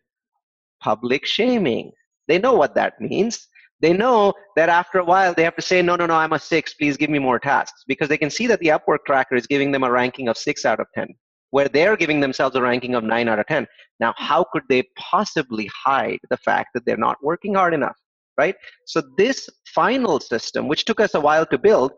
public 0.82 1.26
shaming. 1.26 1.92
They 2.28 2.40
know 2.40 2.54
what 2.54 2.76
that 2.76 3.00
means. 3.00 3.48
They 3.82 3.94
know 3.94 4.34
that 4.56 4.70
after 4.70 5.00
a 5.00 5.06
while 5.06 5.34
they 5.34 5.44
have 5.44 5.56
to 5.56 5.62
say, 5.62 5.82
no, 5.82 5.96
no, 5.96 6.06
no, 6.06 6.16
I'm 6.16 6.34
a 6.34 6.40
six, 6.40 6.74
please 6.74 6.98
give 6.98 7.10
me 7.10 7.20
more 7.20 7.40
tasks. 7.40 7.84
Because 7.88 8.10
they 8.10 8.18
can 8.18 8.30
see 8.30 8.48
that 8.48 8.60
the 8.60 8.68
Upwork 8.68 9.00
tracker 9.06 9.36
is 9.36 9.48
giving 9.48 9.72
them 9.72 9.84
a 9.84 9.92
ranking 9.92 10.28
of 10.28 10.38
six 10.38 10.66
out 10.66 10.80
of 10.80 10.88
10, 10.96 11.08
where 11.52 11.68
they're 11.68 11.96
giving 11.96 12.20
themselves 12.20 12.56
a 12.56 12.62
ranking 12.62 12.96
of 12.96 13.04
nine 13.04 13.28
out 13.28 13.40
of 13.40 13.46
10. 13.48 13.68
Now, 14.00 14.14
how 14.18 14.46
could 14.52 14.64
they 14.68 14.84
possibly 14.98 15.70
hide 15.86 16.20
the 16.30 16.38
fact 16.38 16.70
that 16.74 16.86
they're 16.86 16.98
not 16.98 17.18
working 17.22 17.54
hard 17.54 17.74
enough? 17.74 17.98
Right? 18.38 18.56
So, 18.86 19.02
this 19.18 19.50
final 19.74 20.20
system, 20.20 20.68
which 20.68 20.86
took 20.86 21.00
us 21.00 21.16
a 21.16 21.20
while 21.20 21.46
to 21.48 21.58
build, 21.58 21.92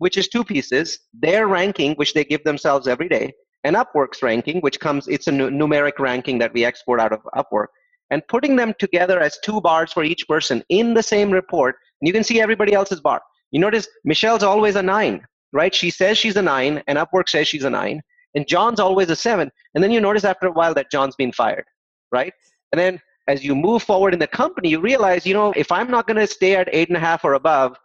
which 0.00 0.16
is 0.16 0.28
two 0.28 0.42
pieces 0.42 0.98
their 1.12 1.46
ranking, 1.46 1.94
which 1.94 2.14
they 2.14 2.24
give 2.24 2.42
themselves 2.42 2.88
every 2.88 3.08
day, 3.08 3.32
and 3.64 3.76
Upwork's 3.76 4.22
ranking, 4.22 4.60
which 4.60 4.80
comes, 4.80 5.06
it's 5.08 5.28
a 5.28 5.30
numeric 5.30 5.98
ranking 5.98 6.38
that 6.38 6.54
we 6.54 6.64
export 6.64 7.00
out 7.00 7.12
of 7.12 7.20
Upwork, 7.36 7.66
and 8.10 8.26
putting 8.26 8.56
them 8.56 8.72
together 8.78 9.20
as 9.20 9.38
two 9.44 9.60
bars 9.60 9.92
for 9.92 10.02
each 10.02 10.26
person 10.26 10.64
in 10.70 10.94
the 10.94 11.02
same 11.02 11.30
report. 11.30 11.76
And 12.00 12.08
you 12.08 12.14
can 12.14 12.24
see 12.24 12.40
everybody 12.40 12.72
else's 12.72 13.00
bar. 13.00 13.20
You 13.50 13.60
notice 13.60 13.86
Michelle's 14.04 14.42
always 14.42 14.76
a 14.76 14.82
nine, 14.82 15.22
right? 15.52 15.74
She 15.74 15.90
says 15.90 16.16
she's 16.16 16.36
a 16.36 16.42
nine, 16.42 16.82
and 16.88 16.98
Upwork 16.98 17.28
says 17.28 17.46
she's 17.46 17.64
a 17.64 17.70
nine, 17.70 18.00
and 18.34 18.48
John's 18.48 18.80
always 18.80 19.10
a 19.10 19.16
seven. 19.16 19.50
And 19.74 19.84
then 19.84 19.90
you 19.90 20.00
notice 20.00 20.24
after 20.24 20.46
a 20.46 20.52
while 20.52 20.72
that 20.74 20.90
John's 20.90 21.16
been 21.16 21.32
fired, 21.32 21.66
right? 22.10 22.32
And 22.72 22.80
then 22.80 23.00
as 23.28 23.44
you 23.44 23.54
move 23.54 23.82
forward 23.82 24.14
in 24.14 24.18
the 24.18 24.26
company, 24.26 24.70
you 24.70 24.80
realize, 24.80 25.26
you 25.26 25.34
know, 25.34 25.52
if 25.56 25.70
I'm 25.70 25.90
not 25.90 26.06
going 26.06 26.16
to 26.16 26.26
stay 26.26 26.56
at 26.56 26.70
eight 26.72 26.88
and 26.88 26.96
a 26.96 27.00
half 27.00 27.22
or 27.22 27.34
above, 27.34 27.76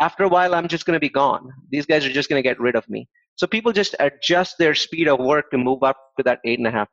after 0.00 0.24
a 0.24 0.28
while 0.28 0.54
i'm 0.54 0.68
just 0.68 0.84
going 0.86 0.96
to 0.96 1.00
be 1.00 1.08
gone 1.08 1.50
these 1.70 1.86
guys 1.86 2.04
are 2.04 2.12
just 2.12 2.28
going 2.28 2.42
to 2.42 2.48
get 2.48 2.58
rid 2.60 2.76
of 2.76 2.88
me 2.88 3.08
so 3.36 3.46
people 3.46 3.72
just 3.72 3.94
adjust 4.00 4.56
their 4.58 4.74
speed 4.74 5.08
of 5.08 5.20
work 5.20 5.50
to 5.50 5.58
move 5.58 5.82
up 5.82 5.96
to 6.16 6.22
that 6.24 6.40
8.5% 6.44 6.86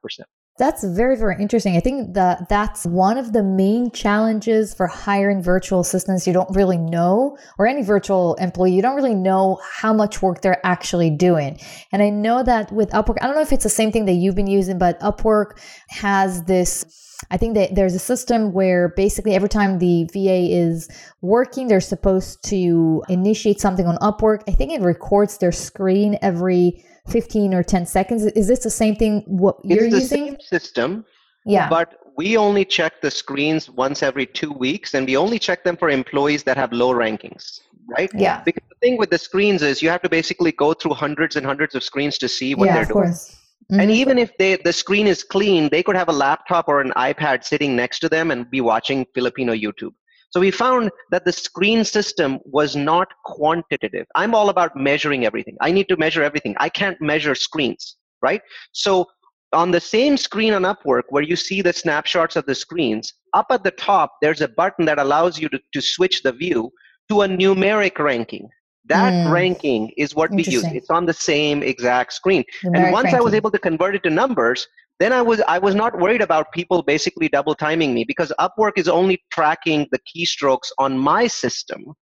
that's 0.57 0.85
very, 0.85 1.17
very 1.17 1.35
interesting. 1.41 1.75
I 1.75 1.81
think 1.81 2.13
that 2.13 2.47
that's 2.47 2.85
one 2.85 3.17
of 3.17 3.33
the 3.33 3.43
main 3.43 3.91
challenges 3.91 4.73
for 4.73 4.87
hiring 4.87 5.43
virtual 5.43 5.81
assistants. 5.81 6.25
You 6.25 6.31
don't 6.31 6.49
really 6.55 6.77
know, 6.77 7.37
or 7.57 7.67
any 7.67 7.83
virtual 7.83 8.35
employee, 8.35 8.73
you 8.73 8.81
don't 8.81 8.95
really 8.95 9.15
know 9.15 9.59
how 9.81 9.91
much 9.91 10.21
work 10.21 10.41
they're 10.41 10.65
actually 10.65 11.09
doing. 11.09 11.59
And 11.91 12.01
I 12.01 12.09
know 12.09 12.41
that 12.41 12.71
with 12.71 12.89
Upwork, 12.91 13.17
I 13.21 13.27
don't 13.27 13.35
know 13.35 13.41
if 13.41 13.51
it's 13.51 13.63
the 13.63 13.69
same 13.69 13.91
thing 13.91 14.05
that 14.05 14.13
you've 14.13 14.35
been 14.35 14.47
using, 14.47 14.77
but 14.77 14.97
Upwork 15.01 15.59
has 15.89 16.43
this 16.43 16.85
I 17.31 17.37
think 17.37 17.55
that 17.55 17.75
there's 17.75 17.93
a 17.93 17.99
system 17.99 18.53
where 18.53 18.89
basically 18.89 19.35
every 19.35 19.49
time 19.49 19.79
the 19.79 20.09
VA 20.13 20.51
is 20.51 20.89
working, 21.21 21.67
they're 21.67 21.81
supposed 21.81 22.43
to 22.49 23.03
initiate 23.09 23.59
something 23.59 23.85
on 23.85 23.97
Upwork. 23.97 24.43
I 24.47 24.51
think 24.51 24.71
it 24.71 24.81
records 24.81 25.37
their 25.37 25.51
screen 25.51 26.17
every 26.21 26.83
15 27.07 27.53
or 27.53 27.63
10 27.63 27.85
seconds. 27.85 28.25
Is 28.25 28.47
this 28.47 28.59
the 28.59 28.69
same 28.69 28.95
thing 28.95 29.23
what 29.27 29.57
you're 29.63 29.85
it's 29.85 29.93
the 29.93 29.99
using? 30.01 30.25
Same 30.25 30.39
system. 30.39 31.05
Yeah. 31.45 31.69
But 31.69 31.95
we 32.17 32.37
only 32.37 32.65
check 32.65 33.01
the 33.01 33.11
screens 33.11 33.69
once 33.69 34.01
every 34.01 34.25
two 34.25 34.51
weeks 34.51 34.93
and 34.93 35.05
we 35.05 35.17
only 35.17 35.39
check 35.39 35.63
them 35.63 35.77
for 35.77 35.89
employees 35.89 36.43
that 36.43 36.57
have 36.57 36.71
low 36.71 36.93
rankings 36.93 37.59
right 37.87 38.09
yeah 38.15 38.41
because 38.43 38.63
the 38.69 38.75
thing 38.81 38.97
with 38.97 39.09
the 39.09 39.17
screens 39.17 39.61
is 39.61 39.81
you 39.81 39.89
have 39.89 40.01
to 40.01 40.09
basically 40.09 40.51
go 40.51 40.73
through 40.73 40.93
hundreds 40.93 41.35
and 41.35 41.45
hundreds 41.45 41.75
of 41.75 41.83
screens 41.83 42.17
to 42.17 42.27
see 42.27 42.55
what 42.55 42.67
yeah, 42.67 42.73
they're 42.73 42.81
of 42.83 42.87
doing 42.87 43.03
course. 43.03 43.35
Mm-hmm. 43.71 43.79
And 43.79 43.91
even 43.91 44.17
if 44.19 44.31
they, 44.37 44.57
the 44.57 44.73
screen 44.73 45.07
is 45.07 45.23
clean, 45.23 45.69
they 45.69 45.81
could 45.81 45.95
have 45.95 46.09
a 46.09 46.13
laptop 46.13 46.67
or 46.67 46.81
an 46.81 46.91
iPad 46.95 47.43
sitting 47.43 47.75
next 47.75 47.99
to 47.99 48.09
them 48.09 48.31
and 48.31 48.49
be 48.49 48.61
watching 48.61 49.05
Filipino 49.13 49.53
YouTube. 49.53 49.93
So 50.29 50.39
we 50.39 50.51
found 50.51 50.91
that 51.11 51.25
the 51.25 51.31
screen 51.31 51.83
system 51.83 52.39
was 52.45 52.75
not 52.75 53.07
quantitative. 53.23 54.05
I'm 54.15 54.35
all 54.35 54.49
about 54.49 54.75
measuring 54.75 55.25
everything. 55.25 55.55
I 55.61 55.71
need 55.71 55.87
to 55.89 55.97
measure 55.97 56.23
everything. 56.23 56.55
I 56.59 56.69
can't 56.69 56.99
measure 57.01 57.35
screens, 57.35 57.95
right? 58.21 58.41
So 58.73 59.07
on 59.53 59.71
the 59.71 59.79
same 59.79 60.17
screen 60.17 60.53
on 60.53 60.63
Upwork 60.63 61.03
where 61.09 61.23
you 61.23 61.35
see 61.35 61.61
the 61.61 61.73
snapshots 61.73 62.35
of 62.35 62.45
the 62.45 62.55
screens, 62.55 63.13
up 63.33 63.47
at 63.49 63.63
the 63.63 63.71
top, 63.71 64.17
there's 64.21 64.41
a 64.41 64.47
button 64.49 64.85
that 64.85 64.99
allows 64.99 65.39
you 65.39 65.47
to, 65.49 65.59
to 65.73 65.81
switch 65.81 66.21
the 66.21 66.33
view 66.33 66.71
to 67.09 67.21
a 67.21 67.27
numeric 67.27 67.97
ranking. 67.97 68.49
That 68.87 69.13
mm. 69.13 69.31
ranking 69.31 69.91
is 69.97 70.13
what 70.13 70.29
we 70.31 70.43
use. 70.43 70.63
It's 70.65 70.89
on 70.89 71.05
the 71.05 71.13
same 71.13 71.63
exact 71.63 72.13
screen. 72.13 72.43
and 72.63 72.91
once 72.91 73.05
ranking. 73.05 73.15
I 73.15 73.21
was 73.21 73.33
able 73.33 73.51
to 73.51 73.59
convert 73.59 73.95
it 73.95 74.03
to 74.03 74.09
numbers, 74.09 74.67
then 74.99 75.11
I 75.11 75.21
was 75.21 75.41
I 75.47 75.57
was 75.57 75.75
not 75.75 75.99
worried 75.99 76.21
about 76.21 76.51
people 76.53 76.81
basically 76.83 77.27
double 77.27 77.55
timing 77.55 77.93
me 77.93 78.03
because 78.03 78.31
Upwork 78.39 78.73
is 78.77 78.87
only 78.87 79.21
tracking 79.31 79.87
the 79.91 79.99
keystrokes 79.99 80.69
on 80.77 80.97
my 80.97 81.27
system. 81.27 81.93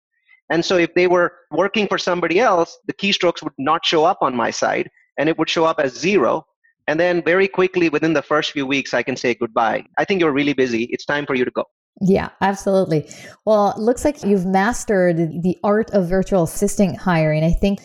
And 0.52 0.64
so 0.64 0.78
if 0.78 0.94
they 0.94 1.08
were 1.08 1.34
working 1.52 1.88
for 1.88 1.98
somebody 1.98 2.40
else, 2.40 2.78
the 2.86 2.94
keystrokes 2.94 3.42
would 3.42 3.54
not 3.58 3.86
show 3.86 4.04
up 4.04 4.20
on 4.22 4.36
my 4.36 4.52
side 4.52 4.90
and 5.18 5.30
it 5.30 5.38
would 5.38 5.50
show 5.50 5.66
up 5.66 5.80
as 5.80 5.94
zero. 5.94 6.46
And 6.88 7.00
then 7.00 7.24
very 7.24 7.48
quickly 7.48 7.90
within 7.90 8.14
the 8.14 8.22
first 8.22 8.52
few 8.52 8.68
weeks 8.68 8.94
I 8.94 9.04
can 9.04 9.16
say 9.16 9.34
goodbye. 9.34 9.86
I 9.98 10.06
think 10.06 10.20
you're 10.20 10.34
really 10.34 10.54
busy. 10.54 10.84
It's 10.92 11.06
time 11.06 11.26
for 11.26 11.34
you 11.34 11.46
to 11.46 11.52
go. 11.52 11.64
Yeah, 12.02 12.30
absolutely. 12.42 13.10
Well, 13.46 13.72
it 13.72 13.80
looks 13.80 14.04
like 14.04 14.24
you've 14.24 14.46
mastered 14.46 15.18
the 15.18 15.58
art 15.64 15.92
of 15.92 16.10
virtual 16.10 16.44
assistant 16.44 16.98
hiring. 16.98 17.44
I 17.44 17.52
think 17.52 17.80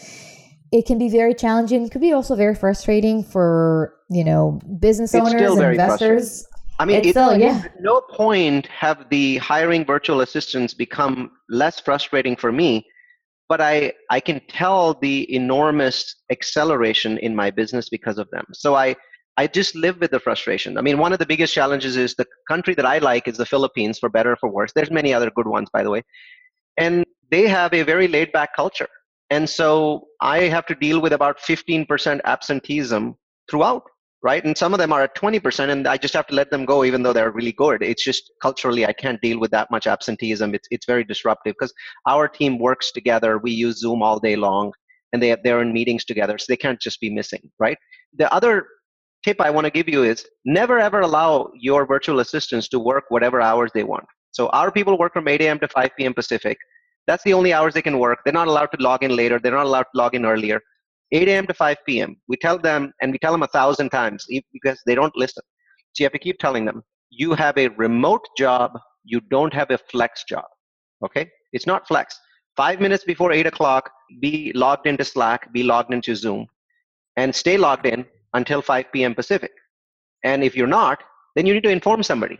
it 0.73 0.87
can 0.87 0.99
be 0.99 1.09
very 1.09 1.35
challenging. 1.35 1.85
It 1.85 1.93
could 1.93 2.01
be 2.01 2.13
also 2.13 2.35
very 2.35 2.55
frustrating 2.55 3.23
for, 3.23 3.95
you 4.11 4.25
know, 4.25 4.61
business 4.81 5.15
it's 5.15 5.27
owners 5.27 5.53
and 5.53 5.63
investors. 5.63 6.47
I 6.81 6.85
mean, 6.85 6.97
it's 6.97 7.11
still, 7.11 7.37
yeah. 7.37 7.63
at 7.65 7.81
no 7.81 8.01
point 8.01 8.67
have 8.69 9.09
the 9.11 9.39
hiring 9.39 9.85
virtual 9.85 10.21
assistants 10.21 10.75
become 10.75 11.31
less 11.49 11.81
frustrating 11.81 12.37
for 12.37 12.53
me, 12.53 12.87
but 13.49 13.61
I, 13.61 13.93
I 14.11 14.21
can 14.21 14.41
tell 14.49 14.95
the 14.95 15.33
enormous 15.35 16.15
acceleration 16.31 17.19
in 17.19 17.35
my 17.35 17.51
business 17.51 17.89
because 17.89 18.17
of 18.19 18.31
them. 18.31 18.45
So 18.53 18.75
I, 18.75 18.95
I 19.39 19.47
just 19.47 19.77
live 19.77 20.01
with 20.01 20.11
the 20.11 20.19
frustration. 20.19 20.77
I 20.77 20.81
mean, 20.81 20.99
one 20.99 21.13
of 21.13 21.21
the 21.21 21.27
biggest 21.33 21.55
challenges 21.55 21.97
is 21.97 22.17
the 22.17 22.27
country 22.49 22.75
that 22.75 22.85
I 22.85 22.99
like 22.99 23.29
is 23.29 23.37
the 23.37 23.47
Philippines, 23.47 23.97
for 24.01 24.09
better 24.09 24.33
or 24.33 24.37
for 24.37 24.51
worse. 24.51 24.73
There's 24.75 24.91
many 24.91 25.15
other 25.15 25.31
good 25.31 25.47
ones, 25.47 25.69
by 25.73 25.85
the 25.85 25.91
way. 25.91 26.03
And 26.77 27.05
they 27.31 27.47
have 27.47 27.73
a 27.73 27.85
very 27.85 28.09
laid 28.09 28.33
back 28.33 28.57
culture. 28.57 28.89
And 29.31 29.49
so 29.49 30.09
I 30.21 30.41
have 30.55 30.67
to 30.67 30.75
deal 30.75 31.01
with 31.01 31.13
about 31.13 31.39
15% 31.39 32.21
absenteeism 32.25 33.15
throughout, 33.49 33.85
right? 34.25 34.45
And 34.45 34.59
some 34.59 34.75
of 34.75 34.81
them 34.81 34.93
are 34.93 35.03
at 35.03 35.15
20%, 35.15 35.71
and 35.71 35.87
I 35.87 35.99
just 35.99 36.15
have 36.15 36.27
to 36.29 36.35
let 36.35 36.51
them 36.51 36.65
go 36.65 36.85
even 36.85 37.05
though 37.05 37.13
they're 37.13 37.31
really 37.31 37.53
good. 37.53 37.81
It's 37.81 38.03
just 38.03 38.33
culturally, 38.43 38.87
I 38.87 38.93
can't 38.93 39.21
deal 39.21 39.39
with 39.39 39.53
that 39.53 39.71
much 39.71 39.87
absenteeism. 39.87 40.53
It's, 40.53 40.67
it's 40.73 40.87
very 40.87 41.05
disruptive 41.05 41.55
because 41.57 41.73
our 42.09 42.27
team 42.27 42.59
works 42.59 42.91
together. 42.91 43.39
We 43.39 43.53
use 43.53 43.79
Zoom 43.79 44.03
all 44.03 44.19
day 44.19 44.35
long, 44.35 44.73
and 45.13 45.23
they, 45.23 45.37
they're 45.45 45.63
in 45.63 45.73
meetings 45.73 46.05
together, 46.05 46.39
so 46.39 46.47
they 46.49 46.57
can't 46.57 46.81
just 46.81 47.01
be 47.01 47.09
missing, 47.09 47.53
right? 47.61 47.79
The 48.17 48.33
other 48.35 48.67
tip 49.25 49.41
I 49.41 49.51
want 49.51 49.65
to 49.67 49.71
give 49.71 49.89
you 49.89 50.03
is 50.05 50.27
never 50.45 50.79
ever 50.79 51.01
allow 51.01 51.51
your 51.55 51.87
virtual 51.87 52.21
assistants 52.21 52.69
to 52.69 52.79
work 52.79 53.05
whatever 53.09 53.41
hours 53.41 53.71
they 53.75 53.85
want. 53.85 54.05
So 54.31 54.49
our 54.49 54.71
people 54.71 54.99
work 54.99 55.13
from 55.13 55.29
8 55.29 55.41
a.m. 55.41 55.59
to 55.61 55.69
5 55.69 55.91
p.m. 55.99 56.15
Pacific. 56.15 56.59
That's 57.07 57.25
the 57.25 57.33
only 57.33 57.53
hours 57.53 57.75
they 57.75 57.83
can 57.83 57.99
work. 57.99 58.21
They're 58.25 58.33
not 58.33 58.49
allowed 58.49 58.67
to 58.67 58.83
log 58.83 59.03
in 59.03 59.17
later. 59.17 59.39
They're 59.39 59.53
not 59.53 59.67
allowed 59.67 59.87
to 59.95 59.99
log 59.99 60.15
in 60.15 60.25
earlier. 60.25 60.61
8 61.13 61.27
a.m. 61.29 61.47
to 61.47 61.55
5 61.55 61.77
p.m. 61.87 62.17
We 62.29 62.37
tell 62.37 62.59
them, 62.59 62.93
and 63.01 63.13
we 63.13 63.19
tell 63.19 63.33
them 63.33 63.43
a 63.43 63.49
thousand 63.49 63.89
times 63.91 64.27
because 64.53 64.81
they 64.87 64.95
don't 64.95 65.17
listen. 65.17 65.43
So 65.95 66.03
you 66.03 66.05
have 66.05 66.13
to 66.13 66.19
keep 66.19 66.39
telling 66.39 66.67
them, 66.67 66.83
you 67.11 67.33
have 67.33 67.57
a 67.57 67.69
remote 67.69 68.27
job. 68.37 68.73
You 69.05 69.21
don't 69.31 69.55
have 69.55 69.71
a 69.71 69.79
flex 69.91 70.25
job. 70.29 70.45
Okay? 71.05 71.31
It's 71.53 71.67
not 71.67 71.89
flex. 71.89 72.19
Five 72.57 72.81
minutes 72.81 73.05
before 73.05 73.33
8 73.33 73.47
o'clock, 73.47 73.91
be 74.21 74.53
logged 74.55 74.87
into 74.87 75.05
Slack, 75.05 75.51
be 75.53 75.63
logged 75.63 75.95
into 75.95 76.15
Zoom, 76.15 76.47
and 77.17 77.35
stay 77.35 77.57
logged 77.57 77.87
in 77.87 78.05
until 78.35 78.63
5 78.63 78.93
p.m. 78.93 79.15
Pacific. 79.15 79.53
And 80.25 80.43
if 80.43 80.57
you're 80.57 80.67
not, 80.67 81.03
then 81.35 81.47
you 81.47 81.55
need 81.55 81.63
to 81.63 81.71
inform 81.71 82.03
somebody 82.03 82.39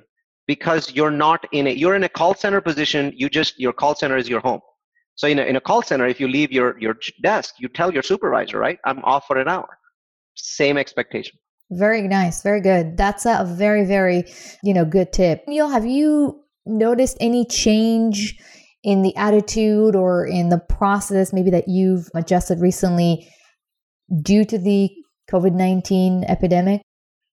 because 0.49 0.91
you're 0.93 1.13
not 1.13 1.47
in 1.53 1.69
a 1.69 1.71
you're 1.71 1.95
in 1.95 2.03
a 2.03 2.09
call 2.09 2.35
center 2.35 2.61
position 2.61 3.13
you 3.15 3.29
just 3.29 3.61
your 3.61 3.73
call 3.73 3.95
center 3.95 4.17
is 4.17 4.29
your 4.29 4.41
home 4.41 4.61
so 5.15 5.29
in 5.29 5.39
a, 5.39 5.43
in 5.43 5.55
a 5.55 5.61
call 5.61 5.83
center 5.83 6.07
if 6.09 6.19
you 6.19 6.27
leave 6.27 6.51
your 6.51 6.77
your 6.81 6.97
desk 7.23 7.55
you 7.59 7.69
tell 7.69 7.93
your 7.93 8.03
supervisor 8.03 8.59
right 8.59 8.79
i'm 8.85 9.05
off 9.05 9.27
for 9.27 9.39
an 9.39 9.47
hour 9.47 9.79
same 10.35 10.77
expectation 10.77 11.39
very 11.71 12.09
nice 12.09 12.43
very 12.43 12.61
good 12.61 12.97
that's 12.97 13.27
a 13.27 13.45
very 13.47 13.85
very 13.85 14.25
you 14.65 14.75
know 14.75 14.85
good 14.85 15.13
tip 15.13 15.45
neil 15.47 15.69
have 15.69 15.87
you 15.87 16.43
noticed 16.67 17.17
any 17.21 17.45
change 17.45 18.37
in 18.83 19.03
the 19.03 19.15
attitude 19.17 19.95
or 19.95 20.27
in 20.27 20.49
the 20.49 20.59
process 20.59 21.33
maybe 21.33 21.51
that 21.51 21.69
you've 21.69 22.09
adjusted 22.15 22.59
recently 22.61 23.29
due 24.23 24.45
to 24.45 24.57
the 24.57 24.91
covid-19 25.31 26.25
epidemic? 26.29 26.83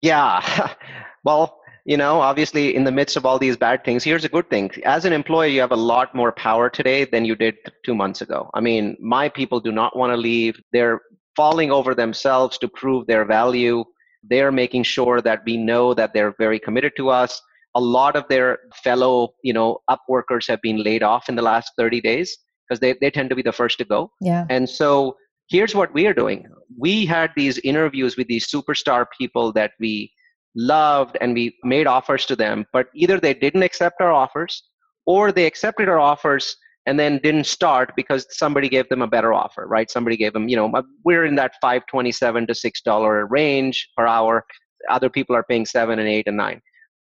Yeah. 0.03 0.74
Well 1.22 1.61
you 1.84 1.97
know 1.99 2.20
obviously 2.20 2.74
in 2.74 2.84
the 2.84 2.93
midst 2.93 3.16
of 3.16 3.26
all 3.26 3.38
these 3.38 3.57
bad 3.57 3.84
things 3.84 4.05
here's 4.05 4.24
a 4.24 4.28
good 4.28 4.49
thing. 4.49 4.70
As 4.84 5.05
an 5.05 5.12
employee 5.12 5.53
you 5.53 5.61
have 5.61 5.72
a 5.72 5.76
lot 5.76 6.14
more 6.14 6.32
power 6.32 6.70
today 6.70 7.05
than 7.05 7.26
you 7.26 7.36
did 7.36 7.57
two 7.84 7.95
months 7.95 8.22
ago. 8.22 8.51
I 8.55 8.61
mean 8.61 8.97
my 9.01 9.28
people 9.28 9.61
do 9.61 9.72
not 9.72 9.97
want 9.97 10.12
to 10.12 10.16
leave. 10.16 10.59
They're 10.72 11.01
falling 11.36 11.70
over 11.70 11.95
themselves 11.95 12.57
to 12.59 12.68
prove 12.68 13.07
their 13.07 13.26
value. 13.26 13.84
They're 14.22 14.53
making 14.53 14.84
sure 14.84 15.20
that 15.20 15.43
we 15.45 15.57
know 15.57 15.93
that 15.93 16.14
they're 16.14 16.34
very 16.38 16.59
committed 16.59 16.93
to 16.97 17.11
us. 17.11 17.41
A 17.74 17.80
lot 17.80 18.16
of 18.16 18.24
their 18.28 18.61
fellow 18.82 19.34
you 19.43 19.53
know 19.53 19.80
up 19.88 20.03
workers 20.09 20.47
have 20.47 20.62
been 20.62 20.82
laid 20.82 21.03
off 21.03 21.28
in 21.28 21.34
the 21.34 21.43
last 21.43 21.72
30 21.76 22.01
days 22.01 22.36
because 22.66 22.80
they, 22.80 22.95
they 23.01 23.11
tend 23.11 23.28
to 23.30 23.36
be 23.36 23.43
the 23.43 23.53
first 23.53 23.78
to 23.78 23.84
go. 23.84 24.11
Yeah. 24.20 24.47
And 24.49 24.68
so 24.68 25.16
here's 25.51 25.74
what 25.74 25.92
we 25.92 26.07
are 26.07 26.14
doing 26.14 26.46
we 26.78 27.05
had 27.05 27.30
these 27.36 27.59
interviews 27.59 28.16
with 28.16 28.28
these 28.28 28.46
superstar 28.46 29.07
people 29.18 29.53
that 29.53 29.72
we 29.80 30.11
loved 30.55 31.16
and 31.20 31.34
we 31.34 31.57
made 31.64 31.86
offers 31.86 32.26
to 32.26 32.36
them, 32.36 32.66
but 32.72 32.86
either 32.94 33.20
they 33.20 33.34
didn't 33.34 33.62
accept 33.62 34.01
our 34.01 34.12
offers 34.12 34.62
or 35.07 35.32
they 35.32 35.46
accepted 35.46 35.88
our 35.88 35.98
offers 35.98 36.57
and 36.86 36.98
then 36.98 37.20
didn't 37.22 37.46
start 37.46 37.92
because 37.94 38.26
somebody 38.30 38.68
gave 38.68 38.88
them 38.88 39.03
a 39.03 39.07
better 39.07 39.32
offer, 39.32 39.66
right? 39.66 39.90
Somebody 39.90 40.16
gave 40.16 40.32
them, 40.32 40.48
you 40.48 40.57
know, 40.57 40.70
uh, 40.72 40.82
we're 41.05 41.24
in 41.24 41.34
that 41.36 41.53
527 41.61 42.46
to 42.46 42.53
$6 42.53 43.26
range 43.30 43.88
per 43.96 44.07
hour. 44.07 44.44
Other 44.88 45.11
people 45.11 45.36
are 45.36 45.44
paying 45.44 45.66
seven 45.66 45.98
and 45.98 46.09
eight 46.09 46.26
and 46.26 46.36
nine. 46.36 46.61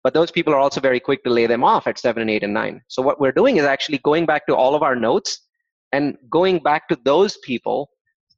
But 0.04 0.14
those 0.14 0.30
people 0.30 0.52
are 0.52 0.58
also 0.58 0.80
very 0.80 1.00
quick 1.00 1.24
to 1.24 1.30
lay 1.30 1.46
them 1.46 1.64
off 1.64 1.86
at 1.86 1.98
seven 1.98 2.20
and 2.20 2.30
eight 2.30 2.42
and 2.42 2.52
nine. 2.52 2.82
So 2.88 3.00
what 3.02 3.20
we're 3.20 3.32
doing 3.32 3.56
is 3.56 3.64
actually 3.64 3.98
going 3.98 4.26
back 4.26 4.46
to 4.46 4.54
all 4.54 4.74
of 4.74 4.82
our 4.82 4.96
notes 4.96 5.40
and 5.92 6.16
going 6.28 6.58
back 6.58 6.88
to 6.88 6.98
those 7.04 7.38
people 7.38 7.88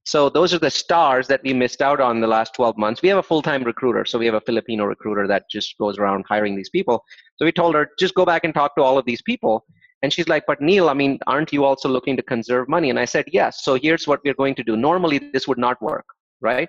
so 0.04 0.28
those 0.28 0.52
are 0.52 0.58
the 0.58 0.70
stars 0.70 1.26
that 1.28 1.42
we 1.42 1.54
missed 1.54 1.80
out 1.80 1.98
on 1.98 2.20
the 2.20 2.26
last 2.26 2.54
12 2.54 2.76
months. 2.76 3.00
We 3.00 3.08
have 3.08 3.18
a 3.18 3.22
full-time 3.22 3.64
recruiter, 3.64 4.04
so 4.04 4.18
we 4.18 4.26
have 4.26 4.34
a 4.34 4.40
Filipino 4.40 4.84
recruiter 4.84 5.26
that 5.26 5.44
just 5.50 5.78
goes 5.78 5.96
around 5.96 6.26
hiring 6.28 6.54
these 6.54 6.68
people. 6.68 7.02
So 7.36 7.46
we 7.46 7.52
told 7.52 7.74
her, 7.74 7.88
just 7.98 8.14
go 8.14 8.26
back 8.26 8.44
and 8.44 8.52
talk 8.52 8.76
to 8.76 8.82
all 8.82 8.98
of 8.98 9.06
these 9.06 9.22
people. 9.22 9.64
And 10.02 10.12
she's 10.12 10.28
like, 10.28 10.44
but 10.46 10.60
Neil, 10.60 10.90
I 10.90 10.94
mean, 10.94 11.18
aren't 11.26 11.54
you 11.54 11.64
also 11.64 11.88
looking 11.88 12.18
to 12.18 12.22
conserve 12.22 12.68
money? 12.68 12.90
And 12.90 12.98
I 12.98 13.06
said, 13.06 13.24
yes. 13.28 13.64
So 13.64 13.76
here's 13.76 14.06
what 14.06 14.20
we're 14.22 14.34
going 14.34 14.54
to 14.56 14.62
do. 14.62 14.76
Normally, 14.76 15.18
this 15.32 15.48
would 15.48 15.56
not 15.56 15.80
work, 15.80 16.04
right? 16.42 16.68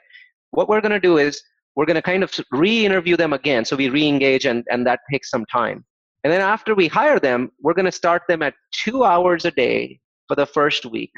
What 0.51 0.69
we're 0.69 0.79
going 0.79 0.93
to 0.93 0.99
do 1.01 1.17
is 1.17 1.43
we're 1.75 1.85
going 1.85 1.95
to 1.95 2.01
kind 2.01 2.23
of 2.23 2.33
re-interview 2.53 3.17
them 3.17 3.33
again. 3.33 3.65
So 3.65 3.75
we 3.75 3.89
re-engage, 3.89 4.45
and, 4.45 4.63
and 4.71 4.87
that 4.87 5.01
takes 5.11 5.29
some 5.29 5.45
time. 5.47 5.83
And 6.23 6.31
then 6.31 6.39
after 6.39 6.73
we 6.73 6.87
hire 6.87 7.19
them, 7.19 7.51
we're 7.61 7.73
going 7.73 7.85
to 7.85 7.91
start 7.91 8.21
them 8.29 8.41
at 8.41 8.53
two 8.71 9.03
hours 9.03 9.43
a 9.43 9.51
day 9.51 9.99
for 10.29 10.35
the 10.35 10.45
first 10.45 10.85
week, 10.85 11.11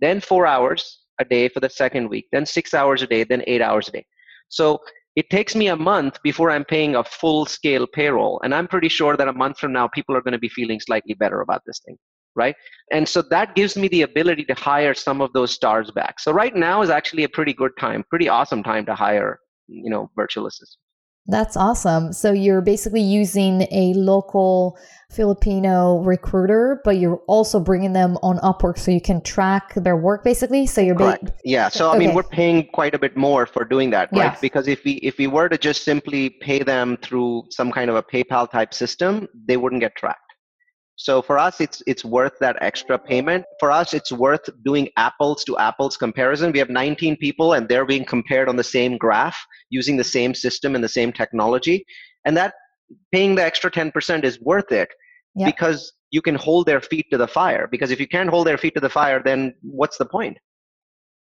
then 0.00 0.20
four 0.20 0.46
hours, 0.46 1.03
a 1.20 1.24
day 1.24 1.48
for 1.48 1.60
the 1.60 1.70
second 1.70 2.08
week, 2.08 2.26
then 2.32 2.46
six 2.46 2.74
hours 2.74 3.02
a 3.02 3.06
day, 3.06 3.24
then 3.24 3.42
eight 3.46 3.62
hours 3.62 3.88
a 3.88 3.92
day. 3.92 4.06
So 4.48 4.80
it 5.16 5.30
takes 5.30 5.54
me 5.54 5.68
a 5.68 5.76
month 5.76 6.18
before 6.22 6.50
I'm 6.50 6.64
paying 6.64 6.96
a 6.96 7.04
full 7.04 7.46
scale 7.46 7.86
payroll. 7.86 8.40
And 8.42 8.54
I'm 8.54 8.66
pretty 8.66 8.88
sure 8.88 9.16
that 9.16 9.28
a 9.28 9.32
month 9.32 9.58
from 9.58 9.72
now, 9.72 9.88
people 9.88 10.16
are 10.16 10.20
going 10.20 10.32
to 10.32 10.38
be 10.38 10.48
feeling 10.48 10.80
slightly 10.80 11.14
better 11.14 11.40
about 11.40 11.62
this 11.66 11.80
thing. 11.84 11.96
Right. 12.36 12.56
And 12.90 13.08
so 13.08 13.22
that 13.30 13.54
gives 13.54 13.76
me 13.76 13.86
the 13.86 14.02
ability 14.02 14.44
to 14.46 14.54
hire 14.54 14.92
some 14.92 15.20
of 15.20 15.32
those 15.32 15.52
stars 15.52 15.92
back. 15.92 16.18
So 16.18 16.32
right 16.32 16.54
now 16.54 16.82
is 16.82 16.90
actually 16.90 17.22
a 17.22 17.28
pretty 17.28 17.52
good 17.52 17.70
time, 17.78 18.02
pretty 18.10 18.28
awesome 18.28 18.64
time 18.64 18.84
to 18.86 18.94
hire, 18.94 19.38
you 19.68 19.88
know, 19.88 20.10
virtual 20.16 20.48
assistants. 20.48 20.78
That's 21.26 21.56
awesome. 21.56 22.12
So 22.12 22.32
you're 22.32 22.60
basically 22.60 23.00
using 23.00 23.62
a 23.72 23.94
local 23.94 24.78
Filipino 25.10 26.02
recruiter, 26.02 26.82
but 26.84 26.98
you're 26.98 27.22
also 27.28 27.60
bringing 27.60 27.92
them 27.92 28.18
on 28.22 28.38
Upwork 28.38 28.78
so 28.78 28.90
you 28.90 29.00
can 29.00 29.22
track 29.22 29.72
their 29.74 29.96
work 29.96 30.22
basically. 30.22 30.66
So 30.66 30.80
you're. 30.80 30.94
Ba- 30.94 31.18
yeah. 31.44 31.68
So 31.68 31.88
I 31.88 31.96
okay. 31.96 32.06
mean, 32.06 32.14
we're 32.14 32.24
paying 32.24 32.68
quite 32.72 32.94
a 32.94 32.98
bit 32.98 33.16
more 33.16 33.46
for 33.46 33.64
doing 33.64 33.90
that, 33.90 34.10
right? 34.12 34.32
Yeah. 34.32 34.36
Because 34.40 34.68
if 34.68 34.84
we 34.84 34.92
if 34.94 35.16
we 35.16 35.26
were 35.26 35.48
to 35.48 35.56
just 35.56 35.84
simply 35.84 36.30
pay 36.30 36.62
them 36.62 36.98
through 37.00 37.44
some 37.50 37.72
kind 37.72 37.88
of 37.88 37.96
a 37.96 38.02
PayPal 38.02 38.50
type 38.50 38.74
system, 38.74 39.28
they 39.46 39.56
wouldn't 39.56 39.80
get 39.80 39.96
tracked. 39.96 40.23
So 40.96 41.22
for 41.22 41.38
us, 41.38 41.60
it's 41.60 41.82
it's 41.86 42.04
worth 42.04 42.38
that 42.38 42.56
extra 42.60 42.98
payment. 42.98 43.44
For 43.58 43.70
us, 43.70 43.94
it's 43.94 44.12
worth 44.12 44.48
doing 44.64 44.88
apples 44.96 45.42
to 45.44 45.58
apples 45.58 45.96
comparison. 45.96 46.52
We 46.52 46.60
have 46.60 46.70
19 46.70 47.16
people, 47.16 47.54
and 47.54 47.68
they're 47.68 47.84
being 47.84 48.04
compared 48.04 48.48
on 48.48 48.56
the 48.56 48.64
same 48.64 48.96
graph 48.96 49.36
using 49.70 49.96
the 49.96 50.04
same 50.04 50.34
system 50.34 50.74
and 50.74 50.84
the 50.84 50.88
same 50.88 51.12
technology, 51.12 51.84
and 52.24 52.36
that 52.36 52.54
paying 53.12 53.34
the 53.34 53.42
extra 53.42 53.70
10% 53.70 54.24
is 54.24 54.40
worth 54.40 54.70
it 54.70 54.88
yep. 55.34 55.46
because 55.46 55.92
you 56.10 56.22
can 56.22 56.34
hold 56.34 56.66
their 56.66 56.80
feet 56.80 57.06
to 57.10 57.18
the 57.18 57.26
fire. 57.26 57.66
Because 57.66 57.90
if 57.90 57.98
you 57.98 58.06
can't 58.06 58.30
hold 58.30 58.46
their 58.46 58.58
feet 58.58 58.74
to 58.74 58.80
the 58.80 58.90
fire, 58.90 59.20
then 59.24 59.54
what's 59.62 59.98
the 59.98 60.06
point? 60.06 60.38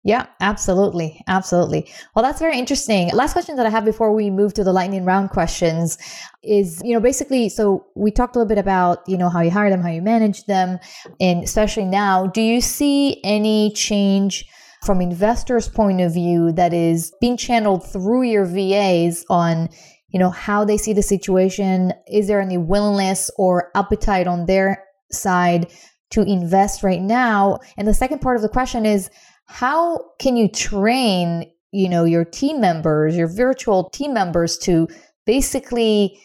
Yeah, 0.03 0.25
absolutely. 0.39 1.21
Absolutely. 1.27 1.87
Well, 2.15 2.23
that's 2.23 2.39
very 2.39 2.57
interesting. 2.57 3.09
Last 3.09 3.33
question 3.33 3.55
that 3.57 3.67
I 3.67 3.69
have 3.69 3.85
before 3.85 4.13
we 4.13 4.31
move 4.31 4.53
to 4.55 4.63
the 4.63 4.73
lightning 4.73 5.05
round 5.05 5.29
questions 5.29 5.97
is, 6.43 6.81
you 6.83 6.93
know, 6.93 6.99
basically, 6.99 7.49
so 7.49 7.85
we 7.95 8.09
talked 8.09 8.35
a 8.35 8.39
little 8.39 8.49
bit 8.49 8.57
about, 8.57 9.07
you 9.07 9.15
know, 9.15 9.29
how 9.29 9.41
you 9.41 9.51
hire 9.51 9.69
them, 9.69 9.81
how 9.81 9.91
you 9.91 10.01
manage 10.01 10.45
them, 10.45 10.79
and 11.19 11.43
especially 11.43 11.85
now, 11.85 12.25
do 12.25 12.41
you 12.41 12.61
see 12.61 13.21
any 13.23 13.71
change 13.73 14.43
from 14.83 15.01
investors' 15.01 15.69
point 15.69 16.01
of 16.01 16.13
view 16.13 16.51
that 16.53 16.73
is 16.73 17.13
being 17.21 17.37
channeled 17.37 17.87
through 17.87 18.23
your 18.23 18.45
VAs 18.45 19.23
on, 19.29 19.69
you 20.09 20.19
know, 20.19 20.31
how 20.31 20.65
they 20.65 20.77
see 20.77 20.93
the 20.93 21.03
situation? 21.03 21.93
Is 22.11 22.27
there 22.27 22.41
any 22.41 22.57
willingness 22.57 23.29
or 23.37 23.69
appetite 23.75 24.25
on 24.25 24.47
their 24.47 24.83
side 25.11 25.71
to 26.09 26.23
invest 26.23 26.81
right 26.81 27.01
now? 27.01 27.59
And 27.77 27.87
the 27.87 27.93
second 27.93 28.19
part 28.19 28.35
of 28.35 28.41
the 28.41 28.49
question 28.49 28.87
is, 28.87 29.11
how 29.51 29.99
can 30.17 30.37
you 30.37 30.47
train 30.47 31.51
you 31.73 31.89
know 31.89 32.05
your 32.05 32.23
team 32.23 32.61
members 32.61 33.17
your 33.17 33.27
virtual 33.27 33.89
team 33.89 34.13
members 34.13 34.57
to 34.57 34.87
basically 35.25 36.17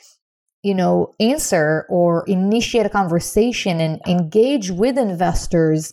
you 0.62 0.74
know 0.74 1.12
answer 1.18 1.86
or 1.88 2.24
initiate 2.28 2.86
a 2.86 2.88
conversation 2.88 3.80
and 3.80 4.00
engage 4.06 4.70
with 4.70 4.96
investors 4.96 5.92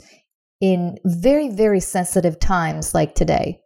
in 0.61 0.97
very 1.05 1.49
very 1.49 1.79
sensitive 1.79 2.39
times 2.39 2.93
like 2.93 3.15
today 3.15 3.59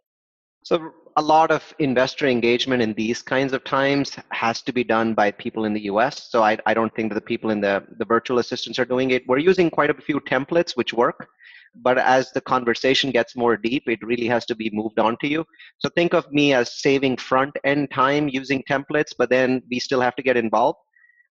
so 0.64 0.90
a 1.16 1.22
lot 1.22 1.50
of 1.50 1.74
investor 1.78 2.26
engagement 2.26 2.80
in 2.80 2.94
these 2.94 3.20
kinds 3.22 3.52
of 3.52 3.64
times 3.64 4.16
has 4.30 4.62
to 4.62 4.72
be 4.72 4.84
done 4.84 5.14
by 5.14 5.32
people 5.32 5.64
in 5.64 5.72
the 5.72 5.80
US. 5.92 6.30
So 6.30 6.44
I, 6.44 6.58
I 6.64 6.74
don't 6.74 6.94
think 6.94 7.08
that 7.08 7.16
the 7.16 7.28
people 7.32 7.50
in 7.50 7.60
the, 7.60 7.82
the 7.98 8.04
virtual 8.04 8.38
assistants 8.38 8.78
are 8.78 8.84
doing 8.84 9.10
it. 9.10 9.26
We're 9.26 9.38
using 9.38 9.68
quite 9.68 9.90
a 9.90 9.94
few 9.94 10.20
templates 10.20 10.76
which 10.76 10.94
work 10.94 11.28
but 11.74 11.98
as 11.98 12.30
the 12.32 12.40
conversation 12.40 13.10
gets 13.10 13.36
more 13.36 13.56
deep 13.56 13.82
it 13.86 13.98
really 14.02 14.26
has 14.26 14.44
to 14.44 14.54
be 14.54 14.70
moved 14.72 14.98
on 14.98 15.16
to 15.20 15.28
you 15.28 15.44
so 15.78 15.88
think 15.90 16.14
of 16.14 16.30
me 16.32 16.52
as 16.52 16.80
saving 16.80 17.16
front 17.16 17.54
end 17.64 17.90
time 17.90 18.28
using 18.28 18.62
templates 18.68 19.12
but 19.16 19.30
then 19.30 19.62
we 19.70 19.78
still 19.78 20.00
have 20.00 20.16
to 20.16 20.22
get 20.22 20.36
involved 20.36 20.78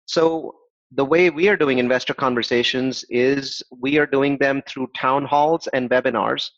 so 0.07 0.55
the 0.95 1.05
way 1.05 1.31
we 1.31 1.49
are 1.49 1.57
doing 1.57 1.79
investor 1.79 2.13
conversations 2.13 3.05
is 3.09 3.63
we 3.81 3.99
are 3.99 4.07
doing 4.07 4.37
them 4.39 4.63
through 4.67 4.89
town 4.97 5.25
halls 5.25 5.67
and 5.69 5.89
webinars. 5.89 6.51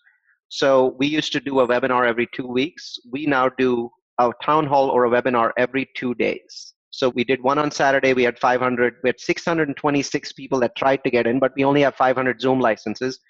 So 0.49 0.97
we 0.99 1.07
used 1.07 1.33
to 1.33 1.41
do 1.41 1.61
a 1.61 1.69
webinar 1.69 2.07
every 2.07 2.29
two 2.35 2.47
weeks. 2.47 2.99
We 3.11 3.27
now 3.27 3.49
do 3.49 3.91
a 4.19 4.33
town 4.43 4.67
hall 4.67 4.89
or 4.89 5.05
a 5.05 5.11
webinar 5.11 5.53
every 5.57 5.89
two 5.97 6.15
days. 6.15 6.75
So 6.91 7.09
we 7.11 7.25
did 7.25 7.43
one 7.43 7.59
on 7.59 7.71
Saturday. 7.71 8.13
We 8.13 8.25
had 8.25 8.39
500, 8.39 8.97
we 9.03 9.09
had 9.09 9.21
626 9.21 10.33
people 10.33 10.61
that 10.61 10.77
tried 10.77 11.03
to 11.05 11.11
get 11.11 11.27
in, 11.27 11.39
but 11.39 11.53
we 11.57 11.65
only 11.65 11.83
have 11.83 11.95
500 11.97 12.41
Zoom 12.41 12.61
licenses. 12.61 13.21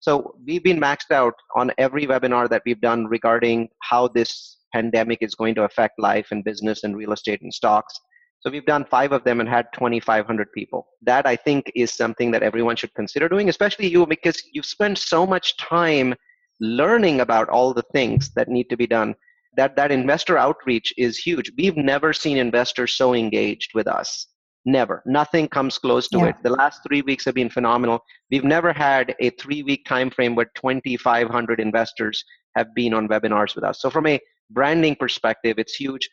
So 0.00 0.34
we've 0.46 0.64
been 0.64 0.80
maxed 0.80 1.10
out 1.10 1.34
on 1.54 1.70
every 1.76 2.06
webinar 2.06 2.48
that 2.48 2.62
we've 2.64 2.80
done 2.80 3.06
regarding 3.06 3.68
how 3.82 4.08
this 4.08 4.58
pandemic 4.72 5.18
is 5.20 5.34
going 5.34 5.54
to 5.56 5.64
affect 5.64 5.98
life 5.98 6.28
and 6.30 6.42
business 6.42 6.84
and 6.84 6.96
real 6.96 7.12
estate 7.12 7.42
and 7.42 7.52
stocks. 7.52 7.94
So 8.40 8.50
we've 8.50 8.64
done 8.64 8.86
five 8.86 9.12
of 9.12 9.24
them 9.24 9.40
and 9.40 9.48
had 9.48 9.66
2,500 9.74 10.50
people. 10.52 10.86
That 11.02 11.26
I 11.26 11.36
think 11.36 11.70
is 11.74 11.92
something 11.92 12.30
that 12.30 12.42
everyone 12.42 12.76
should 12.76 12.94
consider 12.94 13.28
doing, 13.28 13.50
especially 13.50 13.88
you, 13.88 14.06
because 14.06 14.42
you've 14.52 14.64
spent 14.64 14.96
so 14.96 15.26
much 15.26 15.58
time 15.58 16.14
learning 16.60 17.20
about 17.20 17.50
all 17.50 17.74
the 17.74 17.84
things 17.92 18.30
that 18.36 18.48
need 18.48 18.70
to 18.70 18.78
be 18.78 18.86
done. 18.86 19.14
That 19.58 19.76
that 19.76 19.92
investor 19.92 20.38
outreach 20.38 20.94
is 20.96 21.18
huge. 21.18 21.52
We've 21.58 21.76
never 21.76 22.14
seen 22.14 22.38
investors 22.38 22.94
so 22.94 23.12
engaged 23.12 23.72
with 23.74 23.86
us. 23.86 24.28
Never. 24.66 25.02
Nothing 25.06 25.48
comes 25.48 25.78
close 25.78 26.08
to 26.08 26.18
Yeah. 26.18 26.26
it. 26.26 26.36
The 26.42 26.50
last 26.50 26.82
three 26.86 27.02
weeks 27.02 27.24
have 27.24 27.34
been 27.34 27.48
phenomenal. 27.50 28.00
We've 28.30 28.44
never 28.44 28.72
had 28.72 29.14
a 29.20 29.30
three-week 29.30 29.86
time 29.86 30.10
frame 30.10 30.34
where 30.34 30.50
2,500 30.54 31.60
investors 31.60 32.24
have 32.56 32.74
been 32.74 32.92
on 32.92 33.08
webinars 33.08 33.54
with 33.54 33.64
us. 33.64 33.80
So 33.80 33.88
from 33.90 34.06
a 34.06 34.20
branding 34.50 34.96
perspective, 34.96 35.58
it's 35.58 35.74
huge. 35.74 36.08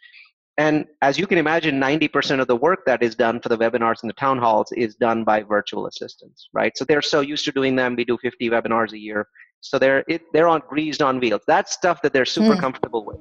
And 0.60 0.86
as 1.02 1.20
you 1.20 1.28
can 1.28 1.38
imagine, 1.38 1.80
90% 1.80 2.39
of 2.39 2.48
the 2.48 2.56
work 2.56 2.80
that 2.86 3.04
is 3.04 3.16
done 3.16 3.39
for 3.41 3.50
the 3.50 3.58
webinars 3.58 4.02
and 4.02 4.10
the 4.10 4.14
town 4.16 4.39
halls 4.39 4.72
is 4.72 4.95
done 4.95 5.24
by 5.24 5.43
virtual 5.43 5.86
assistants, 5.86 6.50
right? 6.54 6.76
So 6.78 6.86
they're 6.86 7.02
so 7.02 7.20
used 7.20 7.45
to 7.45 7.52
doing 7.52 7.76
them. 7.76 7.95
We 7.95 8.06
do 8.06 8.18
50 8.18 8.50
webinars 8.50 8.91
a 8.93 8.98
year. 8.98 9.28
So 9.62 9.78
they're, 9.78 10.04
it, 10.08 10.22
they're 10.34 10.48
on 10.48 10.62
greased 10.68 11.02
on 11.02 11.20
wheels. 11.20 11.41
That's 11.48 11.74
stuff 11.74 12.02
that 12.02 12.14
they're 12.14 12.26
super 12.26 12.56
Mm. 12.56 12.60
comfortable 12.62 13.06
with. 13.06 13.18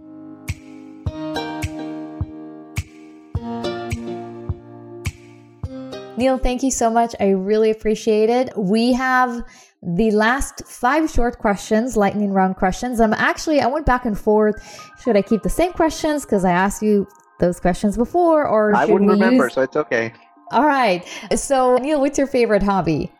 Neil, 6.16 6.38
thank 6.38 6.62
you 6.62 6.70
so 6.70 6.88
much. 6.90 7.14
I 7.20 7.30
really 7.30 7.70
appreciate 7.70 8.30
it. 8.30 8.56
We 8.56 8.92
have 8.94 9.42
the 9.82 10.10
last 10.10 10.62
five 10.66 11.10
short 11.10 11.38
questions, 11.38 11.96
lightning 11.96 12.32
round 12.32 12.56
questions. 12.56 13.00
I'm 13.00 13.12
actually, 13.12 13.60
I 13.60 13.66
went 13.66 13.86
back 13.86 14.04
and 14.06 14.18
forth. 14.18 14.56
Should 15.02 15.16
I 15.16 15.22
keep 15.22 15.42
the 15.42 15.50
same 15.50 15.72
questions 15.72 16.24
because 16.24 16.44
I 16.44 16.52
asked 16.52 16.82
you 16.82 17.06
those 17.38 17.60
questions 17.60 17.96
before, 17.96 18.46
or 18.46 18.74
I 18.74 18.86
wouldn't 18.86 19.10
remember, 19.10 19.44
use- 19.44 19.54
so 19.54 19.60
it's 19.62 19.76
okay. 19.76 20.12
All 20.52 20.64
right. 20.64 21.06
So, 21.36 21.76
Neil, 21.76 22.00
what's 22.00 22.16
your 22.16 22.26
favorite 22.26 22.62
hobby? 22.62 23.12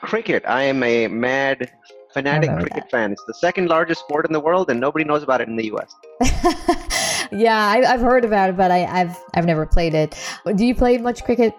Cricket. 0.00 0.42
I 0.46 0.62
am 0.62 0.82
a 0.82 1.08
mad, 1.08 1.70
fanatic 2.14 2.50
cricket 2.58 2.90
fan. 2.90 3.12
It's 3.12 3.24
the 3.26 3.34
second 3.34 3.68
largest 3.68 4.00
sport 4.00 4.24
in 4.24 4.32
the 4.32 4.40
world, 4.40 4.70
and 4.70 4.80
nobody 4.80 5.04
knows 5.04 5.22
about 5.22 5.42
it 5.42 5.48
in 5.48 5.56
the 5.56 5.66
U.S. 5.66 5.94
yeah, 7.32 7.68
I, 7.68 7.82
I've 7.86 8.00
heard 8.00 8.24
about 8.24 8.50
it, 8.50 8.56
but 8.56 8.70
I, 8.70 8.84
I've 8.86 9.16
I've 9.34 9.44
never 9.44 9.66
played 9.66 9.94
it. 9.94 10.16
Do 10.56 10.64
you 10.64 10.74
play 10.74 10.96
much 10.96 11.22
cricket? 11.24 11.52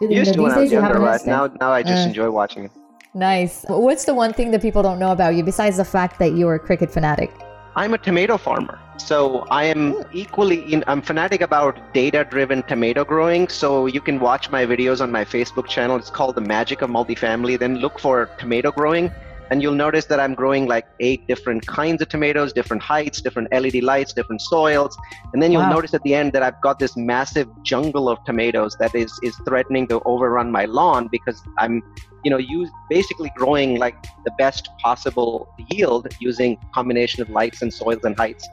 Used 0.00 0.34
to 0.34 0.42
when 0.42 0.52
I 0.52 0.58
was? 0.58 0.72
You 0.72 0.78
younger, 0.80 0.98
but 0.98 1.26
now, 1.26 1.46
now 1.60 1.72
I 1.72 1.82
just 1.82 2.04
Uh. 2.04 2.08
enjoy 2.08 2.30
watching 2.30 2.64
it. 2.64 2.70
Nice. 3.14 3.64
What's 3.68 4.04
the 4.06 4.14
one 4.14 4.32
thing 4.32 4.50
that 4.52 4.62
people 4.62 4.82
don't 4.82 4.98
know 4.98 5.12
about 5.12 5.34
you 5.34 5.42
besides 5.44 5.76
the 5.76 5.84
fact 5.84 6.18
that 6.18 6.32
you're 6.34 6.54
a 6.54 6.58
cricket 6.58 6.90
fanatic? 6.90 7.30
I'm 7.74 7.94
a 7.94 7.98
tomato 7.98 8.36
farmer. 8.36 8.78
So 8.98 9.46
I 9.50 9.64
am 9.64 10.04
equally 10.12 10.60
in, 10.72 10.84
I'm 10.86 11.02
fanatic 11.02 11.40
about 11.40 11.78
data 11.94 12.24
driven 12.28 12.62
tomato 12.62 13.04
growing. 13.04 13.48
So 13.48 13.86
you 13.86 14.00
can 14.00 14.20
watch 14.20 14.50
my 14.50 14.64
videos 14.66 15.00
on 15.00 15.10
my 15.10 15.24
Facebook 15.24 15.68
channel. 15.68 15.96
It's 15.96 16.10
called 16.10 16.34
The 16.34 16.42
Magic 16.42 16.82
of 16.82 16.90
Multifamily. 16.90 17.58
Then 17.58 17.76
look 17.76 17.98
for 17.98 18.28
tomato 18.38 18.70
growing. 18.70 19.10
And 19.52 19.62
you'll 19.62 19.74
notice 19.74 20.06
that 20.06 20.18
I'm 20.18 20.32
growing 20.32 20.66
like 20.66 20.86
eight 21.00 21.28
different 21.28 21.66
kinds 21.66 22.00
of 22.00 22.08
tomatoes, 22.08 22.54
different 22.54 22.82
heights, 22.82 23.20
different 23.20 23.48
LED 23.52 23.82
lights, 23.82 24.14
different 24.14 24.40
soils. 24.40 24.96
And 25.34 25.42
then 25.42 25.52
you'll 25.52 25.60
Wow. 25.60 25.68
notice 25.68 25.92
at 25.92 26.02
the 26.04 26.14
end 26.14 26.32
that 26.32 26.42
I've 26.42 26.58
got 26.62 26.78
this 26.78 26.96
massive 26.96 27.48
jungle 27.62 28.08
of 28.08 28.16
tomatoes 28.24 28.74
that 28.80 28.94
is 28.94 29.12
is 29.22 29.36
threatening 29.46 29.86
to 29.88 30.00
overrun 30.06 30.50
my 30.50 30.64
lawn 30.64 31.10
because 31.12 31.38
I'm, 31.58 31.82
you 32.24 32.30
know, 32.30 32.38
use 32.38 32.70
basically 32.88 33.30
growing 33.36 33.78
like 33.78 33.94
the 34.24 34.32
best 34.38 34.70
possible 34.82 35.46
yield 35.58 36.08
using 36.18 36.56
combination 36.74 37.20
of 37.22 37.28
lights 37.28 37.60
and 37.60 37.70
soils 37.70 38.00
and 38.04 38.16
heights. 38.16 38.48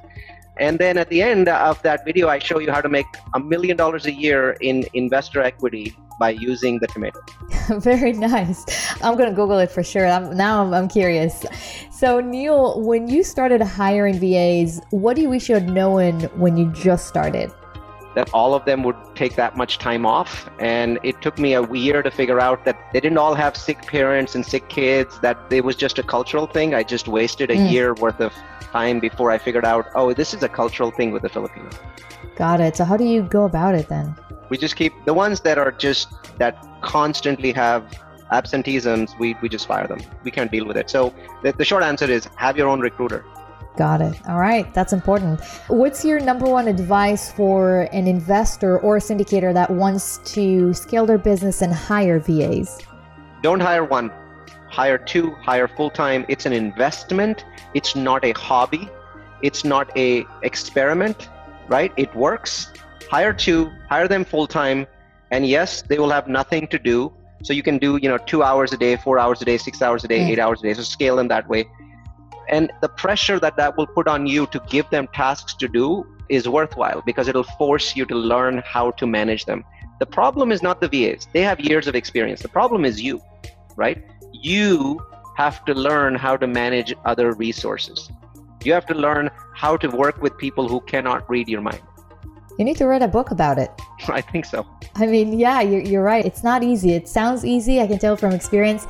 And 0.60 0.78
then 0.78 0.98
at 0.98 1.10
the 1.10 1.22
end 1.22 1.48
of 1.48 1.82
that 1.84 2.04
video, 2.06 2.28
I 2.28 2.40
show 2.40 2.60
you 2.60 2.70
how 2.72 2.82
to 2.82 2.90
make 2.90 3.06
a 3.34 3.40
million 3.40 3.78
dollars 3.78 4.06
a 4.06 4.12
year 4.12 4.58
in 4.60 4.86
investor 4.94 5.42
equity 5.42 5.96
by 6.20 6.32
using 6.32 6.80
the 6.80 6.88
tomato. 6.88 7.22
Very 7.80 8.12
nice. 8.12 8.66
I'm 9.02 9.16
going 9.16 9.30
to 9.30 9.36
Google 9.36 9.58
it 9.60 9.72
for 9.72 9.84
sure. 9.84 10.06
I'm, 10.06 10.36
now 10.36 10.62
I'm, 10.62 10.74
I'm 10.74 10.90
curious. 10.90 11.46
So, 11.92 12.20
Neil, 12.20 12.82
when 12.82 13.08
you 13.08 13.24
started 13.24 13.62
hiring 13.62 14.20
VAs, 14.20 14.82
what 14.90 15.16
do 15.16 15.22
you 15.22 15.30
wish 15.30 15.48
you 15.48 15.56
had 15.56 15.70
known 15.70 16.24
when 16.38 16.58
you 16.58 16.72
just 16.74 17.08
started? 17.08 17.52
That 18.16 18.30
all 18.34 18.54
of 18.54 18.66
them 18.66 18.84
would 18.84 18.96
take 19.16 19.36
that 19.36 19.56
much 19.56 19.78
time 19.78 20.06
off. 20.06 20.50
And 20.60 20.98
it 21.04 21.22
took 21.22 21.38
me 21.38 21.54
a 21.54 21.72
year 21.72 22.02
to 22.02 22.12
figure 22.12 22.40
out 22.40 22.66
that 22.66 22.78
they 22.94 23.00
didn't 23.00 23.18
all 23.18 23.36
have 23.36 23.56
sick 23.56 23.82
parents 23.86 24.36
and 24.36 24.46
sick 24.46 24.68
kids, 24.70 25.20
that 25.20 25.38
it 25.52 25.64
was 25.64 25.76
just 25.76 26.00
a 26.00 26.04
cultural 26.04 26.48
thing. 26.48 26.74
I 26.74 26.84
just 26.84 27.08
wasted 27.08 27.52
a 27.52 27.56
Mm. 27.56 27.72
year 27.72 27.94
worth 27.94 28.20
of 28.20 28.34
time 28.74 29.00
before 29.00 29.32
I 29.32 29.38
figured 29.38 29.66
out, 29.66 29.86
oh, 29.96 30.14
this 30.14 30.34
is 30.34 30.42
a 30.44 30.50
cultural 30.50 30.92
thing 30.92 31.12
with 31.12 31.22
the 31.22 31.30
Filipinos. 31.30 31.74
Got 32.36 32.62
it. 32.62 32.76
So, 32.78 32.84
how 32.86 32.98
do 32.98 33.04
you 33.04 33.22
go 33.24 33.46
about 33.46 33.76
it 33.76 33.88
then? 33.90 34.16
we 34.50 34.58
just 34.58 34.76
keep 34.76 34.94
the 35.06 35.14
ones 35.14 35.42
that 35.42 35.58
are 35.60 35.72
just 35.72 36.08
that 36.40 36.58
constantly 36.82 37.52
have 37.52 37.84
absenteeisms 38.32 39.18
we, 39.20 39.36
we 39.42 39.50
just 39.50 39.68
fire 39.68 39.88
them 39.88 40.00
we 40.24 40.32
can't 40.32 40.52
deal 40.52 40.66
with 40.66 40.78
it 40.78 40.90
so 40.90 41.14
the, 41.44 41.52
the 41.54 41.66
short 41.66 41.84
answer 41.84 42.06
is 42.06 42.28
have 42.36 42.58
your 42.58 42.68
own 42.68 42.80
recruiter 42.80 43.24
Got 43.78 44.02
it. 44.02 44.20
All 44.28 44.40
right. 44.40 44.72
That's 44.74 44.92
important. 44.94 45.40
What's 45.68 46.04
your 46.04 46.20
number 46.20 46.46
one 46.46 46.68
advice 46.68 47.32
for 47.32 47.88
an 47.94 48.08
investor 48.08 48.78
or 48.80 48.98
a 48.98 49.00
syndicator 49.00 49.54
that 49.54 49.70
wants 49.70 50.18
to 50.34 50.74
scale 50.74 51.06
their 51.06 51.18
business 51.18 51.62
and 51.62 51.74
hire 51.74 52.20
VAs? 52.20 52.80
don't 53.42 53.62
hire 53.62 53.86
one. 53.86 54.12
Hire 54.70 54.98
two. 54.98 55.32
Hire 55.32 55.68
full-time. 55.70 56.26
It's 56.28 56.46
an 56.46 56.52
investment. 56.52 57.46
It's 57.74 57.96
not 57.96 58.26
a 58.26 58.34
hobby. 58.34 58.90
It's 59.42 59.64
not 59.64 59.96
a 59.98 60.26
experiment 60.44 61.30
right? 61.70 61.94
It 61.98 62.14
works. 62.16 62.74
Hire 63.10 63.32
two. 63.32 63.72
Hire 63.90 64.08
them 64.08 64.26
full-time. 64.26 64.88
And 65.32 65.46
yes 65.46 65.84
they 65.84 66.00
will 66.00 66.10
have 66.10 66.28
nothing 66.28 66.68
to 66.70 66.80
do. 66.80 67.14
So 67.44 67.54
you 67.54 67.64
can 67.64 67.78
do 67.78 67.98
you 68.02 68.10
know 68.10 68.18
two 68.18 68.44
hours 68.44 68.74
a 68.74 68.78
day 68.78 68.98
four 68.98 69.18
hours 69.20 69.42
a 69.42 69.46
day 69.46 69.58
six 69.58 69.82
hours 69.82 70.04
a 70.04 70.08
day 70.08 70.20
Mm. 70.20 70.30
eight 70.32 70.40
hours 70.40 70.60
a 70.60 70.64
day. 70.64 70.74
So 70.74 70.82
scale 70.82 71.16
them 71.16 71.28
that 71.30 71.48
way 71.48 71.66
and 72.50 72.72
the 72.82 72.90
pressure 72.90 73.40
that 73.40 73.56
that 73.58 73.78
will 73.78 73.88
put 73.88 74.08
on 74.08 74.26
you 74.28 74.46
to 74.48 74.60
give 74.70 74.90
them 74.90 75.08
tasks 75.14 75.54
to 75.54 75.68
do 75.68 76.06
is 76.30 76.48
worthwhile 76.48 77.02
because 77.06 77.28
it'll 77.28 77.52
force 77.58 77.96
you 77.96 78.06
to 78.06 78.16
learn 78.16 78.62
how 78.66 78.92
to 78.92 79.08
manage 79.08 79.46
them 79.46 79.64
the 80.00 80.06
problem 80.06 80.52
is 80.52 80.62
not 80.62 80.82
the 80.82 80.88
vas 80.88 81.28
they 81.34 81.42
have 81.42 81.60
years 81.60 81.88
of 81.88 81.96
experience 81.96 82.42
the 82.42 82.54
problem 82.60 82.86
is 82.86 83.02
you 83.02 83.22
right 83.76 84.04
you 84.34 85.00
have 85.38 85.64
to 85.66 85.74
learn 85.74 86.16
how 86.16 86.36
to 86.36 86.48
manage 86.48 86.94
other 87.06 87.34
resources 87.34 88.10
you 88.64 88.74
have 88.74 88.86
to 88.86 88.94
learn 88.94 89.30
how 89.56 89.78
to 89.78 89.90
work 89.90 90.22
with 90.22 90.38
people 90.38 90.68
who 90.68 90.82
cannot 90.82 91.30
read 91.30 91.48
your 91.48 91.62
mind 91.62 91.82
You 92.60 92.66
need 92.68 92.78
to 92.78 92.88
write 92.88 93.04
a 93.04 93.08
book 93.08 93.32
about 93.32 93.58
it. 93.66 93.72
i 94.20 94.22
think 94.32 94.46
so 94.54 94.66
I 94.96 95.06
mean, 95.06 95.40
yeah, 95.40 95.62
you're, 95.62 95.82
you're 95.82 96.04
right. 96.04 96.26
It's 96.26 96.44
not 96.44 96.62
easy. 96.62 96.92
It 96.92 97.08
sounds 97.08 97.46
easy. 97.46 97.80
I 97.80 97.88
can 97.88 98.00
tell 98.00 98.18
from 98.18 98.34
experience. 98.34 98.86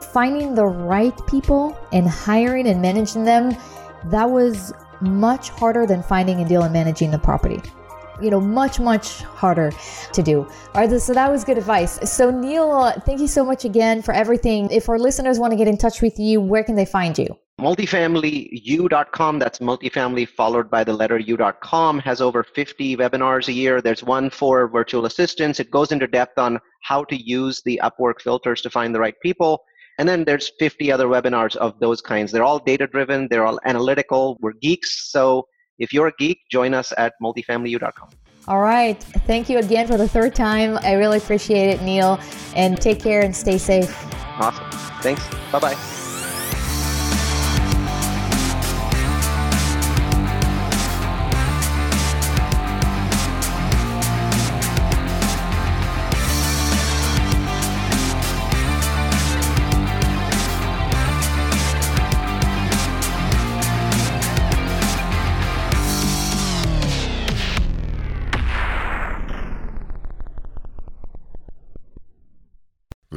Finding 0.00 0.54
the 0.54 0.66
right 0.66 1.14
people 1.26 1.78
and 1.92 2.08
hiring 2.08 2.66
and 2.66 2.80
managing 2.82 3.24
them, 3.24 3.56
that 4.06 4.30
was 4.30 4.72
much 5.00 5.50
harder 5.50 5.86
than 5.86 6.02
finding 6.02 6.40
a 6.40 6.48
deal 6.48 6.62
and 6.62 6.72
managing 6.72 7.10
the 7.10 7.18
property. 7.18 7.60
You 8.20 8.30
know, 8.30 8.40
much, 8.40 8.80
much 8.80 9.22
harder 9.22 9.72
to 10.12 10.22
do. 10.22 10.40
All 10.74 10.86
right, 10.86 11.00
so 11.00 11.14
that 11.14 11.30
was 11.30 11.42
good 11.42 11.56
advice. 11.56 11.98
So, 12.10 12.30
Neil, 12.30 12.92
thank 13.06 13.20
you 13.20 13.28
so 13.28 13.44
much 13.44 13.64
again 13.64 14.02
for 14.02 14.12
everything. 14.12 14.70
If 14.70 14.88
our 14.88 14.98
listeners 14.98 15.38
want 15.38 15.52
to 15.52 15.56
get 15.56 15.68
in 15.68 15.78
touch 15.78 16.02
with 16.02 16.18
you, 16.18 16.40
where 16.40 16.62
can 16.62 16.74
they 16.74 16.84
find 16.84 17.16
you? 17.16 17.38
multifamilyu.com 17.60 19.38
that's 19.38 19.58
multifamily 19.58 20.26
followed 20.26 20.70
by 20.70 20.82
the 20.82 20.92
letter 20.94 21.18
u.com 21.18 21.98
has 21.98 22.22
over 22.22 22.42
50 22.42 22.96
webinars 22.96 23.48
a 23.48 23.52
year 23.52 23.82
there's 23.82 24.02
one 24.02 24.30
for 24.30 24.66
virtual 24.66 25.04
assistants 25.04 25.60
it 25.60 25.70
goes 25.70 25.92
into 25.92 26.06
depth 26.06 26.38
on 26.38 26.58
how 26.80 27.04
to 27.04 27.16
use 27.16 27.60
the 27.62 27.78
upwork 27.84 28.22
filters 28.22 28.62
to 28.62 28.70
find 28.70 28.94
the 28.94 28.98
right 28.98 29.20
people 29.20 29.62
and 30.00 30.08
then 30.08 30.24
there's 30.24 30.50
50 30.58 30.90
other 30.90 31.06
webinars 31.06 31.54
of 31.56 31.78
those 31.78 32.00
kinds 32.00 32.32
they're 32.32 32.48
all 32.50 32.58
data 32.58 32.86
driven 32.86 33.28
they're 33.30 33.44
all 33.44 33.60
analytical 33.66 34.38
we're 34.40 34.54
geeks 34.54 35.10
so 35.12 35.46
if 35.78 35.92
you're 35.92 36.06
a 36.08 36.16
geek 36.18 36.38
join 36.50 36.72
us 36.74 36.92
at 36.96 37.12
multifamilyu.com 37.22 38.08
All 38.48 38.60
right. 38.60 38.98
Thank 39.28 39.50
you 39.50 39.58
again 39.58 39.86
for 39.86 39.98
the 39.98 40.08
third 40.08 40.34
time. 40.34 40.78
I 40.82 40.94
really 40.94 41.18
appreciate 41.18 41.68
it, 41.74 41.82
Neil. 41.82 42.18
And 42.56 42.80
take 42.80 42.98
care 42.98 43.22
and 43.22 43.36
stay 43.36 43.58
safe. 43.58 43.92
awesome 44.40 44.66
thanks 45.02 45.22
bye 45.52 45.60
bye 45.60 45.99